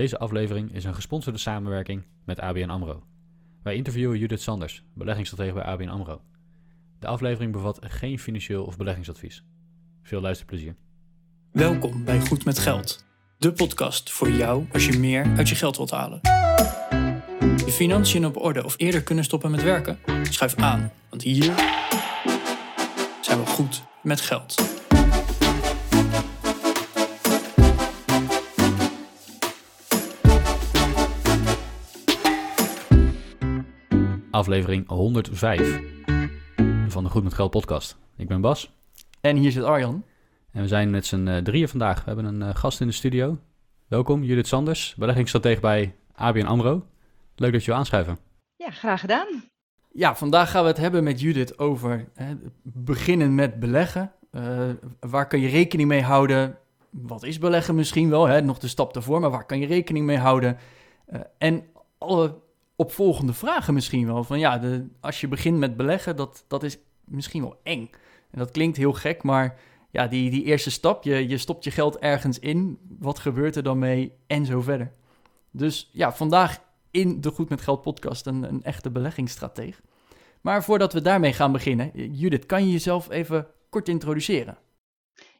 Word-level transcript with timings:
Deze 0.00 0.18
aflevering 0.18 0.74
is 0.74 0.84
een 0.84 0.94
gesponsorde 0.94 1.38
samenwerking 1.38 2.04
met 2.24 2.40
ABN 2.40 2.68
AMRO. 2.68 3.02
Wij 3.62 3.74
interviewen 3.74 4.18
Judith 4.18 4.40
Sanders, 4.40 4.82
beleggingsstratege 4.94 5.54
bij 5.54 5.62
ABN 5.62 5.88
AMRO. 5.88 6.20
De 6.98 7.06
aflevering 7.06 7.52
bevat 7.52 7.78
geen 7.82 8.18
financieel 8.18 8.64
of 8.64 8.76
beleggingsadvies. 8.76 9.44
Veel 10.02 10.20
luisterplezier. 10.20 10.76
Welkom 11.52 12.04
bij 12.04 12.20
Goed 12.20 12.44
met 12.44 12.58
Geld, 12.58 13.04
de 13.38 13.52
podcast 13.52 14.10
voor 14.12 14.30
jou 14.30 14.66
als 14.72 14.86
je 14.86 14.98
meer 14.98 15.26
uit 15.36 15.48
je 15.48 15.54
geld 15.54 15.76
wilt 15.76 15.90
halen. 15.90 16.20
Je 17.56 17.72
financiën 17.72 18.26
op 18.26 18.36
orde 18.36 18.64
of 18.64 18.74
eerder 18.76 19.02
kunnen 19.02 19.24
stoppen 19.24 19.50
met 19.50 19.62
werken? 19.62 19.98
Schuif 20.22 20.56
aan, 20.56 20.92
want 21.10 21.22
hier 21.22 21.54
zijn 23.20 23.38
we 23.38 23.46
goed 23.46 23.82
met 24.02 24.20
geld. 24.20 24.79
Aflevering 34.40 34.88
105 34.88 35.80
van 36.88 37.04
de 37.04 37.10
Goed 37.10 37.22
met 37.22 37.34
Geld 37.34 37.50
podcast. 37.50 37.96
Ik 38.16 38.28
ben 38.28 38.40
Bas 38.40 38.72
En 39.20 39.36
hier 39.36 39.50
zit 39.52 39.62
Arjan. 39.62 40.04
en 40.52 40.62
we 40.62 40.68
zijn 40.68 40.90
met 40.90 41.06
z'n 41.06 41.26
eh, 41.26 41.36
drieën 41.36 41.68
vandaag. 41.68 41.98
We 41.98 42.02
hebben 42.04 42.24
een 42.24 42.42
eh, 42.42 42.54
gast 42.54 42.80
in 42.80 42.86
de 42.86 42.92
studio. 42.92 43.38
Welkom, 43.88 44.22
Judith 44.22 44.46
Sanders, 44.46 44.94
beleggingsstratege 44.98 45.60
bij 45.60 45.94
ABN 46.12 46.44
AMRO. 46.44 46.86
Leuk 47.34 47.52
dat 47.52 47.60
je 47.60 47.70
wil 47.70 47.78
aanschuiven. 47.78 48.18
Ja, 48.56 48.70
graag 48.70 49.00
gedaan. 49.00 49.26
Ja, 49.92 50.16
vandaag 50.16 50.50
gaan 50.50 50.62
we 50.62 50.68
het 50.68 50.78
hebben 50.78 51.04
met 51.04 51.20
Judith 51.20 51.58
over 51.58 52.08
hè, 52.14 52.34
beginnen 52.62 53.34
met 53.34 53.60
beleggen. 53.60 54.12
Eh, 54.30 54.68
waar 55.00 55.26
kan 55.26 55.40
je 55.40 55.48
rekening 55.48 55.88
mee 55.88 56.02
houden? 56.02 56.58
Wat 56.90 57.22
is 57.22 57.38
beleggen 57.38 57.74
misschien 57.74 58.10
wel? 58.10 58.26
Hè? 58.26 58.40
Nog 58.40 58.58
de 58.58 58.68
stap 58.68 58.96
ervoor, 58.96 59.20
maar 59.20 59.30
waar 59.30 59.46
kan 59.46 59.58
je 59.58 59.66
rekening 59.66 60.06
mee 60.06 60.18
houden? 60.18 60.58
Eh, 61.06 61.20
en 61.38 61.64
alle 61.98 62.48
opvolgende 62.80 63.32
vragen 63.32 63.74
misschien 63.74 64.06
wel. 64.06 64.24
Van 64.24 64.38
ja, 64.38 64.58
de, 64.58 64.88
als 65.00 65.20
je 65.20 65.28
begint 65.28 65.58
met 65.58 65.76
beleggen, 65.76 66.16
dat, 66.16 66.44
dat 66.48 66.62
is 66.62 66.78
misschien 67.04 67.42
wel 67.42 67.60
eng. 67.62 67.90
En 68.30 68.38
dat 68.38 68.50
klinkt 68.50 68.76
heel 68.76 68.92
gek, 68.92 69.22
maar 69.22 69.58
ja, 69.90 70.06
die, 70.06 70.30
die 70.30 70.44
eerste 70.44 70.70
stap, 70.70 71.04
je, 71.04 71.28
je 71.28 71.38
stopt 71.38 71.64
je 71.64 71.70
geld 71.70 71.98
ergens 71.98 72.38
in. 72.38 72.78
Wat 72.98 73.18
gebeurt 73.18 73.56
er 73.56 73.62
dan 73.62 73.78
mee? 73.78 74.12
En 74.26 74.46
zo 74.46 74.60
verder. 74.60 74.92
Dus 75.50 75.90
ja, 75.92 76.12
vandaag 76.12 76.58
in 76.90 77.20
de 77.20 77.30
Goed 77.30 77.48
met 77.48 77.60
Geld 77.60 77.82
podcast 77.82 78.26
een, 78.26 78.42
een 78.42 78.62
echte 78.62 78.90
beleggingsstrateeg. 78.90 79.80
Maar 80.40 80.64
voordat 80.64 80.92
we 80.92 81.02
daarmee 81.02 81.32
gaan 81.32 81.52
beginnen, 81.52 81.90
Judith, 82.12 82.46
kan 82.46 82.64
je 82.64 82.72
jezelf 82.72 83.10
even 83.10 83.46
kort 83.70 83.88
introduceren? 83.88 84.58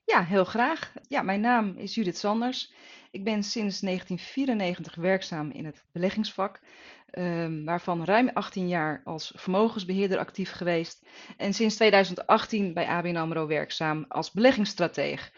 Ja, 0.05 0.25
heel 0.25 0.45
graag. 0.45 0.93
Ja, 1.09 1.23
mijn 1.23 1.41
naam 1.41 1.75
is 1.77 1.95
Judith 1.95 2.19
Sanders. 2.19 2.73
Ik 3.11 3.25
ben 3.25 3.43
sinds 3.43 3.81
1994 3.81 4.95
werkzaam 4.95 5.51
in 5.51 5.65
het 5.65 5.85
beleggingsvak, 5.93 6.61
ehm, 7.11 7.65
waarvan 7.65 8.05
ruim 8.05 8.29
18 8.29 8.69
jaar 8.69 9.01
als 9.05 9.33
vermogensbeheerder 9.37 10.19
actief 10.19 10.51
geweest 10.51 11.07
en 11.37 11.55
sinds 11.55 11.75
2018 11.75 12.75
bij 12.75 12.87
ABN 12.87 13.17
AMRO 13.17 13.47
werkzaam 13.47 14.05
als 14.09 14.31
beleggingsstrateeg. 14.31 15.33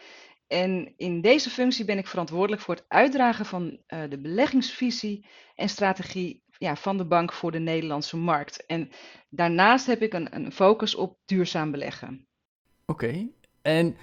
En 0.47 0.93
in 0.97 1.21
deze 1.21 1.49
functie 1.49 1.85
ben 1.85 1.97
ik 1.97 2.07
verantwoordelijk 2.07 2.61
voor 2.61 2.75
het 2.75 2.85
uitdragen 2.87 3.45
van 3.45 3.79
eh, 3.87 4.01
de 4.09 4.19
beleggingsvisie 4.19 5.25
en 5.55 5.69
strategie 5.69 6.43
ja, 6.57 6.75
van 6.75 6.97
de 6.97 7.05
bank 7.05 7.33
voor 7.33 7.51
de 7.51 7.59
Nederlandse 7.59 8.17
markt. 8.17 8.65
En 8.65 8.89
daarnaast 9.29 9.85
heb 9.85 10.01
ik 10.01 10.13
een, 10.13 10.35
een 10.35 10.51
focus 10.51 10.95
op 10.95 11.17
duurzaam 11.25 11.71
beleggen. 11.71 12.27
Oké, 12.85 13.27
en 13.61 13.97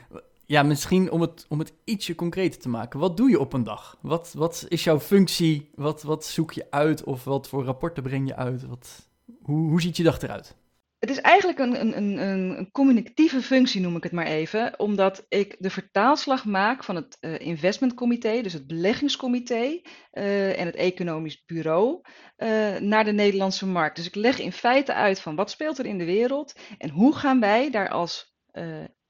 ja, 0.51 0.63
misschien 0.63 1.11
om 1.11 1.21
het, 1.21 1.47
om 1.49 1.59
het 1.59 1.73
ietsje 1.85 2.15
concreter 2.15 2.61
te 2.61 2.69
maken. 2.69 3.01
Wat 3.01 3.17
doe 3.17 3.31
je 3.31 3.41
op 3.41 3.53
een 3.53 3.65
dag? 3.65 3.99
Wat, 4.03 4.33
wat 4.37 4.67
is 4.69 4.85
jouw 4.85 5.01
functie? 5.01 5.71
Wat, 5.75 6.03
wat 6.03 6.25
zoek 6.25 6.53
je 6.53 6.67
uit? 6.71 7.05
Of 7.05 7.25
wat 7.25 7.49
voor 7.49 7.65
rapporten 7.65 8.03
breng 8.03 8.29
je 8.29 8.37
uit? 8.37 8.67
Wat, 8.67 9.09
hoe, 9.43 9.69
hoe 9.69 9.81
ziet 9.81 9.97
je 9.97 10.03
dag 10.03 10.21
eruit? 10.21 10.57
Het 10.99 11.11
is 11.11 11.21
eigenlijk 11.21 11.59
een, 11.59 11.81
een, 11.81 11.97
een, 11.97 12.19
een 12.59 12.71
communicatieve 12.71 13.43
functie, 13.43 13.81
noem 13.81 13.97
ik 13.97 14.03
het 14.03 14.13
maar 14.13 14.27
even, 14.27 14.79
omdat 14.79 15.27
ik 15.29 15.57
de 15.59 15.71
vertaalslag 15.71 16.45
maak 16.45 16.85
van 16.85 16.97
het 16.97 17.17
eh, 17.21 17.39
investmentcomité, 17.39 18.43
dus 18.43 18.53
het 18.53 18.67
beleggingscomité 18.67 19.81
eh, 20.11 20.61
en 20.61 20.67
het 20.67 20.75
economisch 20.75 21.45
bureau, 21.45 22.01
eh, 22.37 22.77
naar 22.77 23.05
de 23.05 23.13
Nederlandse 23.13 23.67
markt. 23.67 23.97
Dus 23.97 24.07
ik 24.07 24.15
leg 24.15 24.39
in 24.39 24.53
feite 24.53 24.95
uit 24.95 25.21
van 25.21 25.37
wat 25.37 25.51
speelt 25.51 25.79
er 25.79 25.87
in 25.87 25.99
de 25.99 26.05
wereld 26.05 26.53
en 26.79 26.91
hoe 26.91 27.15
gaan 27.15 27.41
wij 27.41 27.71
daar 27.71 27.89
als 27.89 28.29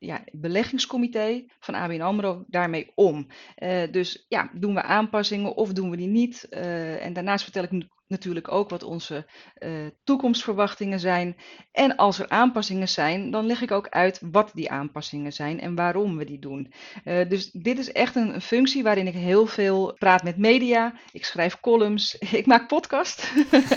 ja, 0.00 0.25
beleggingscomité 0.33 1.44
van 1.59 1.75
ABN 1.75 2.00
AMRO 2.00 2.44
daarmee 2.49 2.93
om. 2.94 3.27
Eh, 3.55 3.91
dus 3.91 4.27
ja, 4.28 4.50
doen 4.55 4.75
we 4.75 4.83
aanpassingen 4.83 5.56
of 5.56 5.72
doen 5.72 5.91
we 5.91 5.97
die 5.97 6.09
niet? 6.09 6.49
Eh, 6.49 7.05
en 7.05 7.12
daarnaast 7.12 7.43
vertel 7.44 7.62
ik 7.62 7.71
natuurlijk 8.10 8.53
ook 8.53 8.71
wat 8.71 8.82
onze 8.82 9.26
eh, 9.54 9.71
toekomstverwachtingen 10.04 11.00
zijn. 11.00 11.37
En 11.72 11.97
als 11.97 12.19
er 12.19 12.28
aanpassingen 12.28 12.88
zijn, 12.88 13.31
dan 13.31 13.47
leg 13.47 13.62
ik 13.62 13.71
ook 13.71 13.88
uit 13.88 14.21
wat 14.31 14.50
die 14.54 14.71
aanpassingen 14.71 15.32
zijn 15.32 15.60
en 15.60 15.75
waarom 15.75 16.16
we 16.16 16.25
die 16.25 16.38
doen. 16.38 16.72
Eh, 17.04 17.28
dus 17.28 17.50
dit 17.50 17.78
is 17.78 17.93
echt 17.93 18.15
een, 18.16 18.41
functie 18.41 18.82
waarin 18.82 19.06
ik 19.06 19.15
heel 19.15 19.47
veel 19.47 19.94
praat 19.99 20.22
met 20.22 20.38
media. 20.38 20.94
Ik 21.12 21.25
schrijf 21.25 21.60
columns, 21.60 22.15
ik 22.41 22.47
maak 22.47 22.69
podcast. 22.69 23.28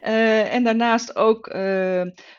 Eh, 0.00 0.54
en 0.54 0.64
daarnaast 0.64 1.16
ook 1.16 1.54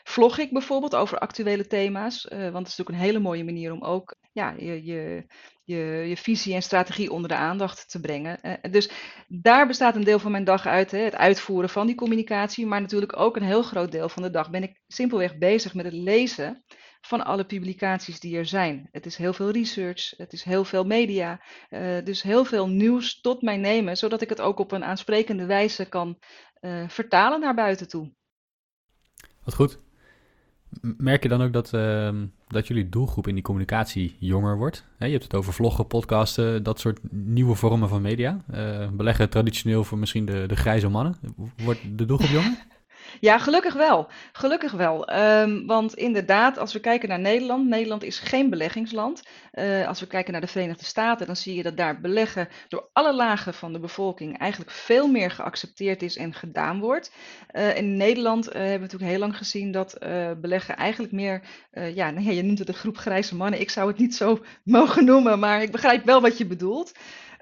vlog 0.02 0.38
ik 0.38 0.52
bijvoorbeeld 0.52 0.94
over 0.94 1.18
actuele 1.18 1.66
thema's. 1.66 2.26
want 2.28 2.42
het 2.42 2.66
is 2.66 2.76
natuurlijk 2.76 2.88
een 2.88 3.04
hele 3.04 3.18
mooie 3.18 3.44
manier 3.44 3.72
om 3.72 3.82
ook 3.82 4.16
ja, 4.32 4.54
je, 4.58 4.84
je, 4.84 5.26
je, 5.64 6.04
je 6.08 6.16
visie 6.16 6.54
en 6.54 6.62
strategie 6.62 7.12
onder 7.12 7.28
de 7.28 7.34
aandacht 7.34 7.90
te 7.90 8.00
brengen. 8.00 8.42
Eh, 8.42 8.72
dus 8.72 8.90
daar 9.28 9.66
bestaat 9.66 9.96
een 9.96 10.04
deel 10.04 10.18
van 10.18 10.30
mijn 10.30 10.44
dag 10.44 10.66
uit, 10.66 10.90
hè, 10.90 10.98
het 10.98 11.14
uitvoeren 11.14 11.70
van 11.70 11.86
die 11.86 11.96
communicatie. 11.96 12.66
Maar 12.66 12.80
natuurlijk 12.80 13.16
ook 13.16 13.36
een 13.36 13.42
heel 13.42 13.62
groot 13.62 13.92
deel 13.92 14.08
van 14.08 14.22
de 14.22 14.30
dag 14.30 14.50
ben 14.50 14.62
ik 14.62 14.80
simpelweg 14.86 15.38
bezig 15.38 15.74
met 15.74 15.84
het 15.84 15.94
lezen 15.94 16.64
van 17.00 17.24
alle 17.24 17.44
publicaties 17.44 18.20
die 18.20 18.36
er 18.36 18.46
zijn. 18.46 18.88
Het 18.90 19.06
is 19.06 19.16
heel 19.16 19.32
veel 19.32 19.50
research, 19.50 20.10
het 20.16 20.32
is 20.32 20.42
heel 20.42 20.64
veel 20.64 20.84
media, 20.84 21.42
eh, 21.68 22.04
dus 22.04 22.22
heel 22.22 22.44
veel 22.44 22.68
nieuws 22.68 23.20
tot 23.20 23.42
mij 23.42 23.56
nemen, 23.56 23.96
zodat 23.96 24.20
ik 24.20 24.28
het 24.28 24.40
ook 24.40 24.58
op 24.58 24.72
een 24.72 24.84
aansprekende 24.84 25.46
wijze 25.46 25.88
kan 25.88 26.18
eh, 26.54 26.88
vertalen 26.88 27.40
naar 27.40 27.54
buiten 27.54 27.88
toe. 27.88 28.12
Wat 29.44 29.54
goed. 29.54 29.78
Merk 30.80 31.22
je 31.22 31.28
dan 31.28 31.42
ook 31.42 31.52
dat, 31.52 31.72
ehm, 31.72 32.26
dat 32.48 32.66
jullie 32.66 32.88
doelgroep 32.88 33.28
in 33.28 33.34
die 33.34 33.42
communicatie 33.42 34.16
jonger 34.18 34.56
wordt? 34.56 34.84
Je 34.98 35.06
hebt 35.06 35.22
het 35.22 35.34
over 35.34 35.52
vloggen, 35.52 35.86
podcasten, 35.86 36.62
dat 36.62 36.80
soort 36.80 37.00
nieuwe 37.10 37.54
vormen 37.54 37.88
van 37.88 38.02
media. 38.02 38.44
Eh, 38.50 38.88
beleggen 38.88 39.30
traditioneel 39.30 39.84
voor 39.84 39.98
misschien 39.98 40.24
de, 40.24 40.44
de 40.46 40.56
grijze 40.56 40.88
mannen. 40.88 41.16
Wordt 41.64 41.80
de 41.96 42.04
doelgroep 42.04 42.30
jonger? 42.30 42.66
Ja, 43.20 43.38
gelukkig 43.38 43.74
wel. 43.74 44.08
Gelukkig 44.32 44.72
wel. 44.72 45.06
Ehm, 45.06 45.66
want 45.66 45.94
inderdaad, 45.94 46.58
als 46.58 46.72
we 46.72 46.80
kijken 46.80 47.08
naar 47.08 47.18
Nederland, 47.18 47.68
Nederland 47.68 48.02
is 48.02 48.18
geen 48.18 48.50
beleggingsland. 48.50 49.22
Eh, 49.50 49.88
als 49.88 50.00
we 50.00 50.06
kijken 50.06 50.32
naar 50.32 50.40
de 50.40 50.46
Verenigde 50.46 50.84
Staten, 50.84 51.26
dan 51.26 51.36
zie 51.36 51.54
je 51.54 51.62
dat 51.62 51.76
daar 51.76 52.00
beleggen 52.00 52.48
door 52.68 52.88
alle 52.92 53.14
lagen 53.14 53.54
van 53.54 53.72
de 53.72 53.78
bevolking 53.78 54.38
eigenlijk 54.38 54.70
veel 54.70 55.08
meer 55.08 55.30
geaccepteerd 55.30 56.02
is 56.02 56.16
en 56.16 56.34
gedaan 56.34 56.80
wordt. 56.80 57.12
Eh, 57.46 57.76
in 57.76 57.96
Nederland 57.96 58.48
eh, 58.48 58.54
hebben 58.54 58.72
we 58.72 58.78
natuurlijk 58.78 59.10
heel 59.10 59.20
lang 59.20 59.36
gezien 59.36 59.72
dat 59.72 59.98
beleggen 60.40 60.76
eigenlijk 60.76 61.12
meer, 61.12 61.42
ja, 61.72 62.08
ja, 62.08 62.30
je 62.30 62.42
noemt 62.42 62.58
het 62.58 62.68
een 62.68 62.74
groep 62.74 62.96
grijze 62.96 63.34
mannen. 63.34 63.60
Ik 63.60 63.70
zou 63.70 63.88
het 63.88 63.98
niet 63.98 64.14
zo 64.14 64.44
mogen 64.64 65.04
noemen, 65.04 65.38
maar 65.38 65.62
ik 65.62 65.72
begrijp 65.72 66.04
wel 66.04 66.20
wat 66.20 66.38
je 66.38 66.46
bedoelt. 66.46 66.92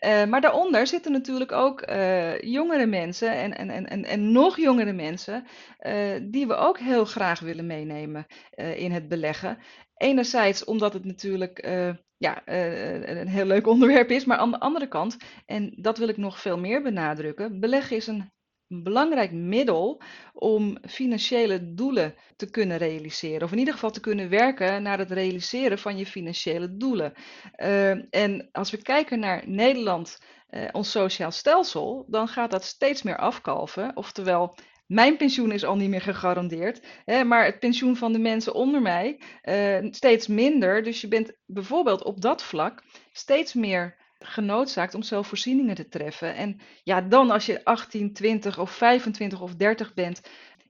Eh, 0.00 0.24
maar 0.24 0.40
daaronder 0.40 0.86
zitten 0.86 1.12
natuurlijk 1.12 1.52
ook 1.52 1.80
eh, 1.80 2.40
jongere 2.40 2.86
mensen 2.86 3.32
en, 3.32 3.56
en, 3.56 3.70
en, 3.70 3.86
en, 3.86 4.04
en 4.04 4.32
nog 4.32 4.56
jongere 4.56 4.92
mensen, 4.92 5.46
eh, 5.78 5.94
die 6.22 6.46
we 6.46 6.54
ook 6.54 6.78
heel 6.78 7.04
graag 7.04 7.40
willen 7.40 7.66
meenemen 7.66 8.26
in 8.74 8.92
het 8.92 9.08
beleggen. 9.08 9.58
Enerzijds 9.94 10.64
omdat 10.64 10.92
het 10.92 11.04
natuurlijk 11.04 11.68
ja, 12.16 12.42
een 12.44 13.28
heel 13.28 13.44
leuk 13.44 13.66
onderwerp 13.74 14.10
is, 14.10 14.24
maar 14.24 14.36
aan 14.36 14.50
de 14.50 14.60
andere 14.60 14.88
kant, 14.88 15.16
en 15.46 15.72
dat 15.76 15.98
wil 15.98 16.08
ik 16.08 16.16
nog 16.16 16.40
veel 16.40 16.58
meer 16.58 16.82
benadrukken, 16.82 17.60
beleggen 17.60 17.96
is 17.96 18.06
een 18.06 18.30
belangrijk 18.72 19.32
middel 19.32 20.02
om 20.32 20.78
financiële 20.88 21.74
doelen 21.74 22.14
te 22.36 22.50
kunnen 22.50 22.78
realiseren. 22.78 23.42
Of 23.42 23.52
in 23.52 23.58
ieder 23.58 23.74
geval 23.74 23.90
te 23.90 24.00
kunnen 24.00 24.28
werken 24.28 24.82
naar 24.82 24.98
het 24.98 25.10
realiseren 25.10 25.78
van 25.78 25.96
je 25.96 26.06
financiële 26.06 26.76
doelen. 26.76 27.12
Uh, 27.56 27.90
en 28.14 28.48
als 28.52 28.70
we 28.70 28.82
kijken 28.82 29.18
naar 29.18 29.42
Nederland, 29.46 30.18
uh, 30.50 30.68
ons 30.72 30.90
sociaal 30.90 31.30
stelsel, 31.30 32.04
dan 32.08 32.28
gaat 32.28 32.50
dat 32.50 32.64
steeds 32.64 33.02
meer 33.02 33.16
afkalven. 33.16 33.96
Oftewel, 33.96 34.54
mijn 34.86 35.16
pensioen 35.16 35.52
is 35.52 35.64
al 35.64 35.76
niet 35.76 35.90
meer 35.90 36.00
gegarandeerd, 36.00 36.86
hè, 37.04 37.24
maar 37.24 37.44
het 37.44 37.58
pensioen 37.58 37.96
van 37.96 38.12
de 38.12 38.18
mensen 38.18 38.54
onder 38.54 38.82
mij 38.82 39.20
uh, 39.44 39.90
steeds 39.90 40.26
minder. 40.26 40.82
Dus 40.82 41.00
je 41.00 41.08
bent 41.08 41.32
bijvoorbeeld 41.46 42.02
op 42.04 42.20
dat 42.20 42.42
vlak 42.42 42.82
steeds 43.12 43.54
meer 43.54 43.99
genoodzaakt 44.24 44.94
om 44.94 45.02
zelf 45.02 45.26
voorzieningen 45.26 45.74
te 45.74 45.88
treffen. 45.88 46.34
En 46.34 46.60
ja, 46.82 47.00
dan 47.00 47.30
als 47.30 47.46
je 47.46 47.64
18, 47.64 48.12
20 48.12 48.58
of 48.58 48.70
25 48.70 49.40
of 49.40 49.54
30 49.54 49.94
bent, 49.94 50.20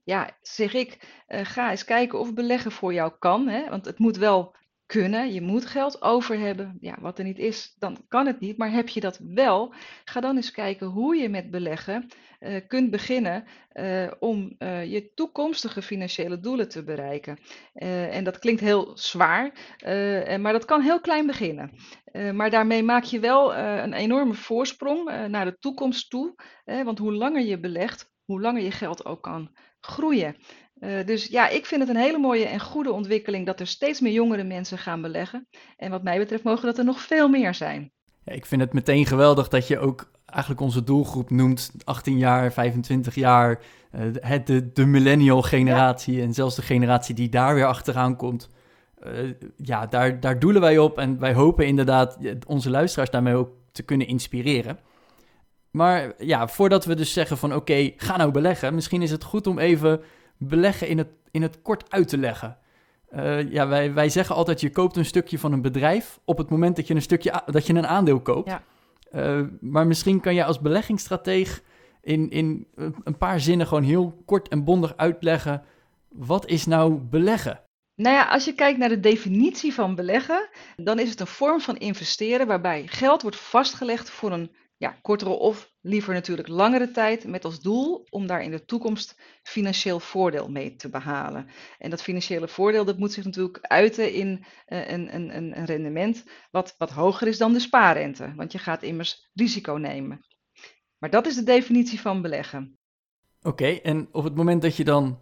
ja, 0.05 0.31
zeg 0.43 0.75
ik, 0.75 0.99
uh, 1.29 1.41
ga 1.43 1.71
eens 1.71 1.85
kijken 1.85 2.19
of 2.19 2.35
beleggen 2.35 2.73
voor 2.73 2.93
jou 2.93 3.13
kan. 3.19 3.49
Hè? 3.49 3.69
Want 3.69 3.85
het 3.85 3.99
moet 3.99 4.17
wel 4.17 4.55
kunnen. 4.91 5.33
Je 5.33 5.41
moet 5.41 5.67
geld 5.67 6.03
over 6.03 6.39
hebben. 6.39 6.77
Ja, 6.81 6.97
wat 7.01 7.19
er 7.19 7.25
niet 7.25 7.39
is, 7.39 7.75
dan 7.79 7.97
kan 8.09 8.27
het 8.27 8.41
niet. 8.41 8.59
Maar 8.59 8.71
heb 8.71 8.89
je 8.89 9.01
dat 9.01 9.21
wel, 9.35 9.75
ga 10.05 10.21
dan 10.21 10.37
eens 10.37 10.51
kijken 10.51 10.87
hoe 10.87 11.17
je 11.17 11.29
met 11.29 11.51
beleggen 11.51 12.09
uh, 12.41 12.61
kunt 12.67 12.91
beginnen 12.91 13.45
uh, 13.73 14.11
om 14.19 14.55
uh, 14.59 14.93
je 14.93 15.15
toekomstige 15.15 15.83
financiële 15.83 16.41
doelen 16.41 16.69
te 16.69 16.85
bereiken. 16.85 17.39
en 17.73 18.25
dat 18.25 18.39
klinkt 18.39 18.61
heel 18.61 18.91
zwaar, 18.95 19.53
maar 20.41 20.53
dat 20.53 20.65
kan 20.65 20.81
heel 20.81 21.01
klein 21.01 21.27
beginnen. 21.27 21.71
maar 22.33 22.51
daarmee 22.51 22.83
maak 22.83 23.05
je 23.05 23.21
wel 23.21 23.55
een 23.57 23.93
enorme 23.93 24.35
voorsprong 24.35 25.27
naar 25.29 25.45
de 25.45 25.59
toekomst 25.59 26.11
toe. 26.11 26.35
want 26.65 26.99
hoe 26.99 27.13
langer 27.13 27.43
je 27.43 27.61
belegt, 27.61 28.11
hoe 28.25 28.41
langer 28.41 28.63
je 28.63 28.71
geld 28.71 29.05
ook 29.05 29.23
kan 29.23 29.51
groeien. 29.81 30.37
Uh, 30.81 31.07
dus 31.07 31.27
ja, 31.27 31.49
ik 31.49 31.67
vind 31.67 31.81
het 31.81 31.91
een 31.91 32.03
hele 32.03 32.19
mooie 32.19 32.47
en 32.47 32.61
goede 32.61 32.93
ontwikkeling 32.93 33.47
dat 33.47 33.61
er 33.61 33.67
steeds 33.67 34.01
meer 34.01 34.13
jongere 34.13 34.45
mensen 34.45 34.79
gaan 34.79 35.03
beleggen. 35.03 35.49
En 35.77 35.91
wat 35.91 36.03
mij 36.03 36.19
betreft 36.19 36.43
mogen 36.43 36.67
dat 36.67 36.79
er 36.79 36.85
nog 36.85 37.01
veel 37.01 37.29
meer 37.29 37.55
zijn. 37.55 37.93
Ja, 38.25 38.33
ik 38.33 38.47
vind 38.47 38.61
het 38.61 38.73
meteen 38.73 39.07
geweldig 39.07 39.49
dat 39.49 39.69
je 39.69 39.79
ook 39.79 40.11
eigenlijk 40.27 40.61
onze 40.61 40.85
doelgroep 40.85 41.31
noemt 41.31 41.73
18 41.85 42.19
jaar, 42.19 42.53
25 42.53 43.15
jaar, 43.15 43.61
het, 44.21 44.47
de, 44.47 44.73
de 44.73 44.87
millennial 44.87 45.43
generatie 45.43 46.23
en 46.23 46.35
zelfs 46.35 46.57
de 46.57 46.63
generatie 46.63 47.15
die 47.15 47.29
daar 47.29 47.55
weer 47.55 47.67
achteraan 47.67 48.17
komt. 48.17 48.49
Uh, 49.07 49.33
ja, 49.57 49.87
daar, 49.87 50.21
daar 50.21 50.39
doelen 50.39 50.61
wij 50.61 50.79
op 50.79 50.99
en 50.99 51.19
wij 51.19 51.35
hopen 51.35 51.67
inderdaad 51.67 52.19
onze 52.47 52.71
luisteraars 52.71 53.11
daarmee 53.11 53.35
ook 53.35 53.51
te 53.73 53.83
kunnen 53.83 54.07
inspireren. 54.07 54.79
Maar 55.71 56.13
ja, 56.19 56.49
voordat 56.49 56.85
we 56.85 56.95
dus 56.95 57.13
zeggen 57.13 57.39
van 57.39 57.55
oké, 57.55 57.93
ga 57.97 58.17
nou 58.17 58.31
beleggen, 58.31 58.75
misschien 58.75 59.03
is 59.03 59.11
het 59.11 59.25
goed 59.25 59.47
om 59.47 59.59
even 59.59 60.01
beleggen 60.41 60.89
in 60.89 60.99
het, 60.99 61.09
in 61.31 61.43
het 61.43 61.63
kort 61.63 61.91
uit 61.93 62.09
te 62.09 62.19
leggen. 62.19 62.59
Uh, 63.15 63.53
ja, 63.53 63.69
wij, 63.69 63.93
wij 63.93 64.09
zeggen 64.09 64.35
altijd, 64.35 64.61
je 64.61 64.71
koopt 64.71 64.97
een 64.97 65.05
stukje 65.05 65.39
van 65.39 65.53
een 65.53 65.63
bedrijf 65.63 66.21
op 66.25 66.39
het 66.39 66.51
moment 66.51 66.77
dat 66.77 66.87
je 66.87 66.95
een, 66.95 67.03
stukje, 67.03 67.43
dat 67.47 67.67
je 67.67 67.75
een 67.75 67.87
aandeel 67.87 68.21
koopt. 68.21 68.49
Ja. 68.49 68.63
Uh, 69.15 69.47
maar 69.61 69.87
misschien 69.87 70.21
kan 70.21 70.35
je 70.35 70.45
als 70.45 70.61
beleggingsstrateeg 70.61 71.63
in, 72.03 72.31
in 72.31 72.67
een 73.05 73.19
paar 73.19 73.41
zinnen 73.41 73.67
gewoon 73.67 73.83
heel 73.83 74.23
kort 74.25 74.49
en 74.49 74.65
bondig 74.65 74.97
uitleggen, 74.97 75.65
wat 76.09 76.47
is 76.47 76.67
nou 76.67 76.95
beleggen? 76.95 77.61
Nou 77.95 78.15
ja, 78.15 78.29
als 78.29 78.45
je 78.45 78.55
kijkt 78.55 78.79
naar 78.79 78.89
de 78.89 79.01
definitie 79.01 79.75
van 79.75 79.95
beleggen, 79.95 80.49
dan 80.77 80.99
is 80.99 81.11
het 81.11 81.21
een 81.21 81.27
vorm 81.27 81.61
van 81.61 81.77
investeren 81.77 82.47
waarbij 82.47 82.87
geld 82.87 83.23
wordt 83.23 83.37
vastgelegd 83.37 84.11
voor 84.11 84.33
een 84.33 84.51
ja, 84.81 84.99
kortere 85.03 85.31
of 85.31 85.73
liever 85.81 86.15
natuurlijk 86.15 86.49
langere 86.49 86.91
tijd 86.91 87.27
met 87.27 87.45
als 87.45 87.61
doel 87.61 88.07
om 88.11 88.27
daar 88.27 88.43
in 88.43 88.51
de 88.51 88.65
toekomst 88.65 89.21
financieel 89.43 90.01
voordeel 90.01 90.51
mee 90.51 90.77
te 90.77 90.89
behalen. 90.89 91.47
En 91.79 91.91
dat 91.91 92.03
financiële 92.03 92.49
voordeel 92.49 92.85
dat 92.85 92.99
moet 92.99 93.13
zich 93.13 93.25
natuurlijk 93.25 93.59
uiten 93.61 94.13
in 94.13 94.45
uh, 94.69 94.91
een, 94.91 95.15
een, 95.15 95.37
een 95.37 95.65
rendement 95.65 96.25
wat, 96.51 96.75
wat 96.79 96.91
hoger 96.91 97.27
is 97.27 97.39
dan 97.39 97.53
de 97.53 97.61
spaarrente, 97.61 98.33
want 98.37 98.53
je 98.53 98.59
gaat 98.59 98.83
immers 98.83 99.31
risico 99.35 99.73
nemen. 99.73 100.25
Maar 100.99 101.11
dat 101.11 101.27
is 101.27 101.35
de 101.35 101.43
definitie 101.43 102.01
van 102.01 102.23
beleggen. 102.23 102.79
Oké, 103.43 103.67
en 103.67 104.09
op 104.13 104.25
het 104.25 104.35
moment 104.35 104.63
dat 104.63 104.77
je 104.77 104.85
dan 104.85 105.21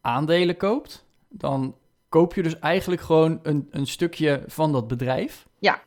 aandelen 0.00 0.56
koopt, 0.56 1.06
dan 1.28 1.76
koop 2.08 2.34
je 2.34 2.42
dus 2.42 2.58
eigenlijk 2.58 3.02
gewoon 3.02 3.40
een, 3.42 3.66
een 3.70 3.86
stukje 3.86 4.42
van 4.46 4.72
dat 4.72 4.88
bedrijf. 4.88 5.46
Ja, 5.58 5.82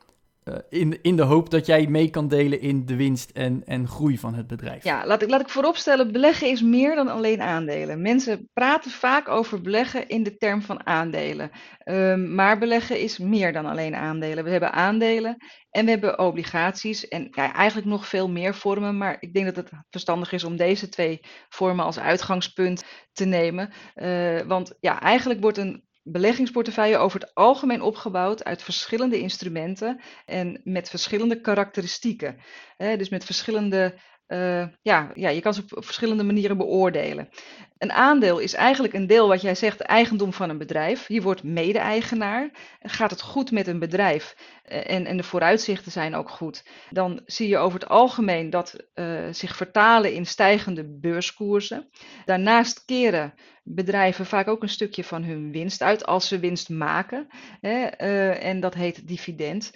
uh, 0.49 0.55
in, 0.69 1.01
in 1.01 1.15
de 1.15 1.23
hoop 1.23 1.49
dat 1.49 1.65
jij 1.65 1.87
mee 1.87 2.09
kan 2.09 2.27
delen 2.27 2.61
in 2.61 2.85
de 2.85 2.95
winst 2.95 3.29
en, 3.29 3.61
en 3.65 3.87
groei 3.87 4.17
van 4.17 4.33
het 4.33 4.47
bedrijf. 4.47 4.83
Ja, 4.83 5.05
laat 5.05 5.21
ik, 5.21 5.29
laat 5.29 5.41
ik 5.41 5.49
vooropstellen, 5.49 6.11
beleggen 6.11 6.47
is 6.47 6.61
meer 6.61 6.95
dan 6.95 7.07
alleen 7.07 7.41
aandelen. 7.41 8.01
Mensen 8.01 8.49
praten 8.53 8.91
vaak 8.91 9.29
over 9.29 9.61
beleggen 9.61 10.07
in 10.07 10.23
de 10.23 10.37
term 10.37 10.61
van 10.61 10.85
aandelen. 10.85 11.51
Um, 11.85 12.35
maar 12.35 12.59
beleggen 12.59 12.99
is 12.99 13.17
meer 13.17 13.53
dan 13.53 13.65
alleen 13.65 13.95
aandelen. 13.95 14.43
We 14.43 14.49
hebben 14.49 14.73
aandelen 14.73 15.37
en 15.69 15.85
we 15.85 15.91
hebben 15.91 16.19
obligaties 16.19 17.07
en 17.07 17.27
ja, 17.31 17.53
eigenlijk 17.53 17.87
nog 17.87 18.07
veel 18.07 18.29
meer 18.29 18.55
vormen. 18.55 18.97
Maar 18.97 19.17
ik 19.19 19.33
denk 19.33 19.45
dat 19.45 19.55
het 19.55 19.69
verstandig 19.89 20.31
is 20.31 20.43
om 20.43 20.55
deze 20.55 20.89
twee 20.89 21.19
vormen 21.49 21.85
als 21.85 21.99
uitgangspunt 21.99 22.83
te 23.11 23.25
nemen. 23.25 23.73
Uh, 23.95 24.41
want 24.41 24.77
ja, 24.79 25.01
eigenlijk 25.01 25.41
wordt 25.41 25.57
een 25.57 25.83
beleggingsportefeuille 26.07 26.97
over 26.97 27.19
het 27.19 27.35
algemeen 27.35 27.81
opgebouwd 27.81 28.43
uit 28.43 28.63
verschillende 28.63 29.19
instrumenten 29.19 30.01
en 30.25 30.61
met 30.63 30.89
verschillende 30.89 31.41
karakteristieken. 31.41 32.37
dus 32.77 33.09
met 33.09 33.25
verschillende, 33.25 33.95
uh, 34.27 34.67
ja, 34.81 35.11
ja, 35.13 35.29
je 35.29 35.41
kan 35.41 35.53
ze 35.53 35.63
op 35.75 35.85
verschillende 35.85 36.23
manieren 36.23 36.57
beoordelen. 36.57 37.29
Een 37.77 37.91
aandeel 37.91 38.39
is 38.39 38.53
eigenlijk 38.53 38.93
een 38.93 39.07
deel 39.07 39.27
wat 39.27 39.41
jij 39.41 39.55
zegt, 39.55 39.79
eigendom 39.81 40.33
van 40.33 40.49
een 40.49 40.57
bedrijf. 40.57 41.07
Je 41.07 41.21
wordt 41.21 41.43
mede-eigenaar. 41.43 42.49
Gaat 42.79 43.11
het 43.11 43.21
goed 43.21 43.51
met 43.51 43.67
een 43.67 43.79
bedrijf 43.79 44.35
uh, 44.65 44.91
en, 44.91 45.05
en 45.05 45.17
de 45.17 45.23
vooruitzichten 45.23 45.91
zijn 45.91 46.15
ook 46.15 46.29
goed, 46.29 46.63
dan 46.89 47.21
zie 47.25 47.47
je 47.47 47.57
over 47.57 47.79
het 47.79 47.89
algemeen 47.89 48.49
dat 48.49 48.75
uh, 48.95 49.27
zich 49.31 49.55
vertalen 49.55 50.13
in 50.13 50.25
stijgende 50.25 50.99
beurskoersen. 50.99 51.89
Daarnaast 52.25 52.85
keren 52.85 53.33
bedrijven 53.63 54.25
vaak 54.25 54.47
ook 54.47 54.61
een 54.61 54.69
stukje 54.69 55.03
van 55.03 55.23
hun 55.23 55.51
winst 55.51 55.81
uit 55.81 56.05
als 56.05 56.27
ze 56.27 56.39
winst 56.39 56.69
maken. 56.69 57.27
Hè, 57.61 57.85
en 58.29 58.59
dat 58.59 58.73
heet 58.73 59.07
dividend. 59.07 59.71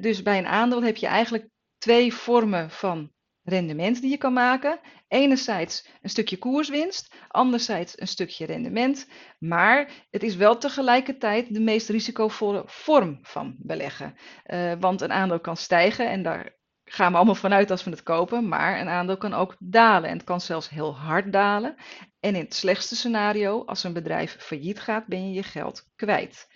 Dus 0.00 0.22
bij 0.22 0.38
een 0.38 0.46
aandeel 0.46 0.82
heb 0.82 0.96
je 0.96 1.06
eigenlijk 1.06 1.48
twee 1.78 2.14
vormen 2.14 2.70
van 2.70 3.13
rendement 3.44 4.00
die 4.00 4.10
je 4.10 4.16
kan 4.16 4.32
maken. 4.32 4.80
Enerzijds 5.08 5.88
een 6.02 6.10
stukje 6.10 6.38
koerswinst, 6.38 7.14
anderzijds 7.28 8.00
een 8.00 8.08
stukje 8.08 8.46
rendement. 8.46 9.08
Maar 9.38 9.90
het 10.10 10.22
is 10.22 10.36
wel 10.36 10.58
tegelijkertijd 10.58 11.54
de 11.54 11.60
meest 11.60 11.88
risicovolle 11.88 12.62
vorm 12.66 13.18
van 13.22 13.56
beleggen. 13.58 14.14
Uh, 14.46 14.72
want 14.80 15.00
een 15.00 15.12
aandeel 15.12 15.40
kan 15.40 15.56
stijgen 15.56 16.10
en 16.10 16.22
daar 16.22 16.56
gaan 16.84 17.10
we 17.10 17.16
allemaal 17.16 17.34
vanuit 17.34 17.70
als 17.70 17.84
we 17.84 17.90
het 17.90 18.02
kopen, 18.02 18.48
maar 18.48 18.80
een 18.80 18.88
aandeel 18.88 19.16
kan 19.16 19.34
ook 19.34 19.56
dalen 19.58 20.10
en 20.10 20.16
het 20.16 20.26
kan 20.26 20.40
zelfs 20.40 20.68
heel 20.68 20.96
hard 20.96 21.32
dalen. 21.32 21.74
En 22.20 22.34
in 22.34 22.42
het 22.42 22.54
slechtste 22.54 22.96
scenario, 22.96 23.64
als 23.64 23.84
een 23.84 23.92
bedrijf 23.92 24.36
failliet 24.38 24.80
gaat, 24.80 25.06
ben 25.06 25.28
je 25.28 25.34
je 25.34 25.42
geld 25.42 25.90
kwijt. 25.96 26.48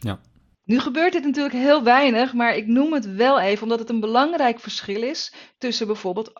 Ja. 0.00 0.20
Nu 0.64 0.80
gebeurt 0.80 1.12
dit 1.12 1.24
natuurlijk 1.24 1.54
heel 1.54 1.82
weinig, 1.82 2.32
maar 2.32 2.56
ik 2.56 2.66
noem 2.66 2.92
het 2.92 3.06
wel 3.14 3.40
even 3.40 3.62
omdat 3.62 3.78
het 3.78 3.88
een 3.88 4.00
belangrijk 4.00 4.60
verschil 4.60 5.02
is 5.02 5.34
tussen 5.58 5.86
bijvoorbeeld 5.86 6.32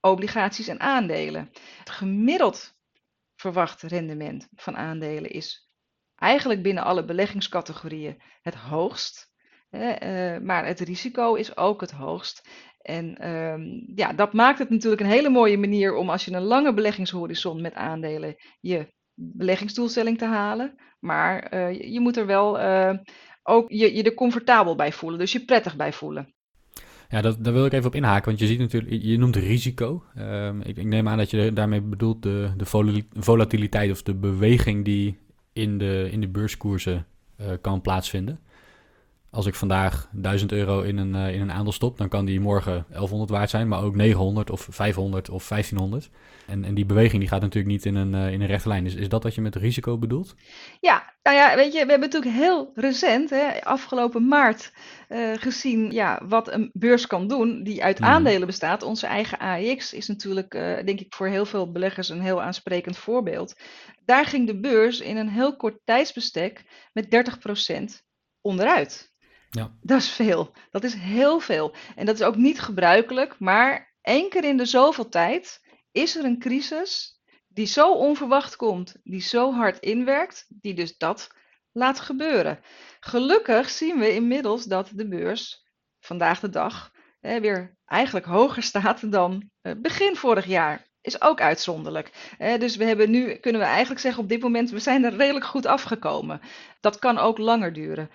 obligaties 0.00 0.68
en 0.68 0.80
aandelen. 0.80 1.50
Het 1.78 1.90
gemiddeld 1.90 2.74
verwacht 3.36 3.82
rendement 3.82 4.48
van 4.54 4.76
aandelen 4.76 5.30
is 5.30 5.70
eigenlijk 6.14 6.62
binnen 6.62 6.84
alle 6.84 7.04
beleggingscategorieën 7.04 8.22
het 8.42 8.54
hoogst. 8.54 9.26
Eh, 9.70 10.38
maar 10.38 10.66
het 10.66 10.80
risico 10.80 11.34
is 11.34 11.56
ook 11.56 11.80
het 11.80 11.90
hoogst. 11.90 12.48
En 12.78 13.28
um, 13.30 13.92
ja, 13.94 14.12
dat 14.12 14.32
maakt 14.32 14.58
het 14.58 14.70
natuurlijk 14.70 15.00
een 15.00 15.08
hele 15.08 15.28
mooie 15.28 15.58
manier 15.58 15.94
om 15.94 16.10
als 16.10 16.24
je 16.24 16.32
een 16.32 16.42
lange 16.42 16.74
beleggingshorizon 16.74 17.60
met 17.60 17.74
aandelen 17.74 18.36
je 18.60 18.92
beleggingsdoelstelling 19.14 20.18
te 20.18 20.24
halen. 20.24 20.74
Maar 21.00 21.54
uh, 21.54 21.92
je, 21.92 22.00
moet 22.00 22.16
er 22.16 22.26
wel 22.26 22.60
uh, 22.60 22.98
ook 23.48 23.70
je, 23.70 23.94
je 23.94 24.02
er 24.02 24.14
comfortabel 24.14 24.74
bij 24.74 24.92
voelen, 24.92 25.18
dus 25.18 25.32
je 25.32 25.44
prettig 25.44 25.76
bij 25.76 25.92
voelen. 25.92 26.32
Ja, 27.08 27.20
dat, 27.20 27.44
daar 27.44 27.52
wil 27.52 27.66
ik 27.66 27.72
even 27.72 27.86
op 27.86 27.94
inhaken, 27.94 28.24
want 28.24 28.38
je 28.38 28.46
ziet 28.46 28.58
natuurlijk, 28.58 29.02
je 29.02 29.18
noemt 29.18 29.36
risico. 29.36 30.04
Um, 30.18 30.60
ik, 30.60 30.76
ik, 30.76 30.84
neem 30.84 31.08
aan 31.08 31.18
dat 31.18 31.30
je 31.30 31.52
daarmee 31.52 31.80
bedoelt 31.80 32.22
de, 32.22 32.50
de 32.56 32.98
volatiliteit 33.20 33.90
of 33.90 34.02
de 34.02 34.14
beweging 34.14 34.84
die 34.84 35.18
in 35.52 35.78
de, 35.78 36.08
in 36.10 36.20
de 36.20 36.28
beurskoersen 36.28 37.06
uh, 37.40 37.46
kan 37.60 37.80
plaatsvinden 37.80 38.40
als 39.38 39.46
ik 39.46 39.54
vandaag 39.54 40.08
1000 40.12 40.52
euro 40.52 40.80
in 40.80 40.96
een, 40.96 41.14
uh, 41.14 41.34
in 41.34 41.40
een 41.40 41.52
aandeel 41.52 41.72
stop, 41.72 41.98
dan 41.98 42.08
kan 42.08 42.24
die 42.24 42.40
morgen 42.40 42.84
1100 42.88 43.30
waard 43.30 43.50
zijn, 43.50 43.68
maar 43.68 43.82
ook 43.82 43.94
900 43.94 44.50
of 44.50 44.66
500 44.70 45.30
of 45.30 45.48
1500. 45.48 46.10
En, 46.46 46.64
en 46.64 46.74
die 46.74 46.86
beweging 46.86 47.20
die 47.20 47.28
gaat 47.28 47.40
natuurlijk 47.40 47.72
niet 47.72 47.84
in 47.84 47.94
een, 47.94 48.14
uh, 48.14 48.32
in 48.32 48.40
een 48.40 48.46
rechte 48.46 48.68
lijn. 48.68 48.86
Is, 48.86 48.94
is 48.94 49.08
dat 49.08 49.22
wat 49.22 49.34
je 49.34 49.40
met 49.40 49.56
risico 49.56 49.98
bedoelt? 49.98 50.34
Ja, 50.80 51.14
nou 51.22 51.36
ja, 51.36 51.56
weet 51.56 51.72
je, 51.72 51.84
we 51.84 51.90
hebben 51.90 52.10
natuurlijk 52.10 52.34
heel 52.34 52.70
recent, 52.74 53.30
hè, 53.30 53.64
afgelopen 53.64 54.28
maart, 54.28 54.72
uh, 55.08 55.32
gezien 55.34 55.90
ja, 55.90 56.20
wat 56.28 56.52
een 56.52 56.70
beurs 56.72 57.06
kan 57.06 57.28
doen 57.28 57.62
die 57.62 57.84
uit 57.84 57.98
hmm. 57.98 58.06
aandelen 58.06 58.46
bestaat. 58.46 58.82
Onze 58.82 59.06
eigen 59.06 59.38
AEX 59.38 59.92
is 59.92 60.06
natuurlijk, 60.06 60.50
denk 60.84 61.00
ik, 61.00 61.14
voor 61.14 61.26
heel 61.26 61.46
veel 61.46 61.72
beleggers 61.72 62.08
een 62.08 62.22
heel 62.22 62.42
aansprekend 62.42 62.96
voorbeeld. 62.96 63.54
Daar 64.04 64.24
ging 64.24 64.46
de 64.46 64.60
beurs 64.60 65.00
in 65.00 65.16
een 65.16 65.28
heel 65.28 65.56
kort 65.56 65.78
tijdsbestek 65.84 66.64
met 66.92 67.26
30% 68.00 68.06
onderuit. 68.40 69.07
Ja. 69.50 69.70
Dat 69.80 69.98
is 69.98 70.10
veel. 70.10 70.52
Dat 70.70 70.84
is 70.84 70.94
heel 70.94 71.40
veel. 71.40 71.74
En 71.96 72.06
dat 72.06 72.14
is 72.14 72.22
ook 72.22 72.36
niet 72.36 72.60
gebruikelijk, 72.60 73.38
maar 73.38 73.94
één 74.02 74.28
keer 74.28 74.44
in 74.44 74.56
de 74.56 74.64
zoveel 74.64 75.08
tijd 75.08 75.60
is 75.92 76.16
er 76.16 76.24
een 76.24 76.38
crisis 76.38 77.20
die 77.48 77.66
zo 77.66 77.92
onverwacht 77.92 78.56
komt, 78.56 78.96
die 79.02 79.20
zo 79.20 79.52
hard 79.52 79.78
inwerkt, 79.78 80.46
die 80.48 80.74
dus 80.74 80.96
dat 80.96 81.28
laat 81.72 82.00
gebeuren. 82.00 82.60
Gelukkig 83.00 83.70
zien 83.70 83.98
we 83.98 84.14
inmiddels 84.14 84.64
dat 84.64 84.90
de 84.94 85.08
beurs 85.08 85.66
vandaag 86.00 86.40
de 86.40 86.48
dag 86.48 86.92
weer 87.20 87.76
eigenlijk 87.84 88.26
hoger 88.26 88.62
staat 88.62 89.12
dan 89.12 89.50
eh, 89.60 89.72
begin 89.76 90.16
vorig 90.16 90.46
jaar. 90.46 90.86
Is 91.00 91.22
ook 91.22 91.40
uitzonderlijk. 91.40 92.34
dus 92.38 92.76
we 92.76 92.84
hebben 92.84 93.10
nu, 93.10 93.34
kunnen 93.34 93.60
we 93.60 93.66
eigenlijk 93.66 94.00
zeggen 94.00 94.22
op 94.22 94.28
dit 94.28 94.42
moment, 94.42 94.70
we 94.70 94.78
zijn 94.78 95.04
er 95.04 95.16
redelijk 95.16 95.44
goed 95.44 95.66
afgekomen. 95.66 96.40
Dat 96.80 96.98
kan 96.98 97.18
ook 97.18 97.38
langer 97.38 97.72
duren. 97.72 98.10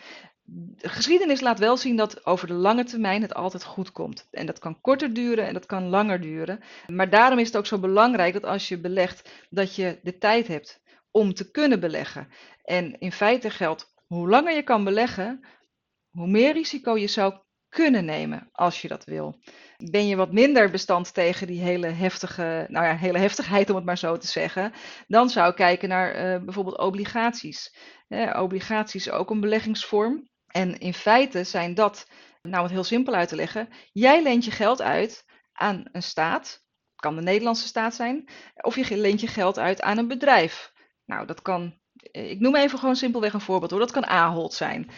De 0.45 0.89
geschiedenis 0.89 1.41
laat 1.41 1.59
wel 1.59 1.77
zien 1.77 1.95
dat 1.95 2.25
over 2.25 2.47
de 2.47 2.53
lange 2.53 2.83
termijn 2.83 3.21
het 3.21 3.33
altijd 3.33 3.63
goed 3.63 3.91
komt. 3.91 4.27
En 4.31 4.45
dat 4.45 4.59
kan 4.59 4.81
korter 4.81 5.13
duren 5.13 5.47
en 5.47 5.53
dat 5.53 5.65
kan 5.65 5.89
langer 5.89 6.21
duren. 6.21 6.59
Maar 6.87 7.09
daarom 7.09 7.39
is 7.39 7.47
het 7.47 7.57
ook 7.57 7.65
zo 7.65 7.79
belangrijk 7.79 8.33
dat 8.33 8.45
als 8.45 8.67
je 8.67 8.79
belegt, 8.79 9.29
dat 9.49 9.75
je 9.75 9.99
de 10.03 10.17
tijd 10.17 10.47
hebt 10.47 10.81
om 11.11 11.33
te 11.33 11.51
kunnen 11.51 11.79
beleggen. 11.79 12.27
En 12.63 12.99
in 12.99 13.11
feite 13.11 13.49
geldt, 13.49 13.93
hoe 14.07 14.29
langer 14.29 14.55
je 14.55 14.63
kan 14.63 14.83
beleggen, 14.83 15.45
hoe 16.09 16.27
meer 16.27 16.53
risico 16.53 16.97
je 16.97 17.07
zou 17.07 17.33
kunnen 17.69 18.05
nemen 18.05 18.49
als 18.51 18.81
je 18.81 18.87
dat 18.87 19.03
wil. 19.03 19.39
Ben 19.77 20.07
je 20.07 20.15
wat 20.15 20.31
minder 20.31 20.69
bestand 20.69 21.13
tegen 21.13 21.47
die 21.47 21.61
hele 21.61 21.87
heftige, 21.87 22.65
nou 22.69 22.85
ja, 22.85 22.95
hele 22.95 23.17
heftigheid 23.17 23.69
om 23.69 23.75
het 23.75 23.85
maar 23.85 23.97
zo 23.97 24.17
te 24.17 24.27
zeggen, 24.27 24.73
dan 25.07 25.29
zou 25.29 25.49
ik 25.49 25.55
kijken 25.55 25.89
naar 25.89 26.15
uh, 26.15 26.43
bijvoorbeeld 26.43 26.77
obligaties. 26.77 27.75
Eh, 28.07 28.41
obligaties 28.41 29.09
ook 29.09 29.29
een 29.29 29.39
beleggingsvorm. 29.39 30.29
En 30.53 30.77
in 30.77 30.93
feite 30.93 31.43
zijn 31.43 31.73
dat, 31.73 32.07
nou 32.41 32.63
het 32.63 32.71
heel 32.71 32.83
simpel 32.83 33.13
uit 33.13 33.29
te 33.29 33.35
leggen, 33.35 33.69
jij 33.91 34.23
leent 34.23 34.45
je 34.45 34.51
geld 34.51 34.81
uit 34.81 35.25
aan 35.53 35.83
een 35.91 36.03
staat, 36.03 36.63
kan 36.95 37.15
de 37.15 37.21
Nederlandse 37.21 37.67
staat 37.67 37.95
zijn, 37.95 38.29
of 38.61 38.75
je 38.75 38.97
leent 38.97 39.21
je 39.21 39.27
geld 39.27 39.59
uit 39.59 39.81
aan 39.81 39.97
een 39.97 40.07
bedrijf. 40.07 40.73
Nou, 41.05 41.25
dat 41.25 41.41
kan 41.41 41.81
ik 42.11 42.39
noem 42.39 42.55
even 42.55 42.79
gewoon 42.79 42.95
simpelweg 42.95 43.33
een 43.33 43.41
voorbeeld 43.41 43.71
hoor. 43.71 43.79
Dat 43.79 43.91
kan 43.91 44.05
Ahold 44.05 44.53
zijn. 44.53 44.89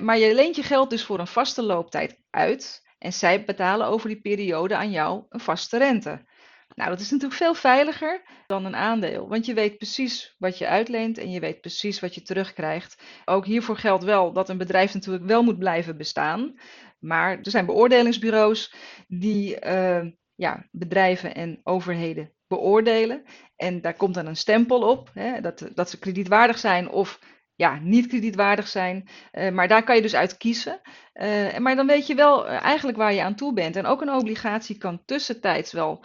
maar 0.00 0.18
je 0.18 0.34
leent 0.34 0.56
je 0.56 0.62
geld 0.62 0.90
dus 0.90 1.04
voor 1.04 1.18
een 1.18 1.26
vaste 1.26 1.62
looptijd 1.62 2.18
uit. 2.30 2.82
En 2.98 3.12
zij 3.12 3.44
betalen 3.44 3.86
over 3.86 4.08
die 4.08 4.20
periode 4.20 4.76
aan 4.76 4.90
jou 4.90 5.24
een 5.28 5.40
vaste 5.40 5.78
rente. 5.78 6.24
Nou, 6.74 6.90
dat 6.90 7.00
is 7.00 7.10
natuurlijk 7.10 7.40
veel 7.40 7.54
veiliger 7.54 8.22
dan 8.46 8.64
een 8.64 8.76
aandeel. 8.76 9.28
Want 9.28 9.46
je 9.46 9.54
weet 9.54 9.76
precies 9.76 10.34
wat 10.38 10.58
je 10.58 10.66
uitleent 10.66 11.18
en 11.18 11.30
je 11.30 11.40
weet 11.40 11.60
precies 11.60 12.00
wat 12.00 12.14
je 12.14 12.22
terugkrijgt. 12.22 13.02
Ook 13.24 13.46
hiervoor 13.46 13.76
geldt 13.76 14.04
wel 14.04 14.32
dat 14.32 14.48
een 14.48 14.58
bedrijf 14.58 14.94
natuurlijk 14.94 15.24
wel 15.24 15.42
moet 15.42 15.58
blijven 15.58 15.96
bestaan. 15.96 16.54
Maar 16.98 17.38
er 17.42 17.50
zijn 17.50 17.66
beoordelingsbureaus 17.66 18.74
die 19.08 19.66
uh, 19.66 20.00
ja, 20.34 20.66
bedrijven 20.70 21.34
en 21.34 21.60
overheden 21.62 22.32
beoordelen. 22.46 23.22
En 23.56 23.80
daar 23.80 23.94
komt 23.94 24.14
dan 24.14 24.26
een 24.26 24.36
stempel 24.36 24.80
op, 24.80 25.10
hè, 25.14 25.40
dat, 25.40 25.70
dat 25.74 25.90
ze 25.90 25.98
kredietwaardig 25.98 26.58
zijn 26.58 26.90
of 26.90 27.18
ja, 27.54 27.78
niet 27.82 28.06
kredietwaardig 28.06 28.68
zijn. 28.68 29.08
Uh, 29.32 29.50
maar 29.50 29.68
daar 29.68 29.82
kan 29.84 29.96
je 29.96 30.02
dus 30.02 30.14
uit 30.14 30.36
kiezen. 30.36 30.80
Uh, 31.14 31.56
maar 31.58 31.76
dan 31.76 31.86
weet 31.86 32.06
je 32.06 32.14
wel 32.14 32.46
eigenlijk 32.46 32.98
waar 32.98 33.12
je 33.12 33.22
aan 33.22 33.34
toe 33.34 33.52
bent. 33.52 33.76
En 33.76 33.86
ook 33.86 34.00
een 34.00 34.12
obligatie 34.12 34.78
kan 34.78 35.02
tussentijds 35.04 35.72
wel 35.72 36.04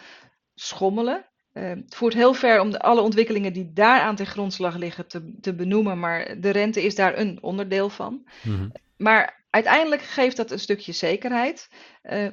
schommelen. 0.60 1.26
het 1.52 1.96
voert 1.96 2.14
heel 2.14 2.34
ver 2.34 2.62
om 2.62 2.72
de, 2.72 2.80
alle 2.80 3.02
ontwikkelingen 3.02 3.54
die 3.54 3.74
daaraan 3.74 4.16
ten 4.16 4.26
grondslag 4.26 4.76
liggen 4.76 5.08
te, 5.08 5.38
te 5.42 5.56
benoemen. 5.56 6.00
Maar 6.00 6.36
de 6.40 6.50
rente 6.50 6.84
is 6.84 6.96
daar 6.96 7.18
een 7.18 7.38
onderdeel 7.42 7.90
van. 7.90 8.28
Mm-hmm. 8.44 8.72
Maar 8.98 9.46
uiteindelijk 9.50 10.02
geeft 10.02 10.38
dat 10.38 10.52
een 10.52 10.60
stukje 10.60 10.92
zekerheid. 10.92 11.70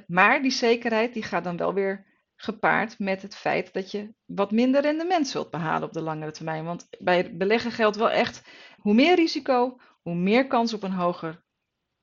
maar 0.06 0.42
die 0.42 0.50
zekerheid 0.50 1.14
die 1.14 1.22
gaat 1.22 1.44
dan 1.44 1.56
wel 1.56 1.74
weer 1.74 2.04
gepaard 2.36 2.98
met 2.98 3.22
het 3.22 3.36
feit 3.36 3.72
dat 3.72 3.90
je 3.90 4.14
wat 4.24 4.50
minder 4.50 4.80
rendement 4.80 5.28
zult 5.28 5.50
behalen 5.50 5.88
op 5.88 5.92
de 5.92 6.02
langere 6.02 6.30
termijn. 6.30 6.64
Want 6.64 6.88
bij 6.98 7.16
het 7.16 7.38
beleggen 7.38 7.70
geldt 7.70 7.96
wel 7.96 8.10
echt, 8.10 8.42
hoe 8.76 8.94
meer 8.94 9.14
risico, 9.14 9.80
hoe 10.02 10.14
meer 10.14 10.46
kans 10.46 10.72
op 10.72 10.82
een 10.82 10.92
hoger 10.92 11.43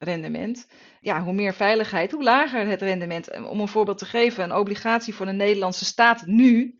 rendement. 0.03 0.67
Ja, 1.00 1.24
hoe 1.24 1.34
meer 1.34 1.53
veiligheid, 1.53 2.12
hoe 2.12 2.24
lager 2.24 2.67
het 2.67 2.81
rendement. 2.81 3.48
Om 3.50 3.60
een 3.60 3.67
voorbeeld 3.67 3.98
te 3.98 4.05
geven, 4.05 4.43
een 4.43 4.55
obligatie 4.55 5.13
voor 5.13 5.25
de 5.25 5.31
Nederlandse 5.31 5.86
staat 5.86 6.25
nu, 6.25 6.79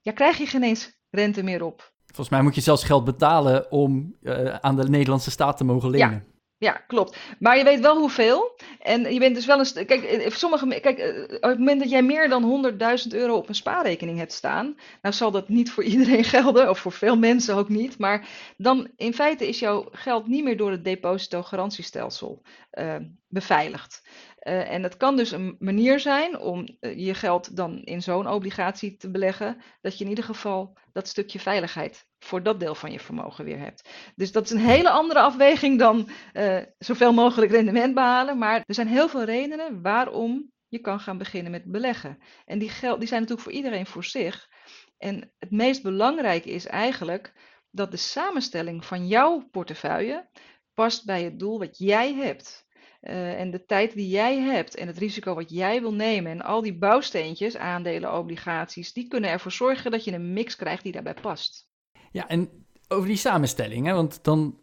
ja, 0.00 0.12
krijg 0.12 0.38
je 0.38 0.46
geen 0.46 0.62
eens 0.62 0.98
rente 1.10 1.42
meer 1.42 1.64
op. 1.64 1.92
Volgens 2.06 2.28
mij 2.28 2.42
moet 2.42 2.54
je 2.54 2.60
zelfs 2.60 2.84
geld 2.84 3.04
betalen 3.04 3.70
om 3.70 4.16
uh, 4.22 4.54
aan 4.54 4.76
de 4.76 4.88
Nederlandse 4.88 5.30
staat 5.30 5.56
te 5.56 5.64
mogen 5.64 5.90
lenen. 5.90 6.10
Ja. 6.10 6.33
Ja, 6.58 6.72
klopt. 6.72 7.16
Maar 7.38 7.58
je 7.58 7.64
weet 7.64 7.80
wel 7.80 7.98
hoeveel. 7.98 8.56
En 8.78 9.12
je 9.12 9.18
bent 9.18 9.34
dus 9.34 9.46
wel 9.46 9.58
eens. 9.58 9.72
Kijk, 9.72 9.90
eh, 9.90 10.30
sommige, 10.30 10.80
kijk 10.80 10.98
eh, 10.98 11.22
op 11.22 11.42
het 11.42 11.58
moment 11.58 11.80
dat 11.80 11.90
jij 11.90 12.02
meer 12.02 12.28
dan 12.28 12.42
100.000 12.44 13.14
euro 13.14 13.36
op 13.36 13.48
een 13.48 13.54
spaarrekening 13.54 14.18
hebt 14.18 14.32
staan. 14.32 14.76
Nou 15.02 15.14
zal 15.14 15.30
dat 15.30 15.48
niet 15.48 15.70
voor 15.70 15.84
iedereen 15.94 16.24
gelden, 16.24 16.70
of 16.70 16.78
voor 16.78 16.92
veel 16.92 17.16
mensen 17.16 17.54
ook 17.54 17.68
niet. 17.68 17.98
Maar 17.98 18.28
dan 18.56 18.90
in 18.96 19.14
feite 19.14 19.48
is 19.48 19.58
jouw 19.58 19.88
geld 19.90 20.26
niet 20.26 20.44
meer 20.44 20.56
door 20.56 20.70
het 20.70 20.84
depositogarantiestelsel 20.84 22.42
beveiligd. 23.28 24.02
En 24.38 24.82
het 24.82 24.96
kan 24.96 25.16
dus 25.16 25.30
een 25.30 25.56
manier 25.58 26.00
zijn 26.00 26.38
om 26.38 26.66
je 26.80 27.14
geld 27.14 27.56
dan 27.56 27.82
in 27.82 28.02
zo'n 28.02 28.28
obligatie 28.28 28.96
te 28.96 29.10
beleggen. 29.10 29.62
Dat 29.80 29.98
je 29.98 30.04
in 30.04 30.10
ieder 30.10 30.24
geval 30.24 30.76
dat 30.92 31.08
stukje 31.08 31.38
veiligheid 31.40 32.06
voor 32.24 32.42
dat 32.42 32.60
deel 32.60 32.74
van 32.74 32.92
je 32.92 33.00
vermogen 33.00 33.44
weer 33.44 33.58
hebt. 33.58 33.88
Dus 34.14 34.32
dat 34.32 34.44
is 34.44 34.50
een 34.50 34.58
hele 34.58 34.90
andere 34.90 35.20
afweging 35.20 35.78
dan 35.78 36.08
uh, 36.32 36.58
zoveel 36.78 37.12
mogelijk 37.12 37.52
rendement 37.52 37.94
behalen. 37.94 38.38
Maar 38.38 38.62
er 38.66 38.74
zijn 38.74 38.88
heel 38.88 39.08
veel 39.08 39.24
redenen 39.24 39.82
waarom 39.82 40.52
je 40.68 40.78
kan 40.78 41.00
gaan 41.00 41.18
beginnen 41.18 41.52
met 41.52 41.64
beleggen. 41.64 42.18
En 42.44 42.58
die, 42.58 42.68
geld, 42.68 42.98
die 42.98 43.08
zijn 43.08 43.20
natuurlijk 43.20 43.48
voor 43.48 43.56
iedereen 43.56 43.86
voor 43.86 44.04
zich. 44.04 44.48
En 44.98 45.32
het 45.38 45.50
meest 45.50 45.82
belangrijke 45.82 46.50
is 46.50 46.66
eigenlijk 46.66 47.32
dat 47.70 47.90
de 47.90 47.96
samenstelling 47.96 48.84
van 48.84 49.06
jouw 49.06 49.48
portefeuille 49.50 50.28
past 50.74 51.04
bij 51.04 51.22
het 51.22 51.38
doel 51.38 51.58
wat 51.58 51.78
jij 51.78 52.14
hebt. 52.14 52.66
Uh, 53.00 53.40
en 53.40 53.50
de 53.50 53.64
tijd 53.64 53.94
die 53.94 54.08
jij 54.08 54.38
hebt 54.38 54.74
en 54.74 54.86
het 54.86 54.98
risico 54.98 55.34
wat 55.34 55.50
jij 55.50 55.80
wil 55.80 55.94
nemen 55.94 56.32
en 56.32 56.42
al 56.42 56.62
die 56.62 56.78
bouwsteentjes, 56.78 57.56
aandelen, 57.56 58.18
obligaties, 58.18 58.92
die 58.92 59.08
kunnen 59.08 59.30
ervoor 59.30 59.52
zorgen 59.52 59.90
dat 59.90 60.04
je 60.04 60.12
een 60.12 60.32
mix 60.32 60.56
krijgt 60.56 60.82
die 60.82 60.92
daarbij 60.92 61.14
past. 61.14 61.68
Ja, 62.14 62.28
en 62.28 62.48
over 62.88 63.08
die 63.08 63.16
samenstelling, 63.16 63.86
hè, 63.86 63.92
want 63.92 64.18
dan 64.22 64.58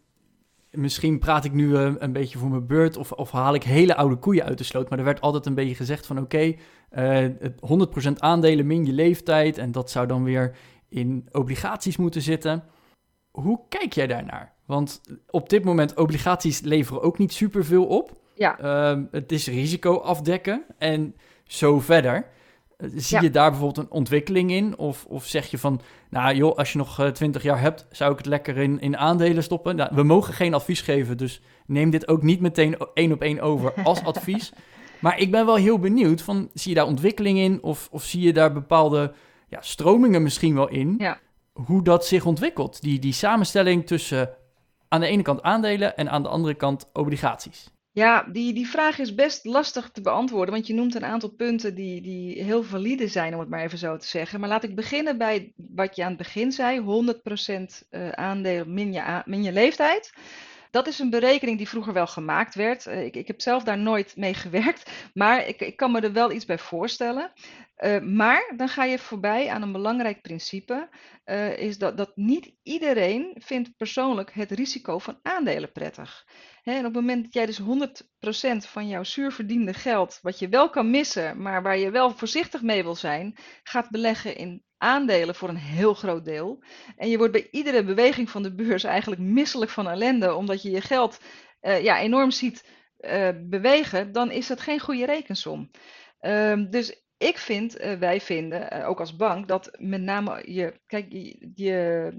misschien 0.70 1.18
praat 1.18 1.44
ik 1.44 1.52
nu 1.52 1.68
uh, 1.68 1.92
een 1.98 2.12
beetje 2.12 2.38
voor 2.38 2.50
mijn 2.50 2.66
beurt 2.66 2.96
of, 2.96 3.12
of, 3.12 3.30
haal 3.30 3.54
ik 3.54 3.62
hele 3.62 3.96
oude 3.96 4.16
koeien 4.16 4.44
uit 4.44 4.58
de 4.58 4.64
sloot. 4.64 4.88
Maar 4.88 4.98
er 4.98 5.04
werd 5.04 5.20
altijd 5.20 5.46
een 5.46 5.54
beetje 5.54 5.74
gezegd 5.74 6.06
van 6.06 6.18
oké, 6.18 6.56
okay, 6.90 7.28
uh, 7.70 8.08
100% 8.08 8.12
aandelen 8.18 8.66
min 8.66 8.86
je 8.86 8.92
leeftijd 8.92 9.58
en 9.58 9.72
dat 9.72 9.90
zou 9.90 10.06
dan 10.06 10.24
weer 10.24 10.56
in 10.88 11.28
obligaties 11.32 11.96
moeten 11.96 12.22
zitten. 12.22 12.64
Hoe 13.30 13.60
kijk 13.68 13.92
jij 13.92 14.06
daarnaar? 14.06 14.52
Want 14.66 15.00
op 15.30 15.48
dit 15.48 15.64
moment 15.64 15.94
obligaties 15.94 16.60
leveren 16.60 17.02
ook 17.02 17.18
niet 17.18 17.32
superveel 17.32 17.86
op. 17.86 18.20
Ja. 18.34 18.60
Uh, 18.60 19.04
het 19.10 19.32
is 19.32 19.46
risico 19.46 19.96
afdekken 19.96 20.64
en 20.78 21.14
zo 21.44 21.80
verder. 21.80 22.26
Zie 22.94 23.20
je 23.20 23.30
daar 23.30 23.50
bijvoorbeeld 23.50 23.86
een 23.86 23.92
ontwikkeling 23.92 24.50
in? 24.50 24.78
Of, 24.78 25.04
of 25.08 25.26
zeg 25.26 25.46
je 25.50 25.58
van, 25.58 25.80
nou 26.10 26.34
joh, 26.34 26.56
als 26.56 26.72
je 26.72 26.78
nog 26.78 27.00
eh, 27.00 27.08
20 27.08 27.42
jaar 27.42 27.60
hebt, 27.60 27.86
zou 27.90 28.12
ik 28.12 28.18
het 28.18 28.26
lekker 28.26 28.56
in, 28.56 28.80
in 28.80 28.96
aandelen 28.96 29.42
stoppen? 29.42 29.76
Nou, 29.76 29.90
we 29.94 30.02
mogen 30.02 30.34
geen 30.34 30.54
advies 30.54 30.80
geven, 30.80 31.16
dus 31.16 31.40
neem 31.66 31.90
dit 31.90 32.08
ook 32.08 32.22
niet 32.22 32.40
meteen 32.40 32.76
één 32.94 33.12
op 33.12 33.22
één 33.22 33.40
over 33.40 33.72
als 33.84 34.04
advies. 34.04 34.52
maar 34.98 35.18
ik 35.18 35.30
ben 35.30 35.46
wel 35.46 35.56
heel 35.56 35.78
benieuwd, 35.78 36.22
van, 36.22 36.50
zie 36.54 36.70
je 36.70 36.76
daar 36.76 36.86
ontwikkeling 36.86 37.38
in? 37.38 37.62
Of, 37.62 37.88
of 37.90 38.04
zie 38.04 38.20
je 38.20 38.32
daar 38.32 38.52
bepaalde 38.52 39.12
ja, 39.48 39.60
stromingen 39.60 40.22
misschien 40.22 40.54
wel 40.54 40.68
in? 40.68 40.94
Ja. 40.98 41.20
Hoe 41.52 41.82
dat 41.82 42.06
zich 42.06 42.24
ontwikkelt, 42.24 42.82
die, 42.82 42.98
die 42.98 43.12
samenstelling 43.12 43.86
tussen 43.86 44.30
aan 44.88 45.00
de 45.00 45.06
ene 45.06 45.22
kant 45.22 45.42
aandelen 45.42 45.96
en 45.96 46.10
aan 46.10 46.22
de 46.22 46.28
andere 46.28 46.54
kant 46.54 46.90
obligaties. 46.92 47.70
Ja, 47.94 48.22
die, 48.22 48.52
die 48.52 48.68
vraag 48.68 48.98
is 48.98 49.14
best 49.14 49.44
lastig 49.44 49.90
te 49.90 50.00
beantwoorden, 50.00 50.54
want 50.54 50.66
je 50.66 50.74
noemt 50.74 50.94
een 50.94 51.04
aantal 51.04 51.30
punten 51.30 51.74
die, 51.74 52.00
die 52.00 52.42
heel 52.42 52.62
valide 52.62 53.08
zijn, 53.08 53.34
om 53.34 53.40
het 53.40 53.48
maar 53.48 53.62
even 53.62 53.78
zo 53.78 53.96
te 53.96 54.06
zeggen. 54.06 54.40
Maar 54.40 54.48
laat 54.48 54.64
ik 54.64 54.74
beginnen 54.74 55.18
bij 55.18 55.52
wat 55.56 55.96
je 55.96 56.02
aan 56.02 56.08
het 56.08 56.18
begin 56.18 56.52
zei, 56.52 56.80
100% 56.80 57.88
eh, 57.90 58.08
aandeel 58.08 58.64
min 58.66 58.92
je, 58.92 59.22
min 59.24 59.42
je 59.42 59.52
leeftijd. 59.52 60.12
Dat 60.70 60.86
is 60.86 60.98
een 60.98 61.10
berekening 61.10 61.58
die 61.58 61.68
vroeger 61.68 61.92
wel 61.92 62.06
gemaakt 62.06 62.54
werd. 62.54 62.86
Eh, 62.86 63.04
ik, 63.04 63.16
ik 63.16 63.26
heb 63.26 63.40
zelf 63.40 63.62
daar 63.62 63.78
nooit 63.78 64.16
mee 64.16 64.34
gewerkt, 64.34 64.90
maar 65.14 65.46
ik, 65.46 65.60
ik 65.60 65.76
kan 65.76 65.92
me 65.92 66.00
er 66.00 66.12
wel 66.12 66.32
iets 66.32 66.44
bij 66.44 66.58
voorstellen. 66.58 67.32
Uh, 67.78 68.00
maar 68.00 68.52
dan 68.56 68.68
ga 68.68 68.84
je 68.84 68.98
voorbij 68.98 69.48
aan 69.48 69.62
een 69.62 69.72
belangrijk 69.72 70.22
principe, 70.22 70.88
is 71.56 71.78
dat, 71.78 71.96
dat 71.96 72.16
niet 72.16 72.54
iedereen 72.62 73.36
vindt 73.38 73.76
persoonlijk 73.76 74.32
het 74.32 74.50
risico 74.50 74.98
van 74.98 75.18
aandelen 75.22 75.72
prettig. 75.72 76.24
En 76.62 76.78
op 76.78 76.84
het 76.84 76.94
moment 76.94 77.22
dat 77.22 77.32
jij 77.32 77.46
dus 77.46 77.60
100% 77.60 77.64
van 78.68 78.88
jouw 78.88 79.04
zuurverdiende 79.04 79.74
geld, 79.74 80.18
wat 80.22 80.38
je 80.38 80.48
wel 80.48 80.70
kan 80.70 80.90
missen, 80.90 81.42
maar 81.42 81.62
waar 81.62 81.78
je 81.78 81.90
wel 81.90 82.10
voorzichtig 82.10 82.62
mee 82.62 82.82
wil 82.82 82.94
zijn, 82.94 83.36
gaat 83.62 83.90
beleggen 83.90 84.36
in 84.36 84.64
aandelen 84.78 85.34
voor 85.34 85.48
een 85.48 85.56
heel 85.56 85.94
groot 85.94 86.24
deel. 86.24 86.62
En 86.96 87.08
je 87.08 87.16
wordt 87.16 87.32
bij 87.32 87.48
iedere 87.50 87.84
beweging 87.84 88.30
van 88.30 88.42
de 88.42 88.54
beurs 88.54 88.84
eigenlijk 88.84 89.20
misselijk 89.20 89.70
van 89.70 89.88
ellende, 89.88 90.34
omdat 90.34 90.62
je 90.62 90.70
je 90.70 90.80
geld 90.80 91.20
uh, 91.62 91.82
ja, 91.82 92.00
enorm 92.00 92.30
ziet 92.30 92.68
uh, 93.00 93.28
bewegen, 93.42 94.12
dan 94.12 94.30
is 94.30 94.46
dat 94.46 94.60
geen 94.60 94.80
goede 94.80 95.06
rekensom. 95.06 95.70
Uh, 96.20 96.64
dus 96.70 97.02
ik 97.16 97.38
vind, 97.38 97.80
uh, 97.80 97.92
wij 97.92 98.20
vinden, 98.20 98.86
ook 98.86 99.00
als 99.00 99.16
bank, 99.16 99.48
dat 99.48 99.76
met 99.78 100.00
name 100.00 100.52
je, 100.52 100.80
kijk, 100.86 101.06
je 101.54 102.12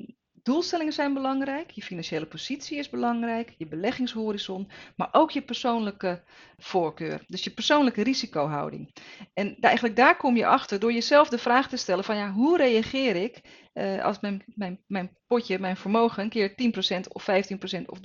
doelstellingen 0.43 0.93
zijn 0.93 1.13
belangrijk, 1.13 1.71
je 1.71 1.81
financiële 1.81 2.25
positie 2.25 2.77
is 2.77 2.89
belangrijk, 2.89 3.53
je 3.57 3.67
beleggingshorizon, 3.67 4.69
maar 4.95 5.09
ook 5.11 5.31
je 5.31 5.41
persoonlijke 5.41 6.23
voorkeur, 6.57 7.23
dus 7.27 7.43
je 7.43 7.51
persoonlijke 7.51 8.03
risicohouding. 8.03 8.93
En 9.33 9.57
eigenlijk 9.59 9.95
daar 9.95 10.17
kom 10.17 10.35
je 10.35 10.45
achter 10.45 10.79
door 10.79 10.93
jezelf 10.93 11.29
de 11.29 11.37
vraag 11.37 11.69
te 11.69 11.77
stellen 11.77 12.03
van 12.03 12.15
ja, 12.15 12.31
hoe 12.31 12.57
reageer 12.57 13.15
ik 13.15 13.41
eh, 13.73 14.03
als 14.03 14.19
mijn, 14.19 14.43
mijn, 14.55 14.79
mijn 14.87 15.17
potje, 15.27 15.59
mijn 15.59 15.77
vermogen, 15.77 16.23
een 16.23 16.29
keer 16.29 16.49
10% 16.49 17.07
of 17.07 17.25
15% 17.29 17.85
of 17.85 17.99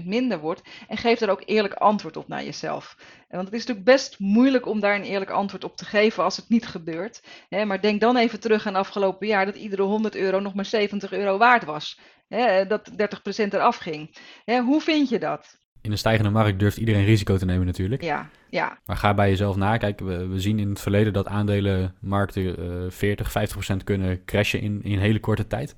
30% 0.00 0.04
minder 0.04 0.38
wordt. 0.38 0.62
En 0.88 0.96
geef 0.96 1.18
daar 1.18 1.30
ook 1.30 1.42
eerlijk 1.44 1.74
antwoord 1.74 2.16
op 2.16 2.28
naar 2.28 2.44
jezelf. 2.44 2.96
Want 3.28 3.44
het 3.44 3.52
is 3.52 3.60
natuurlijk 3.60 3.86
best 3.86 4.18
moeilijk 4.18 4.66
om 4.66 4.80
daar 4.80 4.94
een 4.94 5.02
eerlijk 5.02 5.30
antwoord 5.30 5.64
op 5.64 5.76
te 5.76 5.84
geven 5.84 6.24
als 6.24 6.36
het 6.36 6.48
niet 6.48 6.66
gebeurt. 6.66 7.22
Hè, 7.48 7.64
maar 7.64 7.80
denk 7.80 8.00
dan 8.00 8.16
even 8.16 8.40
terug 8.40 8.66
aan 8.66 8.74
afgelopen 8.74 9.26
jaar 9.26 9.46
dat 9.46 9.56
iedere 9.56 9.82
100 9.82 10.14
euro 10.14 10.40
nog 10.40 10.54
maar 10.54 10.64
70 10.64 11.12
euro 11.12 11.38
waard 11.38 11.64
was. 11.64 12.00
Hè, 12.28 12.66
dat 12.66 12.90
30% 12.90 13.54
eraf 13.54 13.76
ging. 13.76 14.16
Hè, 14.44 14.60
hoe 14.60 14.80
vind 14.80 15.08
je 15.08 15.18
dat? 15.18 15.58
In 15.86 15.92
een 15.92 15.98
stijgende 15.98 16.30
markt 16.30 16.58
durft 16.58 16.76
iedereen 16.76 17.04
risico 17.04 17.36
te 17.36 17.44
nemen 17.44 17.66
natuurlijk. 17.66 18.02
Ja, 18.02 18.28
ja. 18.50 18.78
Maar 18.86 18.96
ga 18.96 19.14
bij 19.14 19.28
jezelf 19.28 19.56
na. 19.56 19.76
Kijk, 19.76 20.00
we, 20.00 20.26
we 20.26 20.40
zien 20.40 20.58
in 20.58 20.68
het 20.68 20.80
verleden 20.80 21.12
dat 21.12 21.26
aandelenmarkten 21.26 22.42
uh, 22.42 22.90
40, 22.90 23.30
50 23.30 23.56
procent 23.56 23.84
kunnen 23.84 24.24
crashen 24.24 24.60
in, 24.60 24.80
in 24.82 24.92
een 24.92 24.98
hele 24.98 25.20
korte 25.20 25.46
tijd. 25.46 25.76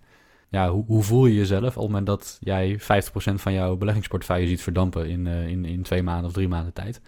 Ja, 0.49 0.71
hoe, 0.71 0.85
hoe 0.87 1.03
voel 1.03 1.27
je 1.27 1.35
jezelf 1.35 1.77
op 1.77 1.83
het 1.83 1.83
moment 1.83 2.07
dat 2.07 2.38
jij 2.41 2.79
50 2.79 3.11
procent 3.11 3.41
van 3.41 3.53
jouw 3.53 3.77
beleggingsportefeuille 3.77 4.47
ziet 4.47 4.62
verdampen 4.62 5.09
in, 5.09 5.27
uh, 5.27 5.47
in, 5.47 5.65
in 5.65 5.83
twee 5.83 6.03
maanden 6.03 6.27
of 6.27 6.33
drie 6.33 6.49
maanden 6.49 6.73
tijd? 6.73 7.00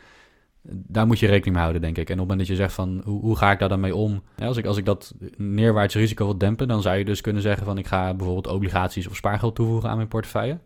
Daar 0.63 1.07
moet 1.07 1.19
je 1.19 1.27
rekening 1.27 1.53
mee 1.55 1.63
houden, 1.63 1.83
denk 1.83 1.99
ik. 1.99 2.09
En 2.09 2.13
op 2.13 2.19
het 2.19 2.29
moment 2.29 2.39
dat 2.39 2.57
je 2.57 2.63
zegt 2.63 2.75
van, 2.75 3.01
hoe, 3.05 3.21
hoe 3.21 3.37
ga 3.37 3.53
ik 3.53 3.59
daar 3.59 3.69
dan 3.69 3.81
mee 3.81 3.95
om? 3.95 4.23
Ja, 4.37 4.47
als, 4.47 4.57
ik, 4.57 4.67
als 4.67 4.77
ik 4.77 4.85
dat 4.85 5.15
neerwaarts 5.37 5.95
risico 5.95 6.25
wil 6.25 6.39
dempen, 6.39 6.69
dan 6.69 6.83
zou 6.83 6.97
je 6.97 7.05
dus 7.05 7.21
kunnen 7.21 7.43
zeggen 7.43 7.65
van, 7.65 7.79
ik 7.79 7.87
ga 7.87 8.15
bijvoorbeeld 8.15 8.55
obligaties 8.55 9.09
of 9.09 9.17
spaargeld 9.17 9.55
toevoegen 9.55 9.91
aan 9.91 9.97
mijn 9.97 10.09
portefeuille. 10.09 10.59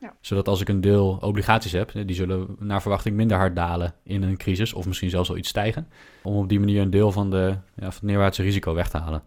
Ja. 0.00 0.16
Zodat 0.20 0.48
als 0.48 0.60
ik 0.60 0.68
een 0.68 0.80
deel 0.80 1.18
obligaties 1.20 1.72
heb, 1.72 1.92
die 1.92 2.16
zullen 2.16 2.56
naar 2.58 2.82
verwachting 2.82 3.16
minder 3.16 3.36
hard 3.36 3.56
dalen 3.56 3.94
in 4.04 4.22
een 4.22 4.36
crisis, 4.36 4.72
of 4.72 4.86
misschien 4.86 5.10
zelfs 5.10 5.28
wel 5.28 5.38
iets 5.38 5.48
stijgen, 5.48 5.88
om 6.22 6.36
op 6.36 6.48
die 6.48 6.60
manier 6.60 6.82
een 6.82 6.90
deel 6.90 7.12
van, 7.12 7.30
de, 7.30 7.46
ja, 7.46 7.60
van 7.74 7.86
het 7.86 8.02
neerwaartse 8.02 8.42
risico 8.42 8.74
weg 8.74 8.88
te 8.88 8.98
halen. 8.98 9.22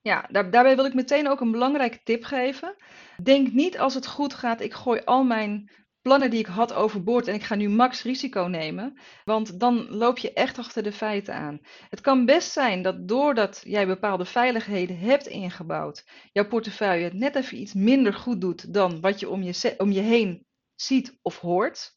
Ja, 0.00 0.26
daar, 0.30 0.50
daarbij 0.50 0.76
wil 0.76 0.84
ik 0.84 0.94
meteen 0.94 1.28
ook 1.28 1.40
een 1.40 1.50
belangrijke 1.50 2.00
tip 2.04 2.24
geven. 2.24 2.74
Denk 3.22 3.52
niet 3.52 3.78
als 3.78 3.94
het 3.94 4.06
goed 4.06 4.34
gaat, 4.34 4.60
ik 4.60 4.74
gooi 4.74 5.00
al 5.04 5.24
mijn 5.24 5.70
plannen 6.06 6.30
die 6.30 6.38
ik 6.38 6.46
had 6.46 6.72
overboord 6.72 7.28
en 7.28 7.34
ik 7.34 7.42
ga 7.42 7.54
nu 7.54 7.68
max 7.68 8.02
risico 8.02 8.42
nemen. 8.42 8.98
Want 9.24 9.60
dan 9.60 9.86
loop 9.88 10.18
je 10.18 10.32
echt 10.32 10.58
achter 10.58 10.82
de 10.82 10.92
feiten 10.92 11.34
aan. 11.34 11.60
Het 11.90 12.00
kan 12.00 12.24
best 12.24 12.52
zijn 12.52 12.82
dat 12.82 13.08
doordat 13.08 13.60
jij 13.64 13.86
bepaalde 13.86 14.24
veiligheden 14.24 14.98
hebt 14.98 15.26
ingebouwd, 15.26 16.04
jouw 16.32 16.46
portefeuille 16.46 17.10
net 17.12 17.34
even 17.34 17.60
iets 17.60 17.74
minder 17.74 18.14
goed 18.14 18.40
doet 18.40 18.74
dan 18.74 19.00
wat 19.00 19.20
je 19.20 19.28
om 19.28 19.42
je, 19.42 19.74
om 19.78 19.92
je 19.92 20.00
heen 20.00 20.46
ziet 20.74 21.18
of 21.22 21.38
hoort. 21.38 21.94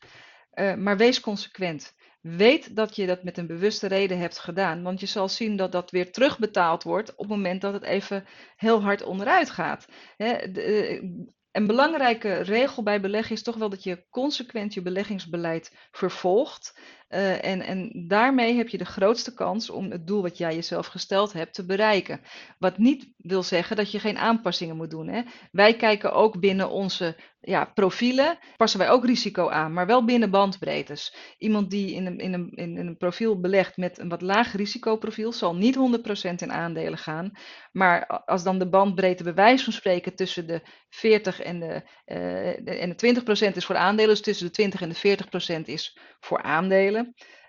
Uh, 0.53 0.75
maar 0.75 0.97
wees 0.97 1.19
consequent. 1.19 1.95
Weet 2.21 2.75
dat 2.75 2.95
je 2.95 3.05
dat 3.05 3.23
met 3.23 3.37
een 3.37 3.47
bewuste 3.47 3.87
reden 3.87 4.19
hebt 4.19 4.39
gedaan, 4.39 4.83
want 4.83 4.99
je 4.99 5.05
zal 5.05 5.29
zien 5.29 5.55
dat 5.55 5.71
dat 5.71 5.91
weer 5.91 6.11
terugbetaald 6.11 6.83
wordt 6.83 7.11
op 7.11 7.17
het 7.17 7.27
moment 7.27 7.61
dat 7.61 7.73
het 7.73 7.83
even 7.83 8.25
heel 8.55 8.81
hard 8.81 9.03
onderuit 9.03 9.49
gaat. 9.49 9.85
De, 10.17 10.61
eh, 10.61 11.03
een 11.51 11.67
belangrijke 11.67 12.33
regel 12.33 12.83
bij 12.83 13.01
beleggen 13.01 13.35
is 13.35 13.43
toch 13.43 13.55
wel 13.55 13.69
dat 13.69 13.83
je 13.83 14.05
consequent 14.09 14.73
je 14.73 14.81
beleggingsbeleid 14.81 15.75
vervolgt. 15.91 16.79
Uh, 17.09 17.45
en, 17.45 17.61
en 17.61 18.05
daarmee 18.07 18.55
heb 18.55 18.69
je 18.69 18.77
de 18.77 18.85
grootste 18.85 19.33
kans 19.33 19.69
om 19.69 19.91
het 19.91 20.07
doel 20.07 20.21
wat 20.21 20.37
jij 20.37 20.55
jezelf 20.55 20.87
gesteld 20.87 21.33
hebt 21.33 21.53
te 21.53 21.65
bereiken. 21.65 22.21
Wat 22.59 22.77
niet 22.77 23.13
wil 23.17 23.43
zeggen 23.43 23.75
dat 23.75 23.91
je 23.91 23.99
geen 23.99 24.17
aanpassingen 24.17 24.75
moet 24.75 24.89
doen. 24.89 25.07
Hè. 25.07 25.21
Wij 25.51 25.75
kijken 25.75 26.13
ook 26.13 26.39
binnen 26.39 26.69
onze 26.69 27.15
ja, 27.41 27.65
profielen, 27.65 28.37
passen 28.57 28.79
wij 28.79 28.89
ook 28.89 29.05
risico 29.05 29.49
aan, 29.49 29.73
maar 29.73 29.85
wel 29.85 30.05
binnen 30.05 30.29
bandbreedtes. 30.29 31.15
Iemand 31.37 31.69
die 31.69 31.93
in 31.93 32.05
een, 32.05 32.17
in 32.17 32.33
een, 32.33 32.51
in 32.51 32.77
een 32.77 32.97
profiel 32.97 33.39
belegt 33.39 33.77
met 33.77 33.99
een 33.99 34.09
wat 34.09 34.21
laag 34.21 34.55
risicoprofiel 34.55 35.31
zal 35.31 35.55
niet 35.55 35.77
100% 35.77 36.35
in 36.35 36.51
aandelen 36.51 36.97
gaan. 36.97 37.31
Maar 37.71 38.07
als 38.25 38.43
dan 38.43 38.59
de 38.59 38.69
bandbreedte 38.69 39.33
bij 39.33 39.57
van 39.57 39.73
spreken 39.73 40.15
tussen 40.15 40.47
de 40.47 40.61
40 40.89 41.41
en 41.41 41.59
de, 41.59 41.83
uh, 42.05 42.81
en 42.81 42.95
de 42.95 43.51
20% 43.51 43.55
is 43.55 43.65
voor 43.65 43.75
aandelen, 43.75 44.09
dus 44.09 44.21
tussen 44.21 44.45
de 44.45 44.51
20 44.51 44.81
en 44.81 44.89
de 44.89 45.59
40% 45.59 45.61
is 45.65 45.97
voor 46.19 46.41
aandelen 46.41 46.98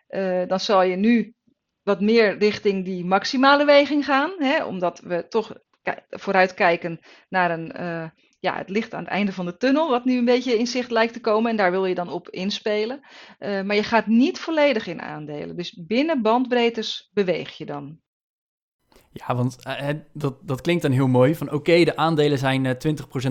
uh, 0.08 0.46
dan 0.46 0.60
zal 0.60 0.82
je 0.82 0.96
nu 0.96 1.34
wat 1.82 2.00
meer 2.00 2.38
richting 2.38 2.84
die 2.84 3.04
maximale 3.04 3.64
weging 3.64 4.04
gaan, 4.04 4.32
hè, 4.38 4.64
omdat 4.64 5.00
we 5.00 5.28
toch 5.28 5.52
vooruitkijken 6.10 7.00
naar 7.28 7.50
een, 7.50 7.72
uh, 7.80 8.04
ja, 8.40 8.56
het 8.56 8.68
licht 8.68 8.94
aan 8.94 9.02
het 9.02 9.12
einde 9.12 9.32
van 9.32 9.44
de 9.44 9.56
tunnel, 9.56 9.90
wat 9.90 10.04
nu 10.04 10.18
een 10.18 10.24
beetje 10.24 10.58
in 10.58 10.66
zicht 10.66 10.90
lijkt 10.90 11.12
te 11.12 11.20
komen 11.20 11.50
en 11.50 11.56
daar 11.56 11.70
wil 11.70 11.84
je 11.84 11.94
dan 11.94 12.08
op 12.08 12.28
inspelen. 12.28 13.00
Uh, 13.38 13.62
maar 13.62 13.76
je 13.76 13.82
gaat 13.82 14.06
niet 14.06 14.38
volledig 14.38 14.86
in 14.86 15.02
aandelen, 15.02 15.56
dus 15.56 15.84
binnen 15.86 16.22
bandbreedtes 16.22 17.10
beweeg 17.12 17.56
je 17.56 17.66
dan. 17.66 18.00
Ja, 19.12 19.34
want 19.34 19.56
dat, 20.12 20.36
dat 20.42 20.60
klinkt 20.60 20.82
dan 20.82 20.90
heel 20.90 21.08
mooi. 21.08 21.34
Van 21.34 21.52
oké, 21.52 21.84
de 21.84 21.96
aandelen 21.96 22.38
zijn 22.38 22.64
uh, 22.64 22.72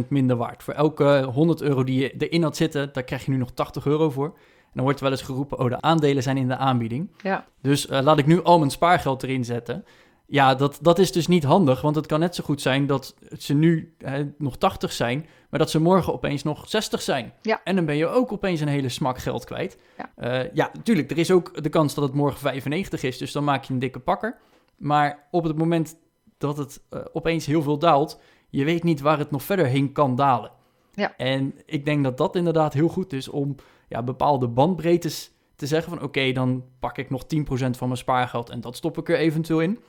20% 0.03 0.07
minder 0.09 0.35
waard. 0.35 0.63
Voor 0.63 0.73
elke 0.73 1.23
100 1.33 1.61
euro 1.61 1.83
die 1.83 1.99
je 1.99 2.13
erin 2.17 2.43
had 2.43 2.57
zitten, 2.57 2.93
daar 2.93 3.03
krijg 3.03 3.25
je 3.25 3.31
nu 3.31 3.37
nog 3.37 3.51
80 3.51 3.85
euro 3.85 4.09
voor 4.09 4.37
dan 4.73 4.83
wordt 4.83 4.99
wel 4.99 5.11
eens 5.11 5.21
geroepen, 5.21 5.59
oh, 5.59 5.69
de 5.69 5.81
aandelen 5.81 6.23
zijn 6.23 6.37
in 6.37 6.47
de 6.47 6.57
aanbieding. 6.57 7.11
Ja. 7.23 7.45
Dus 7.61 7.87
uh, 7.87 7.99
laat 8.01 8.17
ik 8.17 8.25
nu 8.25 8.43
al 8.43 8.59
mijn 8.59 8.71
spaargeld 8.71 9.23
erin 9.23 9.45
zetten. 9.45 9.85
Ja, 10.25 10.55
dat, 10.55 10.79
dat 10.81 10.99
is 10.99 11.11
dus 11.11 11.27
niet 11.27 11.43
handig, 11.43 11.81
want 11.81 11.95
het 11.95 12.05
kan 12.05 12.19
net 12.19 12.35
zo 12.35 12.43
goed 12.43 12.61
zijn 12.61 12.87
dat 12.87 13.15
ze 13.37 13.53
nu 13.53 13.93
hè, 13.97 14.25
nog 14.37 14.57
80 14.57 14.91
zijn, 14.91 15.25
maar 15.49 15.59
dat 15.59 15.69
ze 15.69 15.81
morgen 15.81 16.13
opeens 16.13 16.43
nog 16.43 16.69
60 16.69 17.01
zijn. 17.01 17.33
Ja. 17.41 17.61
En 17.63 17.75
dan 17.75 17.85
ben 17.85 17.95
je 17.95 18.07
ook 18.07 18.31
opeens 18.31 18.61
een 18.61 18.67
hele 18.67 18.89
smak 18.89 19.17
geld 19.17 19.45
kwijt. 19.45 19.77
Ja, 19.97 20.43
uh, 20.43 20.53
ja 20.53 20.69
natuurlijk, 20.73 21.11
er 21.11 21.17
is 21.17 21.31
ook 21.31 21.63
de 21.63 21.69
kans 21.69 21.93
dat 21.93 22.03
het 22.03 22.13
morgen 22.13 22.39
95 22.39 23.03
is, 23.03 23.17
dus 23.17 23.31
dan 23.31 23.43
maak 23.43 23.63
je 23.63 23.73
een 23.73 23.79
dikke 23.79 23.99
pakker. 23.99 24.37
Maar 24.77 25.27
op 25.31 25.43
het 25.43 25.57
moment 25.57 25.95
dat 26.37 26.57
het 26.57 26.81
uh, 26.89 26.99
opeens 27.13 27.45
heel 27.45 27.61
veel 27.61 27.79
daalt, 27.79 28.19
je 28.49 28.63
weet 28.63 28.83
niet 28.83 29.01
waar 29.01 29.17
het 29.17 29.31
nog 29.31 29.43
verder 29.43 29.65
heen 29.65 29.91
kan 29.91 30.15
dalen. 30.15 30.51
Ja. 30.93 31.13
En 31.17 31.53
ik 31.65 31.85
denk 31.85 32.03
dat 32.03 32.17
dat 32.17 32.35
inderdaad 32.35 32.73
heel 32.73 32.87
goed 32.87 33.13
is 33.13 33.27
om 33.27 33.55
ja, 33.89 34.03
bepaalde 34.03 34.47
bandbreedtes 34.47 35.31
te 35.55 35.67
zeggen 35.67 35.91
van 35.91 36.03
oké, 36.03 36.31
dan 36.31 36.63
pak 36.79 36.97
ik 36.97 37.09
nog 37.09 37.23
10% 37.23 37.27
van 37.47 37.87
mijn 37.87 37.97
spaargeld 37.97 38.49
en 38.49 38.61
dat 38.61 38.75
stop 38.75 38.97
ik 38.97 39.09
er 39.09 39.17
eventueel 39.17 39.59
in. 39.59 39.79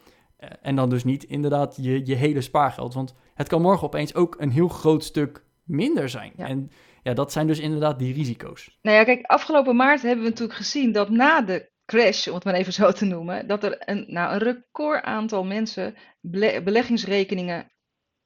Uh, 0.40 0.48
en 0.62 0.76
dan 0.76 0.90
dus 0.90 1.04
niet 1.04 1.24
inderdaad 1.24 1.76
je, 1.80 2.06
je 2.06 2.14
hele 2.14 2.40
spaargeld. 2.40 2.94
Want 2.94 3.14
het 3.34 3.48
kan 3.48 3.62
morgen 3.62 3.86
opeens 3.86 4.14
ook 4.14 4.36
een 4.38 4.50
heel 4.50 4.68
groot 4.68 5.04
stuk 5.04 5.44
minder 5.64 6.08
zijn. 6.08 6.32
Ja. 6.36 6.46
En 6.46 6.70
ja, 7.02 7.14
dat 7.14 7.32
zijn 7.32 7.46
dus 7.46 7.58
inderdaad 7.58 7.98
die 7.98 8.14
risico's. 8.14 8.78
Nou 8.82 8.96
ja, 8.96 9.04
kijk, 9.04 9.26
afgelopen 9.26 9.76
maart 9.76 10.02
hebben 10.02 10.24
we 10.24 10.30
natuurlijk 10.30 10.58
gezien 10.58 10.92
dat 10.92 11.08
na 11.10 11.42
de 11.42 11.70
crash, 11.84 12.26
om 12.28 12.34
het 12.34 12.44
maar 12.44 12.54
even 12.54 12.72
zo 12.72 12.92
te 12.92 13.04
noemen, 13.04 13.46
dat 13.46 13.64
er 13.64 13.82
een, 13.84 14.04
nou, 14.08 14.32
een 14.32 14.38
record 14.38 15.02
aantal 15.02 15.44
mensen 15.44 15.94
bele 16.20 16.62
beleggingsrekeningen 16.62 17.70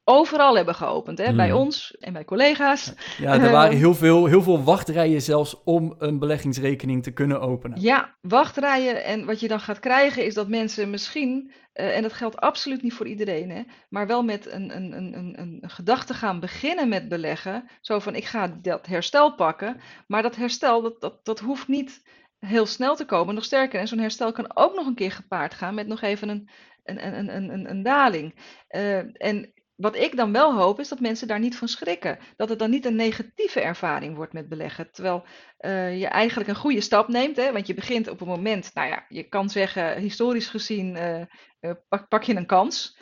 overal 0.05 0.57
hebben 0.57 0.75
geopend. 0.75 1.19
Hè? 1.19 1.27
Hmm. 1.27 1.37
Bij 1.37 1.53
ons 1.53 1.97
en 2.01 2.13
bij 2.13 2.25
collega's. 2.25 2.93
Ja, 3.19 3.33
er 3.33 3.51
waren 3.51 3.77
heel 3.77 3.95
veel, 3.95 4.27
heel 4.27 4.43
veel 4.43 4.63
wachtrijen 4.63 5.23
zelfs 5.23 5.63
om 5.65 5.95
een 5.99 6.19
beleggingsrekening 6.19 7.03
te 7.03 7.13
kunnen 7.13 7.41
openen. 7.41 7.81
Ja, 7.81 8.15
wachtrijen. 8.21 9.05
En 9.05 9.25
wat 9.25 9.41
je 9.41 9.49
dan 9.49 9.61
gaat 9.61 9.81
krijgen 9.81 10.25
is 10.25 10.35
dat 10.35 10.49
mensen 10.49 10.91
misschien, 10.91 11.53
uh, 11.75 11.97
en 11.97 12.03
dat 12.03 12.13
geldt 12.13 12.37
absoluut 12.37 12.83
niet 12.83 12.95
voor 12.95 13.07
iedereen, 13.07 13.51
hè, 13.51 13.63
maar 13.89 14.07
wel 14.07 14.23
met 14.23 14.53
een, 14.53 14.77
een, 14.77 14.97
een, 14.97 15.17
een, 15.17 15.59
een 15.61 15.71
gedachte 15.71 16.15
gaan 16.15 16.41
beginnen 16.41 16.89
met 16.89 17.09
beleggen. 17.09 17.69
Zo 17.81 17.99
van, 17.99 18.15
ik 18.15 18.25
ga 18.25 18.59
dat 18.63 18.87
herstel 18.87 19.35
pakken. 19.35 19.81
Maar 20.07 20.23
dat 20.23 20.37
herstel, 20.37 20.83
dat, 20.83 21.01
dat, 21.01 21.25
dat 21.25 21.41
hoeft 21.41 21.69
niet 21.69 22.03
heel 22.39 22.67
snel 22.67 22.97
te 22.97 23.05
komen. 23.05 23.35
Nog 23.35 23.45
sterker, 23.45 23.81
en 23.81 23.89
zo'n 23.89 23.99
herstel 23.99 24.33
kan 24.33 24.57
ook 24.57 24.75
nog 24.75 24.87
een 24.87 24.95
keer 24.95 25.13
gepaard 25.13 25.55
gaan 25.55 25.75
met 25.75 25.87
nog 25.87 26.01
even 26.01 26.29
een, 26.29 26.49
een, 26.85 27.07
een, 27.07 27.37
een, 27.37 27.53
een, 27.53 27.71
een 27.71 27.83
daling. 27.83 28.35
Uh, 28.71 28.97
en 29.23 29.53
wat 29.77 29.97
ik 29.97 30.17
dan 30.17 30.33
wel 30.33 30.55
hoop, 30.55 30.81
is 30.81 30.89
dat 30.89 31.01
mensen 31.01 31.29
daar 31.29 31.39
niet 31.39 31.57
van 31.57 31.69
schrikken. 31.69 32.19
Dat 32.37 32.49
het 32.49 32.59
dan 32.59 32.71
niet 32.71 32.85
een 32.85 32.97
negatieve 32.97 33.61
ervaring 33.61 34.17
wordt 34.17 34.33
met 34.33 34.49
beleggen. 34.49 34.91
Terwijl 34.91 35.25
uh, 35.61 35.99
je 36.01 36.07
eigenlijk 36.07 36.49
een 36.49 36.57
goede 36.57 36.81
stap 36.81 37.09
neemt. 37.09 37.37
Hè? 37.37 37.53
Want 37.53 37.67
je 37.67 37.75
begint 37.75 38.09
op 38.09 38.21
een 38.21 38.27
moment, 38.27 38.71
nou 38.75 38.89
ja, 38.89 39.05
je 39.09 39.23
kan 39.23 39.51
zeggen, 39.51 39.99
historisch 39.99 40.49
gezien, 40.49 40.97
uh, 40.97 41.21
uh, 41.61 41.71
pak, 41.89 42.09
pak, 42.09 42.23
je 42.23 42.37
een 42.37 42.47
kans. 42.47 42.99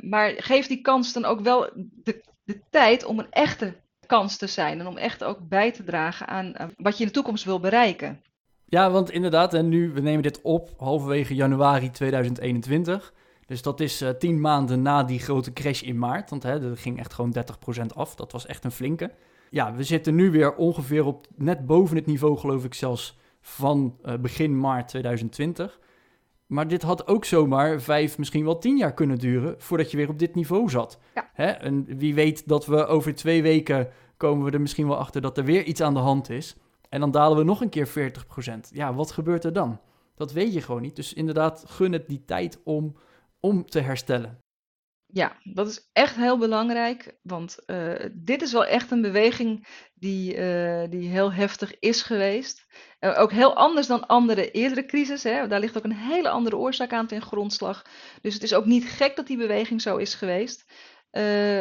maar 0.00 0.32
geef 0.36 0.66
die 0.66 0.80
kans 0.80 1.12
dan 1.12 1.24
ook 1.24 1.40
wel 1.40 1.70
de, 1.74 2.24
de, 2.44 2.60
tijd 2.70 3.04
om 3.04 3.18
een 3.18 3.30
echte 3.30 3.80
kans 4.06 4.36
te 4.36 4.46
zijn. 4.46 4.80
En 4.80 4.86
om 4.86 4.96
echt 4.96 5.24
ook 5.24 5.48
bij 5.48 5.72
te 5.72 5.84
dragen 5.84 6.26
aan 6.26 6.54
wat 6.76 6.96
je 6.96 7.02
in 7.02 7.06
de 7.06 7.14
toekomst 7.14 7.44
wil 7.44 7.60
bereiken. 7.60 8.22
Ja, 8.64 8.90
want 8.90 9.10
inderdaad, 9.10 9.54
en 9.54 9.68
nu, 9.68 9.92
we 9.92 10.00
nemen 10.00 10.22
dit 10.22 10.40
op 10.42 10.70
halverwege 10.76 11.34
januari 11.34 11.90
2021. 11.90 13.12
Dus 13.52 13.62
dat 13.62 13.80
is 13.80 14.02
uh, 14.02 14.08
tien 14.08 14.40
maanden 14.40 14.82
na 14.82 15.04
die 15.04 15.18
grote 15.18 15.52
crash 15.52 15.82
in 15.82 15.98
maart. 15.98 16.30
Want 16.30 16.42
hè, 16.42 16.60
dat 16.60 16.78
ging 16.78 16.98
echt 16.98 17.12
gewoon 17.12 17.34
30% 17.82 17.86
af. 17.94 18.14
Dat 18.14 18.32
was 18.32 18.46
echt 18.46 18.64
een 18.64 18.70
flinke. 18.70 19.10
Ja, 19.50 19.74
we 19.74 19.82
zitten 19.82 20.14
nu 20.14 20.30
weer 20.30 20.54
ongeveer 20.54 21.04
op 21.04 21.26
net 21.36 21.66
boven 21.66 21.96
het 21.96 22.06
niveau, 22.06 22.36
geloof 22.36 22.64
ik 22.64 22.74
zelfs, 22.74 23.18
van 23.40 23.96
uh, 24.04 24.14
begin 24.16 24.60
maart 24.60 24.88
2020. 24.88 25.80
Maar 26.46 26.68
dit 26.68 26.82
had 26.82 27.06
ook 27.06 27.24
zomaar 27.24 27.80
vijf, 27.80 28.18
misschien 28.18 28.44
wel 28.44 28.58
tien 28.58 28.76
jaar 28.76 28.94
kunnen 28.94 29.18
duren 29.18 29.54
voordat 29.58 29.90
je 29.90 29.96
weer 29.96 30.08
op 30.08 30.18
dit 30.18 30.34
niveau 30.34 30.70
zat. 30.70 30.98
Ja. 31.14 31.30
Hè? 31.32 31.46
En 31.46 31.84
wie 31.98 32.14
weet 32.14 32.48
dat 32.48 32.66
we 32.66 32.86
over 32.86 33.14
twee 33.14 33.42
weken 33.42 33.88
komen 34.16 34.44
we 34.44 34.50
er 34.50 34.60
misschien 34.60 34.88
wel 34.88 34.98
achter 34.98 35.20
dat 35.20 35.38
er 35.38 35.44
weer 35.44 35.64
iets 35.64 35.80
aan 35.80 35.94
de 35.94 36.00
hand 36.00 36.30
is. 36.30 36.56
En 36.88 37.00
dan 37.00 37.10
dalen 37.10 37.38
we 37.38 37.44
nog 37.44 37.60
een 37.60 37.68
keer 37.68 37.88
40%. 37.88 37.92
Ja, 38.70 38.94
wat 38.94 39.10
gebeurt 39.10 39.44
er 39.44 39.52
dan? 39.52 39.80
Dat 40.14 40.32
weet 40.32 40.52
je 40.52 40.60
gewoon 40.60 40.82
niet. 40.82 40.96
Dus 40.96 41.12
inderdaad, 41.12 41.64
gun 41.66 41.92
het 41.92 42.08
die 42.08 42.22
tijd 42.24 42.60
om 42.64 42.94
om 43.42 43.66
te 43.66 43.80
herstellen. 43.80 44.42
Ja, 45.14 45.36
dat 45.42 45.68
is 45.68 45.88
echt 45.92 46.16
heel 46.16 46.38
belangrijk, 46.38 47.16
want 47.22 47.58
uh, 47.66 47.92
dit 48.12 48.42
is 48.42 48.52
wel 48.52 48.66
echt 48.66 48.90
een 48.90 49.02
beweging 49.02 49.66
die, 49.94 50.36
uh, 50.36 50.82
die 50.90 51.08
heel 51.08 51.32
heftig 51.32 51.78
is 51.78 52.02
geweest. 52.02 52.66
Uh, 53.00 53.18
ook 53.18 53.32
heel 53.32 53.56
anders 53.56 53.86
dan 53.86 54.06
andere 54.06 54.50
eerdere 54.50 54.84
crisis. 54.84 55.22
Hè. 55.22 55.48
Daar 55.48 55.60
ligt 55.60 55.76
ook 55.76 55.84
een 55.84 55.92
hele 55.92 56.28
andere 56.28 56.56
oorzaak 56.56 56.92
aan 56.92 57.06
ten 57.06 57.22
grondslag. 57.22 57.84
Dus 58.20 58.34
het 58.34 58.42
is 58.42 58.54
ook 58.54 58.64
niet 58.64 58.84
gek 58.84 59.16
dat 59.16 59.26
die 59.26 59.36
beweging 59.36 59.82
zo 59.82 59.96
is 59.96 60.14
geweest. 60.14 60.72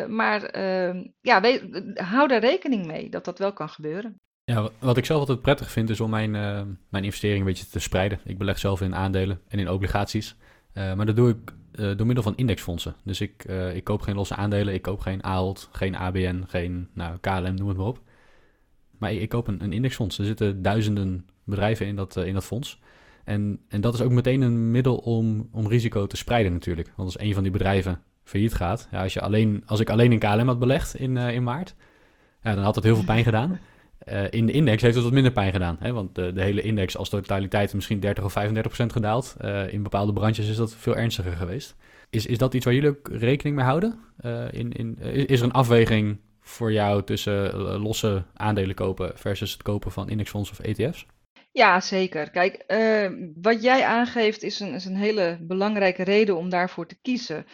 maar 0.07 0.43
ehm, 0.43 1.07
ja, 1.21 1.41
we, 1.41 1.91
hou 1.93 2.27
daar 2.27 2.39
rekening 2.39 2.85
mee 2.85 3.09
dat 3.09 3.25
dat 3.25 3.39
wel 3.39 3.53
kan 3.53 3.69
gebeuren. 3.69 4.15
Ja, 4.43 4.69
wat 4.79 4.97
ik 4.97 5.05
zelf 5.05 5.19
altijd 5.19 5.41
prettig 5.41 5.71
vind 5.71 5.89
is 5.89 5.99
om 5.99 6.09
mijn, 6.09 6.31
mijn 6.89 7.03
investering 7.03 7.39
een 7.39 7.45
beetje 7.45 7.67
te 7.67 7.79
spreiden. 7.79 8.19
Ik 8.23 8.37
beleg 8.37 8.59
zelf 8.59 8.81
in 8.81 8.95
aandelen 8.95 9.41
en 9.47 9.59
in 9.59 9.69
obligaties. 9.69 10.35
Maar 10.73 11.05
dat 11.05 11.15
doe 11.15 11.29
ik 11.29 11.53
uh, 11.75 11.97
door 11.97 12.05
middel 12.05 12.23
van 12.23 12.35
indexfondsen. 12.35 12.95
Dus 13.03 13.21
ik, 13.21 13.45
uh, 13.49 13.75
ik 13.75 13.83
koop 13.83 14.01
geen 14.01 14.15
losse 14.15 14.35
aandelen, 14.35 14.73
ik 14.73 14.81
koop 14.81 14.99
geen 14.99 15.21
AHOLD, 15.23 15.69
geen 15.71 15.95
ABN, 15.95 16.43
geen 16.47 16.87
nou, 16.93 17.17
KLM, 17.17 17.55
noem 17.55 17.67
het 17.67 17.77
maar 17.77 17.85
op. 17.85 18.01
Maar 18.97 19.13
ik, 19.13 19.21
ik 19.21 19.29
koop 19.29 19.47
een, 19.47 19.63
een, 19.63 19.73
indexfonds. 19.73 20.17
Er 20.17 20.25
zitten 20.25 20.61
duizenden 20.61 21.25
bedrijven 21.43 21.85
in 21.85 21.95
dat, 21.95 22.15
in 22.15 22.33
dat 22.33 22.43
fonds. 22.43 22.79
En, 23.23 23.59
en 23.67 23.81
dat 23.81 23.93
is 23.93 24.01
ook 24.01 24.11
meteen 24.11 24.41
een 24.41 24.71
middel 24.71 24.95
om, 24.95 25.49
om 25.51 25.67
risico 25.67 26.07
te 26.07 26.17
spreiden 26.17 26.51
natuurlijk. 26.51 26.91
Want 26.95 27.13
als 27.13 27.23
een 27.23 27.33
van 27.33 27.43
die 27.43 27.51
bedrijven 27.51 28.01
failliet 28.23 28.53
gaat, 28.53 28.87
ja, 28.91 29.01
als, 29.03 29.13
je 29.13 29.21
alleen, 29.21 29.63
als 29.65 29.79
ik 29.79 29.89
alleen 29.89 30.11
in 30.11 30.19
KLM 30.19 30.47
had 30.47 30.59
belegd 30.59 30.95
in, 30.95 31.17
in 31.17 31.43
maart, 31.43 31.75
ja, 32.41 32.55
dan 32.55 32.63
had 32.63 32.73
dat 32.73 32.83
heel 32.83 32.95
veel 32.95 33.05
pijn 33.05 33.23
gedaan. 33.23 33.59
Uh, 34.09 34.23
in 34.29 34.45
de 34.45 34.51
index 34.51 34.81
heeft 34.81 34.95
het 34.95 35.03
wat 35.03 35.13
minder 35.13 35.31
pijn 35.31 35.51
gedaan. 35.51 35.77
Hè? 35.79 35.93
Want 35.93 36.15
de, 36.15 36.31
hele 36.35 36.61
index 36.61 36.97
als 36.97 37.09
totaliteit 37.09 37.73
misschien 37.73 37.99
30 37.99 38.23
of 38.23 38.31
35 38.31 38.71
procent 38.71 38.93
gedaald. 38.93 39.35
Uh, 39.41 39.73
in 39.73 39.83
bepaalde 39.83 40.13
branches 40.13 40.49
is 40.49 40.55
dat 40.55 40.75
veel 40.75 40.95
ernstiger 40.95 41.33
geweest. 41.33 41.75
Is, 42.09 42.25
is 42.25 42.37
dat 42.37 42.53
iets 42.53 42.65
waar 42.65 42.73
jullie 42.73 42.89
ook 42.89 43.09
rekening 43.11 43.55
mee 43.55 43.65
houden? 43.65 43.99
Uh, 44.25 44.51
in, 44.51 44.71
in, 44.71 44.97
is 44.99 45.39
er 45.39 45.45
een 45.45 45.51
afweging 45.51 46.19
voor 46.39 46.71
jou 46.71 47.03
tussen 47.03 47.55
losse 47.61 48.23
aandelen 48.33 48.75
kopen 48.75 49.11
versus 49.15 49.51
het 49.51 49.61
kopen 49.61 49.91
van 49.91 50.09
indexfondsen 50.09 50.57
of 50.59 50.65
ETF's? 50.65 51.05
Ja, 51.51 51.79
zeker. 51.79 52.29
Kijk, 52.29 52.63
wat 53.41 53.63
jij 53.63 53.85
aangeeft 53.85 54.43
is 54.43 54.59
een, 54.59 54.73
is 54.73 54.85
een 54.85 54.95
hele 54.95 55.37
belangrijke 55.41 56.03
reden 56.03 56.37
om 56.37 56.49
daarvoor 56.49 56.87
te 56.87 56.97
kiezen. 57.01 57.45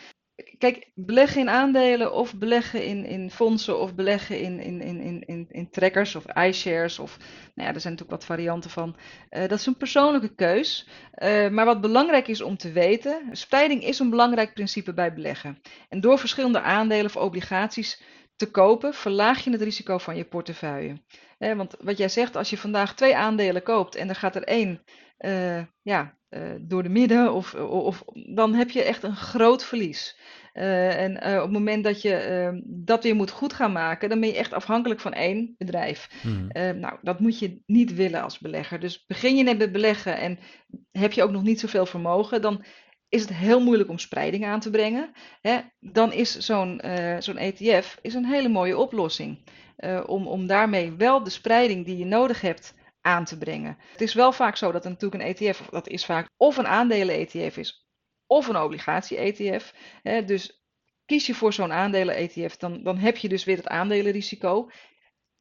Kijk, 0.58 0.92
beleggen 0.96 1.42
in 1.42 1.50
aandelen 1.50 2.14
of 2.14 2.36
beleggen 2.36 2.84
in, 2.84 3.06
in 3.06 3.32
fondsen 3.32 3.80
of 3.80 3.96
beleggen 3.96 4.40
in, 4.40 4.60
in, 4.60 4.82
in, 4.82 5.24
in, 5.26 5.46
in 5.50 5.70
trackers 5.70 6.16
of 6.16 6.26
iShares 6.36 7.00
of 7.00 7.18
nou 7.56 7.68
ja, 7.68 7.74
er 7.74 7.82
zijn 7.82 7.94
natuurlijk 7.94 8.22
wat 8.22 8.26
varianten 8.26 8.70
van. 8.70 8.96
Uh, 9.30 9.40
dat 9.40 9.60
is 9.60 9.66
een 9.66 9.78
persoonlijke 9.78 10.36
keus. 10.36 10.88
Uh, 11.24 11.50
maar 11.50 11.66
wat 11.66 11.82
belangrijk 11.82 12.28
is 12.28 12.42
om 12.42 12.58
te 12.58 12.72
weten, 12.72 13.30
spreiding 13.32 13.84
is 13.84 14.00
een 14.00 14.10
belangrijk 14.10 14.54
principe 14.54 14.94
bij 14.94 15.14
beleggen. 15.14 15.62
En 15.90 16.02
door 16.02 16.20
verschillende 16.20 16.62
aandelen 16.62 17.06
of 17.06 17.16
obligaties 17.16 18.02
te 18.36 18.52
kopen, 18.52 18.94
verlaag 18.94 19.44
je 19.44 19.52
het 19.52 19.62
risico 19.62 19.98
van 19.98 20.16
je 20.16 20.26
portefeuille. 20.26 21.02
Eh, 21.38 21.54
want 21.54 21.76
wat 21.80 21.98
jij 21.98 22.10
zegt, 22.10 22.36
als 22.36 22.50
je 22.50 22.58
vandaag 22.58 22.96
twee 22.96 23.16
aandelen 23.16 23.64
koopt 23.64 23.96
en 23.96 24.10
er 24.10 24.16
gaat 24.16 24.36
er 24.36 24.44
één 24.44 24.82
uh, 25.20 25.62
ja, 25.82 26.18
uh, 26.30 26.42
door 26.60 26.84
de 26.84 26.90
midden, 26.90 27.34
of, 27.34 27.54
of, 27.56 28.04
dan 28.14 28.54
heb 28.54 28.70
je 28.70 28.84
echt 28.84 29.04
een 29.04 29.16
groot 29.16 29.64
verlies. 29.64 30.20
Uh, 30.54 31.02
en 31.02 31.18
op 31.18 31.42
het 31.42 31.52
moment 31.52 31.84
dat 31.84 32.02
je 32.02 32.14
ehm, 32.14 32.62
dat 32.66 33.04
weer 33.04 33.16
moet 33.16 33.32
goed 33.32 33.54
gaan 33.54 33.72
maken, 33.72 34.10
dan 34.10 34.20
ben 34.20 34.30
je 34.30 34.38
echt 34.38 34.54
afhankelijk 34.54 35.00
van 35.00 35.14
één 35.14 35.56
bedrijf. 35.58 36.10
Mm. 36.24 36.48
nou, 36.80 36.98
dat 37.02 37.20
moet 37.20 37.40
je 37.40 37.62
niet 37.66 37.94
willen 37.94 38.22
als 38.22 38.40
belegger. 38.40 38.80
Dus 38.80 39.06
begin 39.06 39.36
je 39.36 39.44
net 39.44 39.58
met 39.58 39.72
beleggen 39.72 40.18
en 40.18 40.40
heb 40.92 41.12
je 41.14 41.24
ook 41.24 41.32
nog 41.32 41.44
niet 41.44 41.60
zoveel 41.60 41.86
vermogen, 41.86 42.42
dan 42.42 42.66
is 43.10 43.22
het 43.22 43.34
heel 43.34 43.64
moeilijk 43.64 43.90
om 43.90 44.00
spreiding 44.00 44.46
aan 44.46 44.60
te 44.60 44.70
brengen. 44.70 45.12
Hè? 45.42 45.60
Dan 45.80 46.14
is 46.14 46.38
zo'n 46.38 46.82
zo'n 47.20 47.38
ETF 47.38 47.98
is 48.02 48.14
een 48.14 48.26
hele 48.26 48.50
mooie 48.50 48.78
oplossing. 48.78 49.50
om, 50.06 50.28
om 50.28 50.48
daarmee 50.48 50.92
wel 50.92 51.24
de 51.24 51.30
spreiding 51.30 51.86
die 51.86 51.98
je 51.98 52.06
nodig 52.06 52.42
hebt 52.42 52.76
aan 53.02 53.26
te 53.26 53.38
brengen. 53.38 53.78
Het 53.92 54.02
is 54.02 54.14
wel 54.14 54.32
vaak 54.32 54.56
zo 54.56 54.72
dat 54.72 54.84
er 54.84 54.90
natuurlijk 54.90 55.24
een 55.24 55.30
ETF, 55.30 55.68
dat 55.70 55.88
is 55.88 56.06
vaak 56.06 56.30
of 56.38 56.58
een 56.58 56.68
aandelen-ETF 56.68 57.58
is, 57.58 57.88
of 58.26 58.48
een 58.48 58.58
obligatie-ETF. 58.58 59.74
Dus 60.26 60.64
kies 61.06 61.26
je 61.26 61.36
voor 61.36 61.54
zo'n 61.54 61.72
aandelen-ETF, 61.72 62.58
dan, 62.58 62.84
dan 62.84 62.98
heb 62.98 63.18
je 63.18 63.30
dus 63.30 63.44
weer 63.44 63.58
het 63.58 63.68
aandelenrisico. 63.68 64.70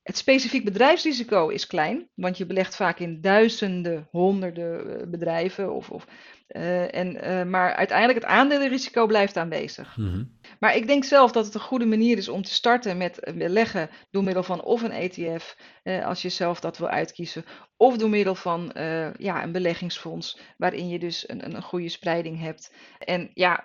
Het 0.07 0.17
specifiek 0.17 0.65
bedrijfsrisico 0.65 1.49
is 1.49 1.67
klein, 1.67 2.09
want 2.15 2.39
je 2.39 2.47
belegt 2.47 2.77
vaak 2.77 2.99
in 2.99 3.21
duizenden, 3.21 4.09
honderden 4.11 5.01
eh, 5.01 5.07
bedrijven. 5.07 5.73
Of, 5.73 5.91
of, 5.91 6.07
uh, 6.49 6.95
en, 6.95 7.15
uh, 7.15 7.43
maar 7.43 7.75
uiteindelijk 7.75 8.19
het 8.19 8.29
aandelenrisico 8.29 9.07
blijft 9.07 9.37
aanwezig. 9.37 9.97
Mm 9.97 10.11
-hmm. 10.11 10.39
Maar 10.61 10.77
ik 10.77 10.87
denk 10.87 11.05
zelf 11.05 11.33
dat 11.33 11.45
het 11.45 11.55
een 11.55 11.61
goede 11.61 11.87
manier 11.87 12.17
is 12.17 12.29
om 12.29 12.43
te 12.43 12.53
starten 12.53 12.97
met 12.97 13.33
beleggen 13.35 13.91
door 14.11 14.25
middel 14.25 14.43
van 14.43 14.63
of 14.63 14.83
een 14.83 14.93
ETF, 14.93 15.57
uh, 15.85 16.07
als 16.07 16.23
je 16.23 16.29
zelf 16.29 16.61
dat 16.61 16.79
wil 16.79 16.89
uitkiezen, 16.89 17.45
of 17.77 17.97
door 17.97 18.11
middel 18.11 18.35
van 18.35 18.71
ja, 19.19 19.43
een 19.43 19.53
beleggingsfonds, 19.53 20.39
waarin 20.57 20.89
je 20.89 20.99
dus 20.99 21.29
een, 21.29 21.45
een 21.45 21.63
goede 21.63 21.89
spreiding 21.89 22.41
hebt. 22.41 22.73
En 22.99 23.31
ja, 23.35 23.65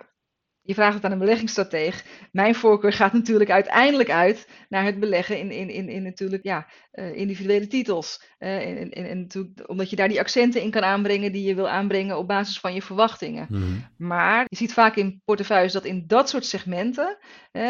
je 0.62 0.74
vraagt 0.74 0.94
het 0.94 1.04
aan 1.04 1.12
een 1.12 1.18
beleggingsstratege. 1.18 2.04
Mijn 2.32 2.54
voorkeur 2.54 2.92
gaat 2.92 3.12
natuurlijk 3.12 3.50
uiteindelijk 3.50 4.10
uit 4.10 4.48
naar 4.68 4.84
het 4.84 5.00
beleggen 5.00 5.38
in, 5.38 5.50
in, 5.50 5.70
in, 5.70 5.88
in 5.88 6.02
natuurlijk, 6.02 6.42
ja, 6.42 6.66
uh, 6.92 7.16
individuele 7.16 7.66
titels. 7.66 8.22
Uh, 8.38 8.96
en 8.96 9.18
natuurlijk, 9.18 9.68
omdat 9.68 9.90
je 9.90 9.96
daar 9.96 10.08
die 10.08 10.20
accenten 10.20 10.62
in 10.62 10.70
kan 10.70 10.82
aanbrengen 10.82 11.32
die 11.32 11.46
je 11.46 11.54
wil 11.54 11.68
aanbrengen 11.68 12.18
op 12.18 12.28
basis 12.28 12.60
van 12.60 12.74
je 12.74 12.82
verwachtingen. 12.82 13.46
Mm. 13.50 13.86
Maar 13.96 14.44
je 14.48 14.56
ziet 14.56 14.72
vaak 14.72 14.96
in 14.96 15.20
portefeuilles 15.24 15.72
dat 15.72 15.84
in 15.84 16.04
dat 16.06 16.28
soort 16.28 16.44
segmenten, 16.44 17.18
uh, 17.52 17.62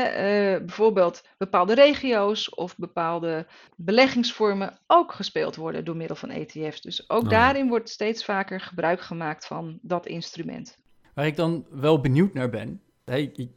bijvoorbeeld 0.59 1.23
bepaalde 1.39 1.75
regio's 1.75 2.55
of 2.55 2.77
bepaalde 2.77 3.47
beleggingsvormen 3.77 4.79
ook 4.87 5.13
gespeeld 5.13 5.57
worden 5.57 5.85
door 5.85 5.97
middel 5.97 6.17
van 6.17 6.31
ETF's. 6.31 6.81
Dus 6.81 7.11
ook 7.11 7.23
oh. 7.23 7.29
daarin 7.29 7.69
wordt 7.69 7.89
steeds 7.89 8.25
vaker 8.25 8.61
gebruik 8.61 9.01
gemaakt 9.01 9.47
van 9.47 9.79
dat 9.83 10.07
instrument. 10.07 10.81
Waar 11.15 11.27
ik 11.27 11.37
dan 11.37 11.65
wel 11.71 12.01
benieuwd 12.01 12.35
naar 12.35 12.51
ben. 12.51 12.81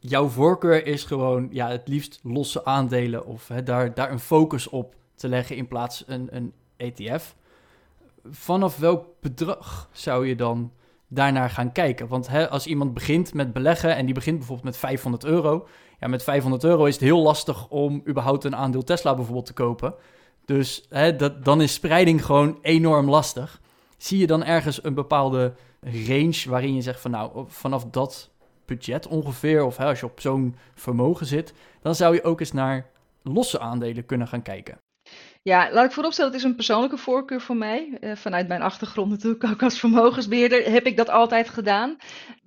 jouw 0.00 0.28
voorkeur 0.28 0.86
is 0.86 1.04
gewoon 1.04 1.48
ja, 1.50 1.68
het 1.68 1.88
liefst 1.88 2.20
losse 2.22 2.64
aandelen 2.64 3.26
of 3.26 3.50
daar, 3.64 3.94
daar 3.94 4.10
een 4.10 4.20
focus 4.20 4.68
op 4.68 4.94
te 5.14 5.28
leggen 5.28 5.56
in 5.56 5.68
plaats 5.68 6.04
een, 6.06 6.28
een 6.30 6.52
ETF. 6.76 7.36
Vanaf 8.30 8.78
welk 8.78 9.06
bedrag 9.20 9.88
zou 9.92 10.26
je 10.26 10.36
dan 10.36 10.72
daarnaar 11.08 11.50
gaan 11.50 11.72
kijken? 11.72 12.08
Want 12.08 12.28
als 12.50 12.66
iemand 12.66 12.94
begint 12.94 13.34
met 13.34 13.52
beleggen 13.52 13.96
en 13.96 14.04
die 14.04 14.14
begint 14.14 14.36
bijvoorbeeld 14.36 14.66
met 14.66 14.76
500 14.76 15.24
euro. 15.24 15.68
Ja, 16.00 16.06
met 16.06 16.22
500 16.22 16.64
euro 16.64 16.84
is 16.84 16.94
het 16.94 17.02
heel 17.02 17.22
lastig 17.22 17.68
om 17.68 18.02
überhaupt 18.08 18.44
een 18.44 18.56
aandeel 18.56 18.84
Tesla 18.84 19.14
bijvoorbeeld 19.14 19.46
te 19.46 19.52
kopen. 19.52 19.94
Dus 20.44 20.88
dat, 21.16 21.44
dan 21.44 21.60
is 21.60 21.72
spreiding 21.72 22.24
gewoon 22.24 22.58
enorm 22.62 23.10
lastig. 23.10 23.60
Zie 23.96 24.18
je 24.18 24.26
dan 24.26 24.44
ergens 24.44 24.84
een 24.84 24.94
bepaalde 24.94 25.54
range 25.80 26.44
waarin 26.48 26.74
je 26.74 26.82
zegt 26.82 27.00
van 27.00 27.10
nou, 27.10 27.44
vanaf 27.48 27.84
dat 27.84 28.30
budget 28.64 29.06
ongeveer, 29.06 29.64
of 29.64 29.80
als 29.80 30.00
je 30.00 30.06
op 30.06 30.20
zo'n 30.20 30.56
vermogen 30.74 31.26
zit, 31.26 31.52
dan 31.82 31.94
zou 31.94 32.14
je 32.14 32.24
ook 32.24 32.40
eens 32.40 32.52
naar 32.52 32.90
losse 33.22 33.58
aandelen 33.58 34.06
kunnen 34.06 34.28
gaan 34.28 34.42
kijken. 34.42 34.78
Ja, 35.46 35.72
laat 35.72 35.84
ik 35.84 35.92
vooropstellen, 35.92 36.30
het 36.32 36.40
is 36.40 36.46
een 36.46 36.54
persoonlijke 36.54 36.98
voorkeur 36.98 37.40
voor 37.40 37.56
mij. 37.56 37.98
Uh, 38.00 38.16
vanuit 38.16 38.48
mijn 38.48 38.62
achtergrond 38.62 39.10
natuurlijk 39.10 39.44
ook 39.44 39.62
als 39.62 39.78
vermogensbeheerder 39.78 40.70
heb 40.70 40.86
ik 40.86 40.96
dat 40.96 41.08
altijd 41.08 41.48
gedaan. 41.48 41.96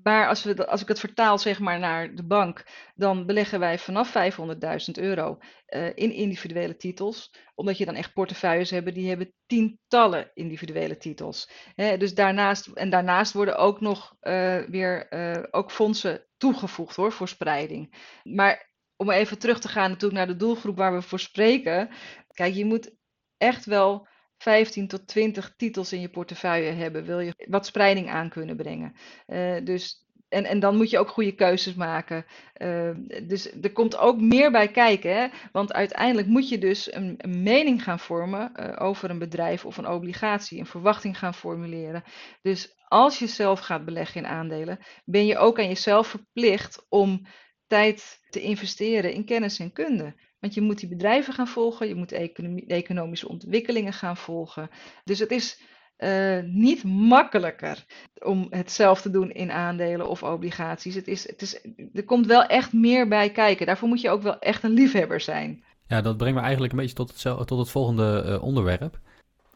Maar 0.03 0.27
als, 0.27 0.43
we, 0.43 0.67
als 0.67 0.81
ik 0.81 0.87
het 0.87 0.99
vertaal 0.99 1.37
zeg 1.37 1.59
maar 1.59 1.79
naar 1.79 2.15
de 2.15 2.23
bank, 2.23 2.63
dan 2.95 3.25
beleggen 3.25 3.59
wij 3.59 3.79
vanaf 3.79 4.13
500.000 4.13 4.45
euro 4.93 5.37
uh, 5.69 5.85
in 5.85 6.11
individuele 6.11 6.75
titels. 6.75 7.33
Omdat 7.55 7.77
je 7.77 7.85
dan 7.85 7.95
echt 7.95 8.13
portefeuilles 8.13 8.69
hebben 8.69 8.93
die 8.93 9.07
hebben 9.07 9.33
tientallen 9.45 10.31
individuele 10.33 10.97
titels. 10.97 11.49
Dus 11.75 12.13
daarnaast, 12.13 12.67
en 12.67 12.89
daarnaast 12.89 13.33
worden 13.33 13.57
ook 13.57 13.81
nog 13.81 14.15
uh, 14.21 14.57
weer 14.57 15.07
ook 15.51 15.71
fondsen 15.71 16.25
toegevoegd 16.37 16.95
hoor, 16.95 17.11
voor 17.11 17.27
spreiding. 17.27 17.95
Maar 18.23 18.68
om 18.99 19.09
even 19.09 19.39
terug 19.39 19.59
te 19.59 19.67
gaan 19.67 19.89
natuurlijk 19.89 20.13
naar 20.13 20.27
de 20.27 20.35
doelgroep 20.35 20.77
waar 20.77 20.93
we 20.93 21.01
voor 21.01 21.19
spreken. 21.19 21.89
Kijk, 22.33 22.53
je 22.53 22.65
moet 22.65 22.95
echt 23.37 23.65
wel 23.65 24.07
15 24.37 24.87
tot 24.87 25.07
20 25.07 25.53
titels 25.57 25.93
in 25.93 26.01
je 26.01 26.09
portefeuille 26.09 26.71
hebben, 26.71 27.05
wil 27.05 27.19
je 27.19 27.45
wat 27.49 27.65
spreiding 27.65 28.09
aan 28.09 28.29
kunnen 28.29 28.55
brengen. 28.55 28.95
Uh, 29.27 29.55
dus, 29.63 30.05
en, 30.29 30.45
en 30.45 30.59
dan 30.59 30.75
moet 30.75 30.89
je 30.89 30.99
ook 30.99 31.09
goede 31.09 31.35
keuzes 31.35 31.73
maken. 31.73 32.25
Uh, 32.57 32.91
dus 33.27 33.51
er 33.61 33.71
komt 33.71 33.97
ook 33.97 34.21
meer 34.21 34.51
bij 34.51 34.71
kijken, 34.71 35.15
hè? 35.15 35.27
want 35.51 35.73
uiteindelijk 35.73 36.27
moet 36.27 36.49
je 36.49 36.57
dus 36.57 36.93
een, 36.93 37.13
een 37.17 37.43
mening 37.43 37.83
gaan 37.83 37.99
vormen 37.99 38.51
uh, 38.55 38.75
over 38.79 39.09
een 39.09 39.19
bedrijf 39.19 39.65
of 39.65 39.77
een 39.77 39.89
obligatie, 39.89 40.59
een 40.59 40.65
verwachting 40.65 41.17
gaan 41.17 41.33
formuleren. 41.33 42.03
Dus 42.41 42.75
als 42.87 43.19
je 43.19 43.27
zelf 43.27 43.59
gaat 43.59 43.85
beleggen 43.85 44.21
in 44.21 44.29
aandelen, 44.29 44.79
ben 45.05 45.25
je 45.25 45.37
ook 45.37 45.59
aan 45.59 45.67
jezelf 45.67 46.07
verplicht 46.07 46.85
om 46.89 47.27
tijd 47.69 48.19
te 48.29 48.41
investeren 48.41 49.13
in 49.13 49.25
kennis 49.25 49.59
en 49.59 49.73
kunde. 49.73 50.13
Want 50.39 50.53
je 50.53 50.61
moet 50.61 50.79
die 50.79 50.89
bedrijven 50.89 51.33
gaan 51.33 51.47
volgen, 51.47 51.87
je 51.87 51.95
moet 51.95 52.11
economie, 52.11 52.65
economische 52.65 53.27
ontwikkelingen 53.27 53.93
gaan 53.93 54.17
volgen. 54.17 54.69
Dus 55.03 55.19
het 55.19 55.31
is 55.31 55.61
uh, 55.97 56.39
niet 56.43 56.83
makkelijker 56.83 57.85
om 58.23 58.47
het 58.49 58.71
zelf 58.71 59.01
te 59.01 59.09
doen 59.09 59.31
in 59.31 59.51
aandelen 59.51 60.09
of 60.09 60.23
obligaties. 60.23 60.95
Het 60.95 61.07
is, 61.07 61.27
het 61.27 61.41
is, 61.41 61.61
er 61.93 62.05
komt 62.05 62.25
wel 62.25 62.45
echt 62.45 62.73
meer 62.73 63.07
bij 63.07 63.31
kijken. 63.31 63.65
Daarvoor 63.65 63.87
moet 63.87 64.01
je 64.01 64.09
ook 64.09 64.21
wel 64.21 64.39
echt 64.39 64.63
een 64.63 64.71
liefhebber 64.71 65.21
zijn. 65.21 65.63
Ja, 65.87 66.01
dat 66.01 66.17
brengt 66.17 66.35
me 66.35 66.41
eigenlijk 66.41 66.73
een 66.73 66.79
beetje 66.79 66.95
tot 66.95 67.23
het, 67.23 67.47
tot 67.47 67.59
het 67.59 67.69
volgende 67.69 68.23
uh, 68.25 68.43
onderwerp. 68.43 68.99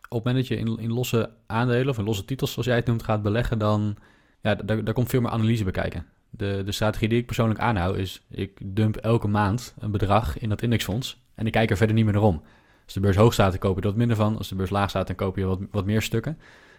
Op 0.10 0.24
het 0.24 0.24
moment 0.24 0.36
dat 0.36 0.48
je 0.48 0.66
in, 0.66 0.78
in 0.80 0.94
losse 0.94 1.30
aandelen 1.48 1.90
of 1.90 1.98
in 1.98 2.04
losse 2.04 2.26
titels, 2.26 2.52
zoals 2.52 2.68
jij 2.68 2.76
het 2.76 2.86
noemt, 2.86 3.04
gaat 3.04 3.22
beleggen, 3.22 3.60
dan 3.60 3.98
ja, 4.42 4.56
daar, 4.56 4.84
daar 4.84 4.94
komt 4.94 5.10
veel 5.10 5.22
meer 5.22 5.32
analyse 5.32 5.64
bij 5.64 5.72
kijken. 5.72 6.06
De, 6.38 6.62
de 6.66 6.72
strategie 6.72 7.10
die 7.10 7.18
ik 7.18 7.26
persoonlijk 7.26 7.60
aanhoud 7.60 7.98
is, 7.98 8.22
ik 8.30 8.60
dump 8.64 8.96
elke 8.96 9.28
maand 9.28 9.76
een 9.80 9.92
bedrag 9.92 10.40
in 10.40 10.50
dat 10.50 10.62
indexfonds 10.62 11.22
en 11.36 11.46
ik 11.46 11.52
kijk 11.52 11.70
er 11.70 11.78
verder 11.78 11.96
niet 11.96 12.06
meer 12.06 12.14
naar 12.14 12.24
om. 12.24 12.42
Als 12.84 12.94
de 12.94 13.00
beurs 13.00 13.16
hoog 13.16 13.34
staat, 13.34 13.52
dan 13.52 13.60
koop 13.60 13.76
je 13.76 13.82
er 13.82 13.88
wat 13.88 13.98
minder 13.98 14.16
van. 14.16 14.38
Als 14.38 14.50
de 14.50 14.56
beurs 14.56 14.70
laag 14.70 14.90
staat, 14.90 15.08
dan 15.08 15.16
koop 15.16 15.38
je 15.38 15.46
wat, 15.46 15.60
wat 15.72 15.86
meer 15.86 16.02
stukken. 16.02 16.38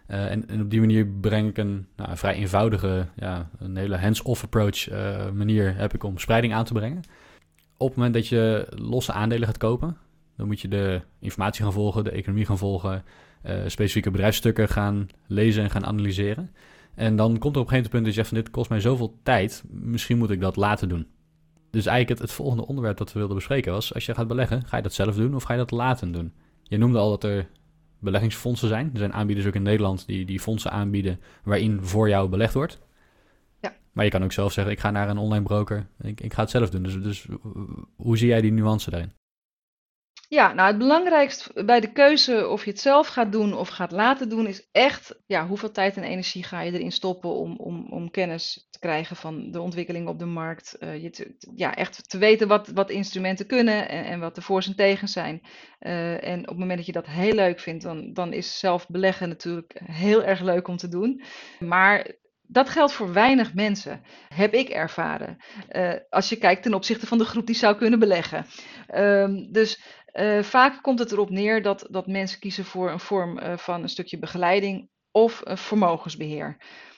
Uh, 0.08 0.30
en, 0.30 0.48
en, 0.48 0.60
op 0.60 0.70
die 0.70 0.80
manier 0.80 1.06
breng 1.06 1.48
ik 1.48 1.58
een, 1.58 1.86
nou, 1.96 2.10
een 2.10 2.16
vrij 2.16 2.34
eenvoudige, 2.34 3.06
ja, 3.16 3.50
een 3.58 3.76
hele 3.76 3.96
hands-off 3.96 4.42
approach 4.42 4.90
uh, 4.90 5.30
manier 5.30 5.76
heb 5.76 5.94
ik 5.94 6.02
om 6.02 6.18
spreiding 6.18 6.54
aan 6.54 6.64
te 6.64 6.72
brengen. 6.72 7.02
Op 7.76 7.88
het 7.88 7.96
moment 7.96 8.14
dat 8.14 8.28
je 8.28 8.66
losse 8.68 9.12
aandelen 9.12 9.46
gaat 9.46 9.58
kopen, 9.58 9.96
dan 10.36 10.46
moet 10.46 10.60
je 10.60 10.68
de 10.68 11.00
informatie 11.18 11.64
gaan 11.64 11.72
volgen, 11.72 12.04
de 12.04 12.10
economie 12.10 12.46
gaan 12.46 12.58
volgen, 12.58 13.04
uh, 13.46 13.54
specifieke 13.66 14.10
bedrijfsstukken 14.10 14.68
gaan 14.68 15.08
lezen 15.26 15.62
en 15.62 15.70
gaan 15.70 15.86
analyseren. 15.86 16.50
En 16.94 17.16
dan 17.16 17.38
komt 17.38 17.54
er 17.54 17.60
op 17.60 17.66
een 17.66 17.72
gegeven 17.72 17.90
moment 17.96 18.04
dat 18.04 18.06
je 18.06 18.12
zegt 18.12 18.28
van 18.28 18.36
dit 18.36 18.50
kost 18.50 18.70
mij 18.70 18.80
zoveel 18.80 19.18
tijd, 19.22 19.64
misschien 19.68 20.18
moet 20.18 20.30
ik 20.30 20.40
dat 20.40 20.56
laten 20.56 20.88
doen. 20.88 21.06
Dus 21.70 21.86
eigenlijk 21.86 22.20
het, 22.20 22.28
het 22.28 22.36
volgende 22.36 22.66
onderwerp 22.66 22.96
dat 22.96 23.12
we 23.12 23.18
wilden 23.18 23.36
bespreken 23.36 23.72
was, 23.72 23.94
als 23.94 24.06
je 24.06 24.14
gaat 24.14 24.28
beleggen, 24.28 24.66
ga 24.66 24.76
je 24.76 24.82
dat 24.82 24.94
zelf 24.94 25.14
doen 25.14 25.34
of 25.34 25.42
ga 25.42 25.52
je 25.52 25.58
dat 25.58 25.70
laten 25.70 26.12
doen? 26.12 26.32
Je 26.62 26.78
noemde 26.78 26.98
al 26.98 27.10
dat 27.10 27.24
er 27.24 27.48
beleggingsfondsen 27.98 28.68
zijn. 28.68 28.90
Er 28.92 28.98
zijn 28.98 29.12
aanbieders 29.12 29.46
ook 29.46 29.54
in 29.54 29.62
Nederland 29.62 30.06
die, 30.06 30.24
die 30.24 30.40
fondsen 30.40 30.70
aanbieden 30.70 31.20
waarin 31.44 31.82
voor 31.82 32.08
jou 32.08 32.28
belegd 32.28 32.54
wordt. 32.54 32.80
Ja. 33.60 33.74
Maar 33.92 34.04
je 34.04 34.10
kan 34.10 34.24
ook 34.24 34.32
zelf 34.32 34.52
zeggen, 34.52 34.72
ik 34.72 34.80
ga 34.80 34.90
naar 34.90 35.08
een 35.08 35.18
online 35.18 35.44
broker, 35.44 35.86
ik, 36.00 36.20
ik 36.20 36.34
ga 36.34 36.40
het 36.40 36.50
zelf 36.50 36.70
doen. 36.70 36.82
Dus, 36.82 37.02
dus 37.02 37.26
hoe 37.96 38.18
zie 38.18 38.28
jij 38.28 38.40
die 38.40 38.52
nuance 38.52 38.90
daarin? 38.90 39.12
Ja, 40.28 40.52
nou 40.52 40.68
het 40.68 40.78
belangrijkste 40.78 41.64
bij 41.64 41.80
de 41.80 41.92
keuze 41.92 42.48
of 42.48 42.64
je 42.64 42.70
het 42.70 42.80
zelf 42.80 43.06
gaat 43.06 43.32
doen 43.32 43.54
of 43.54 43.68
gaat 43.68 43.92
laten 43.92 44.28
doen, 44.28 44.46
is 44.46 44.68
echt 44.72 45.22
ja, 45.26 45.46
hoeveel 45.46 45.70
tijd 45.70 45.96
en 45.96 46.02
energie 46.02 46.42
ga 46.42 46.60
je 46.60 46.72
erin 46.72 46.92
stoppen 46.92 47.30
om, 47.30 47.56
om, 47.56 47.86
om 47.90 48.10
kennis 48.10 48.66
te 48.70 48.78
krijgen 48.78 49.16
van 49.16 49.50
de 49.50 49.60
ontwikkeling 49.60 50.08
op 50.08 50.18
de 50.18 50.24
markt. 50.24 50.76
Uh, 50.80 51.02
je 51.02 51.36
ja, 51.54 51.74
echt 51.74 52.10
te 52.10 52.18
weten 52.18 52.48
wat, 52.48 52.68
wat 52.68 52.90
instrumenten 52.90 53.46
kunnen 53.46 53.88
en, 53.88 54.04
en 54.04 54.20
wat 54.20 54.34
de 54.34 54.42
voor's 54.42 54.66
en 54.66 54.76
tegens 54.76 55.12
zijn. 55.12 55.40
Uh, 55.80 56.24
en 56.24 56.40
op 56.40 56.46
het 56.46 56.58
moment 56.58 56.76
dat 56.76 56.86
je 56.86 56.92
dat 56.92 57.06
heel 57.06 57.34
leuk 57.34 57.60
vindt, 57.60 57.82
dan, 57.82 58.12
dan 58.12 58.32
is 58.32 58.58
zelf 58.58 58.88
beleggen 58.88 59.28
natuurlijk 59.28 59.80
heel 59.84 60.24
erg 60.24 60.40
leuk 60.40 60.68
om 60.68 60.76
te 60.76 60.88
doen. 60.88 61.22
Maar 61.58 62.12
dat 62.46 62.68
geldt 62.68 62.92
voor 62.92 63.12
weinig 63.12 63.54
mensen, 63.54 64.02
heb 64.28 64.54
ik 64.54 64.68
ervaren. 64.68 65.36
Uh, 65.70 65.92
als 66.10 66.28
je 66.28 66.36
kijkt 66.36 66.62
ten 66.62 66.74
opzichte 66.74 67.06
van 67.06 67.18
de 67.18 67.24
groep 67.24 67.46
die 67.46 67.54
zou 67.54 67.76
kunnen 67.76 67.98
beleggen. 67.98 68.46
Uh, 68.94 69.28
dus 69.50 69.80
uh, 70.14 70.42
vaak 70.42 70.82
komt 70.82 70.98
het 70.98 71.12
erop 71.12 71.30
neer 71.30 71.62
dat, 71.62 71.86
dat 71.90 72.06
mensen 72.06 72.40
kiezen 72.40 72.64
voor 72.64 72.90
een 72.90 73.00
vorm 73.00 73.38
uh, 73.38 73.56
van 73.56 73.82
een 73.82 73.88
stukje 73.88 74.18
begeleiding 74.18 74.88
of 75.10 75.42
vermogensbeheer. 75.44 76.56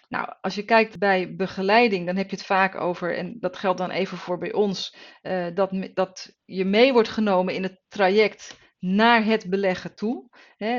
Nou, 0.09 0.35
als 0.41 0.55
je 0.55 0.65
kijkt 0.65 0.99
bij 0.99 1.37
begeleiding, 1.37 2.07
dan 2.07 2.17
heb 2.17 2.31
je 2.31 2.37
het 2.37 2.45
vaak 2.45 2.75
over, 2.75 3.17
en 3.17 3.37
dat 3.41 3.57
geldt 3.57 3.79
dan 3.79 3.91
even 3.91 4.19
voor 4.19 4.39
bij 4.39 4.53
ons, 4.53 4.97
uh, 5.23 5.47
dat, 5.55 5.71
dat 5.95 6.37
je 6.45 6.65
mee 6.65 6.93
wordt 6.93 7.09
genomen 7.09 7.55
in 7.55 7.63
het 7.63 7.81
traject 7.89 8.57
naar 8.79 9.25
het 9.25 9.51
beleggen 9.51 9.95
toe. 9.95 10.29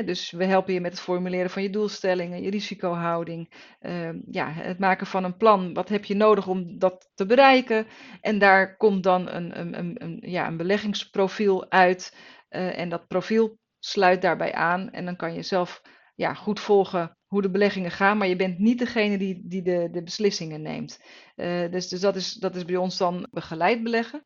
Dus 0.04 0.30
we 0.30 0.44
helpen 0.44 0.74
je 0.74 0.80
met 0.80 0.90
het 0.92 1.00
formuleren 1.00 1.50
van 1.50 1.62
je 1.62 1.70
doelstellingen, 1.70 2.42
je 2.42 2.50
risicohouding, 2.50 3.52
uh, 3.80 4.08
ja, 4.30 4.50
het 4.50 4.78
maken 4.78 5.06
van 5.06 5.24
een 5.24 5.36
plan. 5.36 5.74
Wat 5.74 5.88
heb 5.88 6.04
je 6.04 6.14
nodig 6.14 6.46
om 6.46 6.78
dat 6.78 7.10
te 7.14 7.26
bereiken? 7.26 7.86
En 8.20 8.38
daar 8.38 8.76
komt 8.76 9.02
dan 9.02 9.28
een, 9.28 9.58
een, 9.58 10.02
een, 10.02 10.18
ja, 10.20 10.46
een 10.46 10.56
beleggingsprofiel 10.56 11.70
uit. 11.70 12.16
Uh, 12.50 12.78
en 12.78 12.88
dat 12.88 13.06
profiel 13.06 13.58
sluit 13.78 14.22
daarbij 14.22 14.52
aan. 14.52 14.90
En 14.90 15.04
dan 15.04 15.16
kan 15.16 15.34
je 15.34 15.42
zelf 15.42 15.82
ja, 16.14 16.34
goed 16.34 16.60
volgen 16.60 17.16
hoe 17.26 17.42
de 17.42 17.50
beleggingen 17.50 17.90
gaan, 17.90 18.18
maar 18.18 18.28
je 18.28 18.36
bent 18.36 18.58
niet 18.58 18.78
degene 18.78 19.18
die, 19.18 19.42
die 19.44 19.62
de, 19.62 19.88
de 19.90 20.02
beslissingen 20.02 20.62
neemt. 20.62 21.04
Uh, 21.36 21.70
dus 21.70 21.88
dus 21.88 22.00
dat, 22.00 22.16
is, 22.16 22.32
dat 22.32 22.56
is 22.56 22.64
bij 22.64 22.76
ons 22.76 22.96
dan 22.96 23.28
begeleid 23.30 23.82
beleggen. 23.82 24.24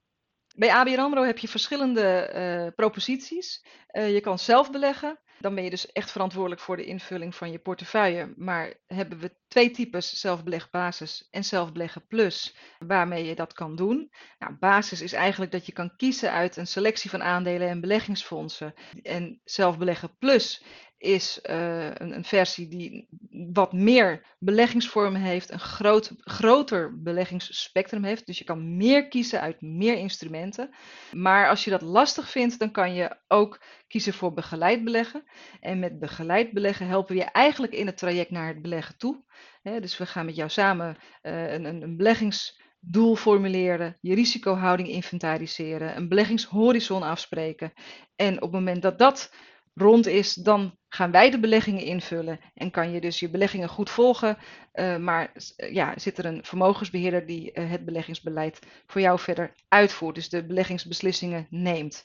Bij 0.56 0.72
ABN 0.72 0.98
AMRO 0.98 1.22
heb 1.22 1.38
je 1.38 1.48
verschillende 1.48 2.32
uh, 2.34 2.74
proposities. 2.74 3.64
Uh, 3.92 4.12
je 4.12 4.20
kan 4.20 4.38
zelf 4.38 4.70
beleggen. 4.70 5.20
Dan 5.38 5.54
ben 5.54 5.64
je 5.64 5.70
dus 5.70 5.92
echt 5.92 6.10
verantwoordelijk 6.10 6.60
voor 6.60 6.76
de 6.76 6.84
invulling 6.84 7.34
van 7.34 7.50
je 7.50 7.58
portefeuille. 7.58 8.32
Maar 8.36 8.74
hebben 8.86 9.18
we 9.18 9.36
twee 9.48 9.70
types, 9.70 10.20
zelfbeleg 10.20 10.70
basis 10.70 11.28
en 11.30 11.44
zelfbeleggen 11.44 12.06
plus, 12.06 12.56
waarmee 12.78 13.24
je 13.24 13.34
dat 13.34 13.52
kan 13.52 13.76
doen. 13.76 14.12
Nou, 14.38 14.52
basis 14.52 15.02
is 15.02 15.12
eigenlijk 15.12 15.52
dat 15.52 15.66
je 15.66 15.72
kan 15.72 15.96
kiezen 15.96 16.32
uit 16.32 16.56
een 16.56 16.66
selectie 16.66 17.10
van 17.10 17.22
aandelen 17.22 17.68
en 17.68 17.80
beleggingsfondsen. 17.80 18.74
En 19.02 19.40
zelfbeleggen 19.44 20.16
plus 20.18 20.64
is 21.02 21.40
uh, 21.50 21.84
een, 21.84 22.14
een, 22.14 22.24
versie 22.24 22.68
die 22.68 23.08
wat 23.52 23.72
meer 23.72 24.26
beleggingsvormen 24.38 25.20
heeft, 25.20 25.50
een 25.50 25.60
groot, 25.60 26.12
groter 26.18 27.02
beleggingsspectrum 27.02 28.04
heeft. 28.04 28.26
Dus 28.26 28.38
je 28.38 28.44
kan 28.44 28.76
meer 28.76 29.08
kiezen 29.08 29.40
uit 29.40 29.60
meer 29.60 29.96
instrumenten. 29.96 30.70
Maar 31.12 31.48
als 31.48 31.64
je 31.64 31.70
dat 31.70 31.82
lastig 31.82 32.30
vindt, 32.30 32.58
dan 32.58 32.70
kan 32.70 32.94
je 32.94 33.16
ook 33.28 33.60
kiezen 33.88 34.12
voor 34.12 34.32
begeleid 34.32 34.84
beleggen. 34.84 35.24
En 35.60 35.78
met 35.78 35.98
begeleid 35.98 36.52
beleggen 36.52 36.86
helpen 36.86 37.14
we 37.14 37.20
je 37.20 37.30
eigenlijk 37.30 37.72
in 37.72 37.86
het 37.86 37.96
traject 37.96 38.30
naar 38.30 38.48
het 38.48 38.62
beleggen 38.62 38.96
toe. 38.96 39.24
Dus 39.62 39.98
we 39.98 40.06
gaan 40.06 40.26
met 40.26 40.36
jou 40.36 40.50
samen 40.50 40.96
uh, 41.22 41.52
een, 41.52 41.64
een, 41.64 41.82
een 41.82 41.96
beleggingsdoel 41.96 43.16
formuleren, 43.16 43.98
je 44.00 44.14
risicohouding 44.14 44.88
inventariseren, 44.88 45.96
een 45.96 46.08
beleggingshorizon 46.08 47.02
afspreken. 47.02 47.72
En 48.16 48.34
op 48.34 48.42
het 48.42 48.52
moment 48.52 48.82
dat 48.82 48.98
dat 48.98 49.30
rond 49.74 50.06
is, 50.06 50.34
dan 50.34 50.76
gaan 50.88 51.10
wij 51.10 51.30
de 51.30 51.40
beleggingen 51.40 51.84
invullen 51.84 52.40
en 52.54 52.70
kan 52.70 52.92
je 52.92 53.00
dus 53.00 53.20
je 53.20 53.30
beleggingen 53.30 53.68
goed 53.68 53.90
volgen. 53.90 54.38
Uh, 54.74 54.96
maar 54.96 55.32
ja, 55.56 55.98
zit 55.98 56.18
er 56.18 56.24
een 56.24 56.44
vermogensbeheerder 56.44 57.26
die 57.26 57.50
uh, 57.54 57.70
het 57.70 57.84
beleggingsbeleid 57.84 58.58
voor 58.86 59.00
jou 59.00 59.18
verder 59.18 59.54
uitvoert, 59.68 60.14
dus 60.14 60.28
de 60.28 60.46
beleggingsbeslissingen 60.46 61.46
neemt. 61.50 62.04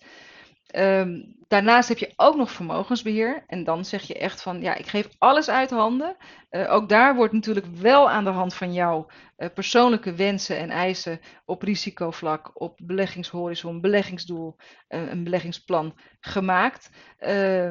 Um, 0.76 1.36
daarnaast 1.48 1.90
heb 1.90 1.98
je 1.98 2.14
ook 2.16 2.36
nog 2.36 2.52
vermogensbeheer. 2.52 3.44
En 3.48 3.64
dan 3.64 3.86
zeg 3.86 4.04
je 4.04 4.18
echt 4.18 4.42
van, 4.42 4.62
ja, 4.62 4.76
ik 4.76 4.88
geef 4.88 5.10
alles 5.18 5.50
uit 5.50 5.70
handen. 5.70 6.16
Uh, 6.52 6.74
ook 6.74 6.90
daar 6.90 7.16
wordt 7.16 7.34
natuurlijk 7.34 7.66
wel 7.66 8.10
aan 8.10 8.24
de 8.24 8.30
hand 8.30 8.54
van 8.54 8.74
jouw 8.74 9.08
uh, 9.38 9.48
persoonlijke 9.54 10.14
wensen 10.14 10.58
en 10.58 10.70
eisen 10.70 11.20
op 11.46 11.62
risicovlak, 11.62 12.62
op 12.62 12.80
beleggingshorizon, 12.84 13.82
beleggingsdoel, 13.82 14.56
uh, 14.90 15.10
een 15.10 15.24
beleggingsplan 15.24 16.00
gemaakt. 16.20 16.90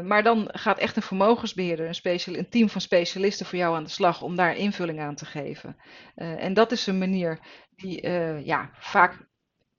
maar 0.04 0.22
dan 0.22 0.48
gaat 0.52 0.78
echt 0.78 0.96
een 0.96 1.02
vermogensbeheerder, 1.02 1.86
een, 1.86 1.94
special, 1.94 2.36
een 2.36 2.48
team 2.48 2.68
van 2.68 2.80
specialisten 2.80 3.46
voor 3.46 3.58
jou 3.58 3.76
aan 3.76 3.84
de 3.84 3.90
slag 3.90 4.22
om 4.22 4.36
daar 4.36 4.56
invulling 4.56 5.00
aan 5.00 5.14
te 5.14 5.24
geven. 5.24 5.76
en 6.14 6.54
dat 6.54 6.72
is 6.72 6.86
een 6.86 6.98
manier 6.98 7.38
die 7.76 8.08
ja, 8.44 8.70
vaak 8.72 9.26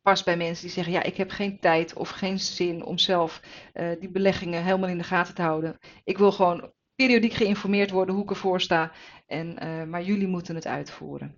past 0.08 0.26
bij 0.26 0.38
mensen 0.38 0.64
die 0.64 0.74
zeggen, 0.74 0.94
ja, 0.94 1.04
ik 1.04 1.18
heb 1.18 1.30
geen 1.30 1.60
tijd 1.60 1.94
of 1.94 2.10
geen 2.10 2.40
zin 2.40 2.84
om 2.84 2.98
zelf 2.98 3.42
uh, 3.74 3.90
die 4.00 4.10
beleggingen 4.10 4.64
helemaal 4.64 4.90
in 4.90 4.98
de 4.98 5.04
gaten 5.04 5.36
te 5.36 5.42
houden. 5.42 5.78
Ik 6.04 6.18
wil 6.18 6.32
gewoon 6.32 6.72
periodiek 6.96 7.34
geïnformeerd 7.34 7.92
worden 7.92 8.16
hoe 8.16 8.24
ik 8.24 8.30
ervoor 8.30 8.62
sta, 8.62 8.92
en, 9.26 9.56
uh, 9.64 9.84
maar 9.84 10.04
jullie 10.04 10.28
moeten 10.28 10.56
het 10.56 10.68
uitvoeren. 10.68 11.36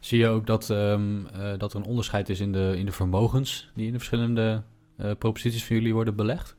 Zie 0.00 0.18
je 0.18 0.26
ook 0.26 0.46
dat, 0.46 0.68
um, 0.68 1.26
uh, 1.36 1.58
dat 1.58 1.72
er 1.72 1.78
een 1.78 1.86
onderscheid 1.86 2.28
is 2.28 2.40
in 2.40 2.52
de, 2.52 2.74
in 2.76 2.86
de 2.86 2.92
vermogens 2.92 3.70
die 3.74 3.86
in 3.86 3.92
de 3.92 3.98
verschillende 3.98 4.64
proposities 5.18 5.64
van 5.64 5.76
jullie 5.76 5.94
worden 5.94 6.16
belegd? 6.16 6.56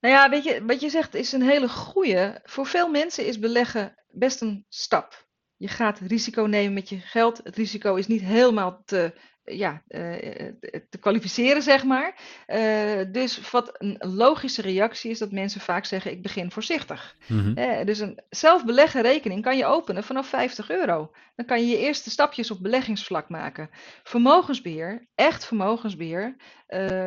Nou 0.00 0.14
ja, 0.14 0.30
weet 0.30 0.44
je, 0.44 0.64
wat 0.66 0.80
je 0.80 0.90
zegt 0.90 1.14
is 1.14 1.32
een 1.32 1.42
hele 1.42 1.68
goede. 1.68 2.40
Voor 2.44 2.66
veel 2.66 2.88
mensen 2.88 3.26
is 3.26 3.38
beleggen 3.38 3.94
best 4.10 4.40
een 4.40 4.64
stap. 4.68 5.28
Je 5.56 5.68
gaat 5.68 5.98
risico 5.98 6.42
nemen 6.42 6.72
met 6.72 6.88
je 6.88 6.98
geld. 6.98 7.40
Het 7.44 7.56
risico 7.56 7.94
is 7.94 8.06
niet 8.06 8.22
helemaal 8.22 8.82
te 8.84 9.12
ja, 9.56 9.82
uh, 9.88 10.00
te 10.88 10.98
kwalificeren, 11.00 11.62
zeg 11.62 11.84
maar. 11.84 12.14
Dus 13.10 13.50
wat 13.50 13.70
een 13.72 13.96
logische 13.98 14.62
reactie 14.62 15.10
is 15.10 15.18
dat 15.18 15.32
mensen 15.32 15.60
vaak 15.60 15.84
zeggen: 15.84 16.10
ik 16.10 16.22
begin 16.22 16.50
voorzichtig. 16.50 17.16
Mm 17.26 17.54
-hmm. 17.54 17.84
dus 17.84 17.98
een 17.98 18.20
zelfbeleggen 18.28 19.02
rekening 19.02 19.42
kan 19.42 19.56
je 19.56 19.66
openen 19.66 20.04
vanaf 20.04 20.26
50 20.28 20.70
euro. 20.70 21.10
Dan 21.34 21.46
kan 21.46 21.60
je 21.60 21.66
je 21.66 21.78
eerste 21.78 22.10
stapjes 22.10 22.50
op 22.50 22.62
beleggingsvlak 22.62 23.28
maken. 23.28 23.70
Vermogensbeheer, 24.02 25.08
echt 25.14 25.44
vermogensbeheer, 25.44 26.36